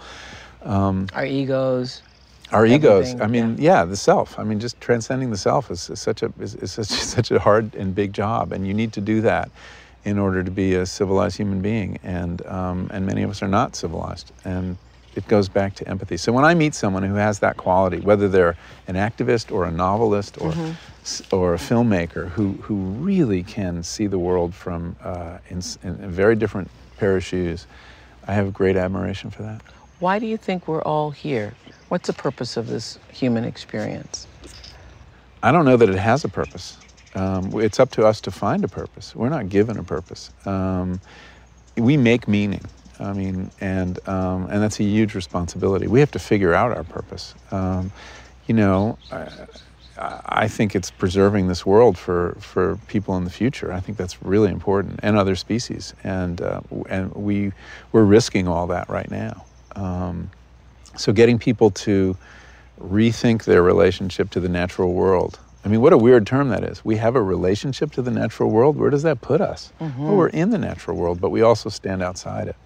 Our 0.66 1.24
egos. 1.24 2.02
Our 2.50 2.66
egos. 2.66 3.18
I 3.22 3.26
mean, 3.26 3.56
yeah. 3.58 3.86
the 3.86 3.96
self. 3.96 4.38
I 4.38 4.44
mean, 4.44 4.60
just 4.60 4.78
transcending 4.82 5.30
the 5.30 5.38
self 5.38 5.70
is, 5.70 5.88
is 5.88 5.98
such 5.98 6.22
a 6.22 6.30
is, 6.38 6.56
is 6.56 6.72
such, 6.72 6.88
such 7.16 7.30
a 7.30 7.38
hard 7.38 7.74
and 7.74 7.94
big 7.94 8.12
job, 8.12 8.52
and 8.52 8.66
you 8.66 8.74
need 8.74 8.92
to 8.92 9.00
do 9.00 9.22
that 9.22 9.50
in 10.04 10.18
order 10.18 10.42
to 10.42 10.50
be 10.50 10.74
a 10.74 10.84
civilized 10.86 11.36
human 11.36 11.60
being. 11.60 11.98
And 12.02 12.44
um, 12.46 12.88
and 12.92 13.06
many 13.06 13.22
of 13.22 13.30
us 13.30 13.42
are 13.42 13.48
not 13.48 13.76
civilized, 13.76 14.32
and 14.44 14.76
it 15.14 15.26
goes 15.28 15.48
back 15.48 15.74
to 15.76 15.88
empathy. 15.88 16.16
So 16.16 16.32
when 16.32 16.44
I 16.44 16.54
meet 16.54 16.74
someone 16.74 17.02
who 17.02 17.14
has 17.16 17.38
that 17.40 17.56
quality, 17.56 17.98
whether 17.98 18.28
they're 18.28 18.56
an 18.88 18.94
activist 18.96 19.52
or 19.52 19.64
a 19.66 19.70
novelist 19.70 20.40
or 20.40 20.52
s- 21.02 21.22
or 21.30 21.54
a 21.54 21.58
filmmaker 21.58 22.28
who 22.30 22.52
who 22.62 22.74
really 22.76 23.42
can 23.42 23.82
see 23.82 24.06
the 24.06 24.18
world 24.18 24.54
from 24.54 24.96
uh, 25.02 25.38
in, 25.50 25.60
in 25.82 25.90
a 26.04 26.08
very 26.08 26.34
different 26.36 26.70
pair 26.96 27.16
of 27.16 27.24
shoes, 27.24 27.66
I 28.26 28.32
have 28.34 28.52
great 28.54 28.76
admiration 28.76 29.30
for 29.30 29.42
that. 29.42 29.60
Why 30.00 30.18
do 30.18 30.26
you 30.26 30.36
think 30.36 30.66
we're 30.66 30.82
all 30.82 31.10
here? 31.12 31.54
What's 31.88 32.06
the 32.06 32.12
purpose 32.14 32.56
of 32.56 32.66
this 32.66 32.98
human 33.12 33.44
experience? 33.44 34.26
I 35.42 35.52
don't 35.52 35.64
know 35.64 35.76
that 35.76 35.88
it 35.90 35.98
has 35.98 36.24
a 36.24 36.28
purpose. 36.28 36.76
Um, 37.14 37.60
it's 37.60 37.78
up 37.78 37.90
to 37.92 38.06
us 38.06 38.20
to 38.22 38.30
find 38.30 38.64
a 38.64 38.68
purpose. 38.68 39.14
We're 39.14 39.28
not 39.28 39.48
given 39.48 39.78
a 39.78 39.84
purpose. 39.84 40.30
Um, 40.46 41.00
we 41.76 41.96
make 41.96 42.26
meaning. 42.28 42.64
I 43.00 43.12
mean, 43.12 43.50
and 43.60 43.98
um, 44.08 44.46
and 44.50 44.62
that's 44.62 44.78
a 44.80 44.84
huge 44.84 45.14
responsibility. 45.14 45.86
We 45.86 46.00
have 46.00 46.10
to 46.12 46.18
figure 46.18 46.54
out 46.54 46.76
our 46.76 46.84
purpose. 46.84 47.34
Um, 47.50 47.90
you 48.46 48.54
know, 48.54 48.98
I, 49.10 49.28
I 49.98 50.48
think 50.48 50.74
it's 50.74 50.90
preserving 50.90 51.48
this 51.48 51.66
world 51.66 51.98
for, 51.98 52.36
for 52.40 52.78
people 52.88 53.16
in 53.16 53.24
the 53.24 53.30
future. 53.30 53.72
I 53.72 53.80
think 53.80 53.98
that's 53.98 54.22
really 54.22 54.50
important, 54.50 55.00
and 55.02 55.16
other 55.16 55.36
species. 55.36 55.94
And 56.04 56.40
uh, 56.40 56.60
and 56.88 57.12
we 57.14 57.52
we're 57.92 58.04
risking 58.04 58.48
all 58.48 58.66
that 58.68 58.88
right 58.88 59.10
now. 59.10 59.44
Um, 59.76 60.30
so 60.96 61.12
getting 61.12 61.38
people 61.38 61.70
to 61.70 62.16
rethink 62.80 63.44
their 63.44 63.62
relationship 63.62 64.30
to 64.30 64.40
the 64.40 64.48
natural 64.48 64.92
world 64.92 65.38
I 65.64 65.68
mean, 65.68 65.80
what 65.80 65.92
a 65.92 65.98
weird 65.98 66.26
term 66.26 66.48
that 66.48 66.64
is. 66.64 66.84
We 66.84 66.96
have 66.96 67.14
a 67.14 67.22
relationship 67.22 67.92
to 67.92 68.02
the 68.02 68.10
natural 68.10 68.50
world. 68.50 68.76
Where 68.76 68.90
does 68.90 69.04
that 69.04 69.20
put 69.20 69.40
us? 69.40 69.72
Well, 70.06 70.16
we're 70.16 70.28
in 70.28 70.50
the 70.50 70.58
natural 70.58 70.96
world, 70.96 71.20
but 71.20 71.30
we 71.30 71.42
also 71.42 71.68
stand 71.68 72.02
outside 72.02 72.48
it. 72.48 72.56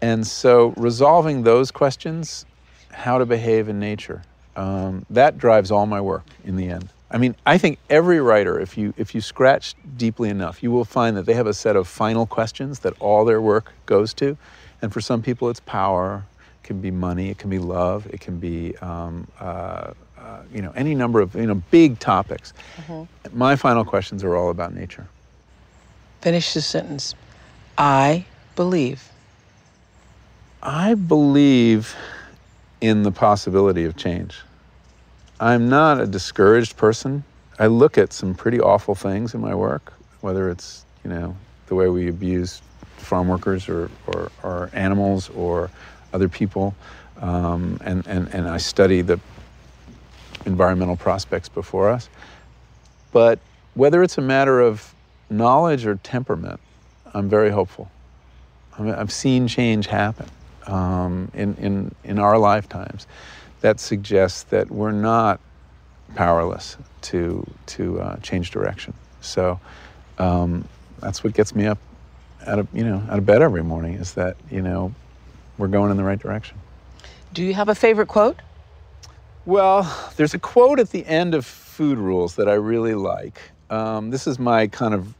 And 0.00 0.26
so, 0.26 0.72
resolving 0.76 1.42
those 1.42 1.70
questions, 1.70 2.46
how 2.90 3.18
to 3.18 3.26
behave 3.26 3.68
in 3.68 3.78
nature, 3.78 4.22
um, 4.56 5.06
that 5.10 5.38
drives 5.38 5.70
all 5.70 5.86
my 5.86 6.00
work 6.00 6.24
in 6.44 6.56
the 6.56 6.68
end. 6.68 6.88
I 7.10 7.18
mean, 7.18 7.36
I 7.44 7.58
think 7.58 7.78
every 7.90 8.20
writer, 8.20 8.58
if 8.58 8.78
you 8.78 8.94
if 8.96 9.14
you 9.14 9.20
scratch 9.20 9.74
deeply 9.98 10.30
enough, 10.30 10.62
you 10.62 10.70
will 10.70 10.86
find 10.86 11.16
that 11.18 11.26
they 11.26 11.34
have 11.34 11.46
a 11.46 11.54
set 11.54 11.76
of 11.76 11.86
final 11.86 12.26
questions 12.26 12.80
that 12.80 12.94
all 13.00 13.26
their 13.26 13.40
work 13.40 13.72
goes 13.84 14.14
to. 14.14 14.38
And 14.80 14.92
for 14.92 15.02
some 15.02 15.22
people, 15.22 15.50
it's 15.50 15.60
power. 15.60 16.24
It 16.62 16.66
can 16.66 16.80
be 16.80 16.90
money. 16.90 17.28
It 17.28 17.36
can 17.36 17.50
be 17.50 17.58
love. 17.58 18.06
It 18.06 18.20
can 18.20 18.38
be 18.38 18.76
um, 18.78 19.28
uh, 19.38 19.92
uh, 20.22 20.42
you 20.52 20.62
know 20.62 20.72
any 20.76 20.94
number 20.94 21.20
of 21.20 21.34
you 21.34 21.46
know 21.46 21.56
big 21.70 21.98
topics. 21.98 22.52
My 23.32 23.56
final 23.56 23.84
questions 23.84 24.22
are 24.24 24.36
all 24.36 24.50
about 24.50 24.74
nature. 24.74 25.06
Finish 26.20 26.54
the 26.54 26.62
sentence. 26.62 27.14
I 27.76 28.24
believe. 28.54 29.10
I 30.62 30.94
believe 30.94 31.96
in 32.80 33.02
the 33.02 33.10
possibility 33.10 33.84
of 33.84 33.96
change. 33.96 34.38
I'm 35.40 35.68
not 35.68 36.00
a 36.00 36.06
discouraged 36.06 36.76
person. 36.76 37.24
I 37.58 37.66
look 37.66 37.98
at 37.98 38.12
some 38.12 38.34
pretty 38.34 38.60
awful 38.60 38.94
things 38.94 39.34
in 39.34 39.40
my 39.40 39.54
work, 39.54 39.92
whether 40.20 40.50
it's, 40.50 40.84
you 41.02 41.10
know, 41.10 41.36
the 41.66 41.74
way 41.74 41.88
we 41.88 42.08
abuse 42.08 42.62
farm 42.96 43.28
workers 43.28 43.68
or, 43.68 43.90
or, 44.06 44.30
or 44.44 44.70
animals 44.72 45.30
or 45.30 45.70
other 46.12 46.28
people. 46.28 46.74
Um, 47.20 47.78
and, 47.84 48.06
and, 48.06 48.28
and 48.32 48.48
I 48.48 48.58
study 48.58 49.00
the 49.00 49.18
environmental 50.46 50.96
prospects 50.96 51.48
before 51.48 51.90
us. 51.90 52.08
But 53.12 53.38
whether 53.74 54.02
it's 54.02 54.18
a 54.18 54.22
matter 54.22 54.60
of 54.60 54.94
knowledge 55.30 55.86
or 55.86 55.96
temperament, 55.96 56.60
I'm 57.14 57.28
very 57.28 57.50
hopeful. 57.50 57.90
I 58.78 58.92
I've 58.92 59.12
seen 59.12 59.48
change 59.48 59.86
happen 59.86 60.26
um, 60.66 61.30
in, 61.34 61.54
in, 61.56 61.94
in 62.04 62.18
our 62.18 62.38
lifetimes 62.38 63.06
that 63.60 63.80
suggests 63.80 64.44
that 64.44 64.70
we're 64.70 64.92
not 64.92 65.40
powerless 66.14 66.76
to, 67.02 67.46
to 67.66 68.00
uh, 68.00 68.16
change 68.16 68.50
direction. 68.50 68.92
So 69.20 69.60
um, 70.18 70.66
that's 71.00 71.22
what 71.24 71.34
gets 71.34 71.54
me 71.54 71.66
up 71.66 71.78
out 72.46 72.58
of, 72.58 72.68
you 72.72 72.84
know, 72.84 73.02
out 73.08 73.18
of 73.18 73.26
bed 73.26 73.40
every 73.40 73.62
morning 73.62 73.94
is 73.94 74.14
that, 74.14 74.36
you 74.50 74.62
know, 74.62 74.92
we're 75.58 75.68
going 75.68 75.90
in 75.90 75.96
the 75.96 76.04
right 76.04 76.18
direction. 76.18 76.58
Do 77.32 77.42
you 77.42 77.54
have 77.54 77.68
a 77.68 77.74
favorite 77.74 78.08
quote? 78.08 78.36
Well, 79.44 80.12
there's 80.16 80.34
a 80.34 80.38
quote 80.38 80.78
at 80.78 80.90
the 80.90 81.04
end 81.04 81.34
of 81.34 81.44
Food 81.44 81.98
Rules 81.98 82.36
that 82.36 82.48
I 82.48 82.54
really 82.54 82.94
like. 82.94 83.40
Um, 83.70 84.10
this 84.10 84.26
is 84.26 84.38
my 84.38 84.68
kind 84.68 84.94
of 84.94 85.14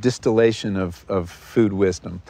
distillation 0.00 0.76
of, 0.76 1.04
of 1.08 1.28
food 1.28 1.74
wisdom. 1.74 2.22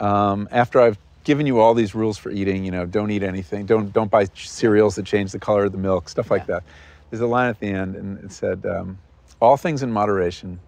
Um, 0.00 0.48
after 0.50 0.80
I've 0.80 0.98
given 1.22 1.46
you 1.46 1.60
all 1.60 1.74
these 1.74 1.94
rules 1.94 2.18
for 2.18 2.30
eating, 2.30 2.64
you 2.64 2.72
know, 2.72 2.84
don't 2.84 3.10
eat 3.10 3.22
anything, 3.22 3.64
don't 3.66 3.92
don't 3.92 4.10
buy 4.10 4.26
cereals 4.34 4.96
that 4.96 5.06
change 5.06 5.30
the 5.30 5.38
color 5.38 5.66
of 5.66 5.72
the 5.72 5.78
milk, 5.78 6.08
stuff 6.08 6.30
like 6.30 6.46
that. 6.46 6.64
There's 7.10 7.20
a 7.20 7.26
line 7.26 7.50
at 7.50 7.60
the 7.60 7.68
end, 7.68 7.94
and 7.94 8.18
it 8.24 8.32
said, 8.32 8.64
um, 8.66 8.98
"All 9.40 9.56
things 9.56 9.82
in 9.82 9.92
moderation." 9.92 10.58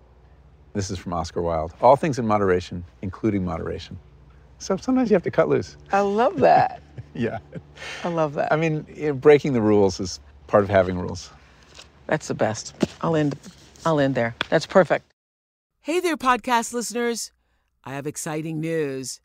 This 0.74 0.90
is 0.90 0.98
from 0.98 1.12
Oscar 1.12 1.42
Wilde. 1.42 1.74
All 1.80 1.96
things 1.96 2.18
in 2.18 2.26
moderation, 2.26 2.84
including 3.02 3.44
moderation. 3.44 3.98
So 4.58 4.76
sometimes 4.76 5.10
you 5.10 5.14
have 5.14 5.22
to 5.24 5.30
cut 5.30 5.48
loose. 5.48 5.76
I 5.90 6.00
love 6.00 6.36
that. 6.40 6.80
Yeah. 7.14 7.38
I 8.04 8.08
love 8.08 8.34
that. 8.34 8.52
I 8.52 8.56
mean, 8.56 8.82
breaking 9.20 9.52
the 9.52 9.62
rules 9.62 10.00
is 10.00 10.20
part 10.46 10.64
of 10.64 10.70
having 10.70 10.98
rules. 10.98 11.30
That's 12.06 12.28
the 12.28 12.34
best. 12.34 12.74
I'll 13.02 13.16
end 13.16 13.36
I'll 13.84 14.00
end 14.00 14.14
there. 14.14 14.34
That's 14.48 14.66
perfect. 14.66 15.06
Hey 15.80 16.00
there 16.00 16.16
podcast 16.16 16.72
listeners. 16.72 17.32
I 17.84 17.94
have 17.94 18.06
exciting 18.06 18.60
news. 18.60 19.20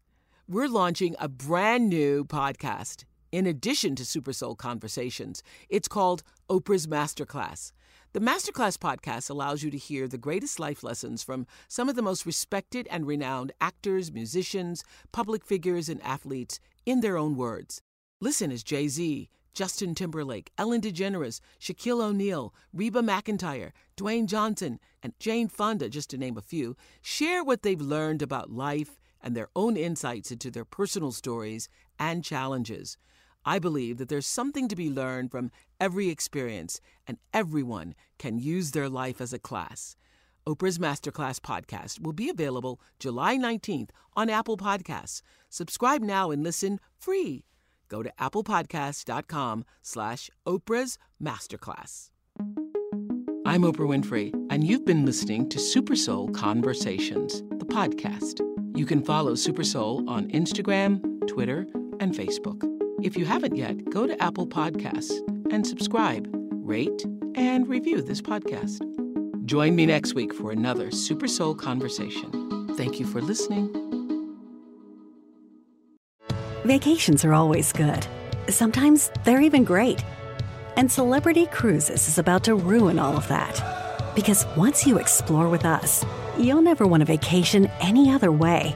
We're 0.48 0.70
launching 0.70 1.16
a 1.20 1.28
brand 1.28 1.90
new 1.90 2.24
podcast 2.24 3.04
in 3.32 3.48
addition 3.48 3.96
to 3.96 4.06
Super 4.06 4.32
Soul 4.32 4.56
Conversations. 4.56 5.44
It's 5.68 5.88
called 5.88 6.24
Oprah's 6.50 6.88
Masterclass. 6.88 7.72
The 8.14 8.22
Masterclass 8.22 8.78
podcast 8.78 9.30
allows 9.30 9.62
you 9.62 9.70
to 9.72 9.78
hear 9.78 10.08
the 10.08 10.18
greatest 10.18 10.58
life 10.58 10.84
lessons 10.84 11.22
from 11.22 11.46
some 11.68 11.90
of 11.90 11.98
the 11.98 12.02
most 12.02 12.26
respected 12.26 12.88
and 12.90 13.06
renowned 13.06 13.52
actors, 13.60 14.10
musicians, 14.14 14.86
public 15.12 15.44
figures, 15.44 15.90
and 15.90 16.02
athletes 16.02 16.62
in 16.86 17.02
their 17.02 17.18
own 17.18 17.36
words. 17.36 17.82
Listen 18.22 18.52
as 18.52 18.64
Jay 18.64 18.88
Z, 18.88 19.30
Justin 19.54 19.96
Timberlake, 19.96 20.52
Ellen 20.58 20.82
DeGeneres, 20.82 21.40
Shaquille 21.60 22.02
O'Neal, 22.02 22.54
Reba 22.74 23.02
McEntire, 23.02 23.72
Dwayne 23.96 24.26
Johnson, 24.26 24.80
and 25.02 25.14
Jane 25.18 25.48
Fonda, 25.48 25.90
just 25.90 26.10
to 26.10 26.18
name 26.18 26.38
a 26.38 26.42
few, 26.42 26.76
share 27.02 27.44
what 27.44 27.62
they've 27.62 27.80
learned 27.80 28.22
about 28.22 28.52
life 28.52 29.00
and 29.22 29.36
their 29.36 29.48
own 29.56 29.78
insights 29.78 30.30
into 30.30 30.52
their 30.52 30.66
personal 30.66 31.12
stories 31.12 31.70
and 31.98 32.24
challenges. 32.24 32.98
I 33.46 33.60
believe 33.60 33.98
that 33.98 34.10
there's 34.10 34.28
something 34.28 34.68
to 34.68 34.76
be 34.76 34.90
learned 34.90 35.32
from 35.32 35.52
every 35.80 36.10
experience, 36.10 36.82
and 37.08 37.18
everyone 37.34 37.96
can 38.18 38.40
use 38.40 38.72
their 38.72 38.90
life 38.90 39.22
as 39.22 39.34
a 39.34 39.40
class. 39.40 39.96
Oprah's 40.48 40.78
Masterclass 40.78 41.39
podcast 41.39 42.02
will 42.02 42.14
be 42.14 42.30
available 42.30 42.80
July 43.00 43.36
19th 43.36 43.89
on 44.16 44.30
Apple 44.30 44.58
Podcasts. 44.58 45.22
Subscribe 45.50 46.02
now 46.02 46.30
and 46.30 46.43
listen 46.43 46.80
free. 46.98 47.46
Go 47.89 48.04
to 48.04 48.12
applepodcast.com 48.20 49.66
slash 49.82 50.30
Oprah's 50.46 50.98
Masterclass. 51.22 52.10
I'm 53.48 53.62
Oprah 53.62 53.88
Winfrey, 53.88 54.34
and 54.52 54.64
you've 54.64 54.86
been 54.86 55.06
listening 55.06 55.50
to 55.50 55.60
Super 55.60 55.96
Soul 55.96 56.30
Conversations, 56.30 57.41
the 57.58 57.66
podcast. 57.66 58.41
You 58.78 58.86
can 58.86 59.04
follow 59.04 59.36
Super 59.36 59.64
Soul 59.64 60.08
on 60.10 60.30
Instagram, 60.30 61.28
Twitter, 61.28 61.68
and 62.00 62.14
Facebook. 62.14 62.62
If 63.04 63.16
you 63.18 63.26
haven't 63.26 63.56
yet, 63.56 63.89
go 63.89 64.06
to 64.08 64.22
Apple 64.22 64.48
Podcasts 64.48 65.14
and 65.52 65.66
subscribe, 65.66 66.28
rate, 66.52 67.06
and 67.36 67.68
review 67.68 68.02
this 68.02 68.22
podcast. 68.22 68.95
Join 69.46 69.76
me 69.76 69.86
next 69.86 70.16
week 70.16 70.34
for 70.34 70.52
another 70.52 70.89
Super 70.89 71.28
Soul 71.28 71.54
conversation. 71.54 72.68
Thank 72.76 73.00
you 73.00 73.06
for 73.06 73.22
listening. 73.22 73.70
Vacations 76.64 77.24
are 77.24 77.34
always 77.34 77.72
good. 77.72 78.08
Sometimes 78.50 79.12
they're 79.24 79.41
even 79.41 79.64
great. 79.64 80.04
And 80.78 80.91
Celebrity 80.91 81.46
Cruises 81.46 82.08
is 82.08 82.18
about 82.18 82.43
to 82.46 82.56
ruin 82.56 82.98
all 82.98 83.16
of 83.16 83.28
that. 83.28 84.16
Because 84.16 84.48
once 84.58 84.88
you 84.88 84.98
explore 84.98 85.48
with 85.48 85.64
us, 85.64 86.04
you'll 86.39 86.64
never 86.64 86.88
want 86.88 87.04
a 87.04 87.06
vacation 87.06 87.68
any 87.82 88.12
other 88.12 88.32
way. 88.32 88.76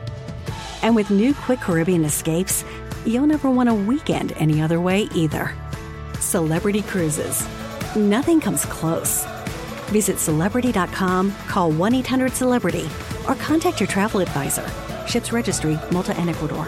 And 0.84 0.96
with 0.96 1.10
new 1.10 1.34
Quick 1.34 1.62
Caribbean 1.62 2.06
escapes, 2.06 2.64
you'll 3.08 3.26
never 3.26 3.50
want 3.50 3.70
a 3.70 3.74
weekend 3.74 4.34
any 4.34 4.62
other 4.62 4.80
way 4.80 5.10
either. 5.16 5.52
Celebrity 6.20 6.84
Cruises. 6.84 7.48
Nothing 7.96 8.40
comes 8.40 8.66
close. 8.66 9.26
Visit 9.90 10.20
celebrity.com, 10.20 11.34
call 11.48 11.72
1 11.72 11.96
800 11.96 12.34
Celebrity, 12.34 12.88
or 13.28 13.36
contact 13.36 13.80
your 13.80 13.88
travel 13.88 14.22
advisor. 14.22 14.70
Ships 15.08 15.32
Registry, 15.32 15.78
Malta 15.92 16.16
and 16.18 16.30
Ecuador. 16.30 16.68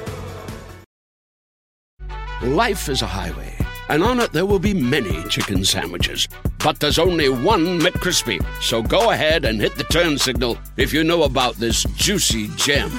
Life 2.44 2.90
is 2.90 3.04
a 3.04 3.08
highway, 3.08 3.56
and 3.90 4.04
on 4.04 4.20
it 4.20 4.32
there 4.32 4.48
will 4.48 4.60
be 4.60 4.74
many 4.74 5.24
chicken 5.30 5.64
sandwiches. 5.64 6.28
But 6.64 6.80
there's 6.80 7.00
only 7.00 7.30
one 7.30 7.80
McCrispy. 7.80 8.44
So 8.62 8.82
go 8.82 9.12
ahead 9.12 9.46
and 9.46 9.62
hit 9.62 9.76
the 9.76 9.84
turn 9.86 10.18
signal 10.18 10.58
if 10.78 10.92
you 10.92 11.04
know 11.04 11.24
about 11.24 11.56
this 11.56 11.84
juicy 11.96 12.48
gem 12.56 12.92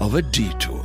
of 0.00 0.14
a 0.14 0.22
detour. 0.22 0.75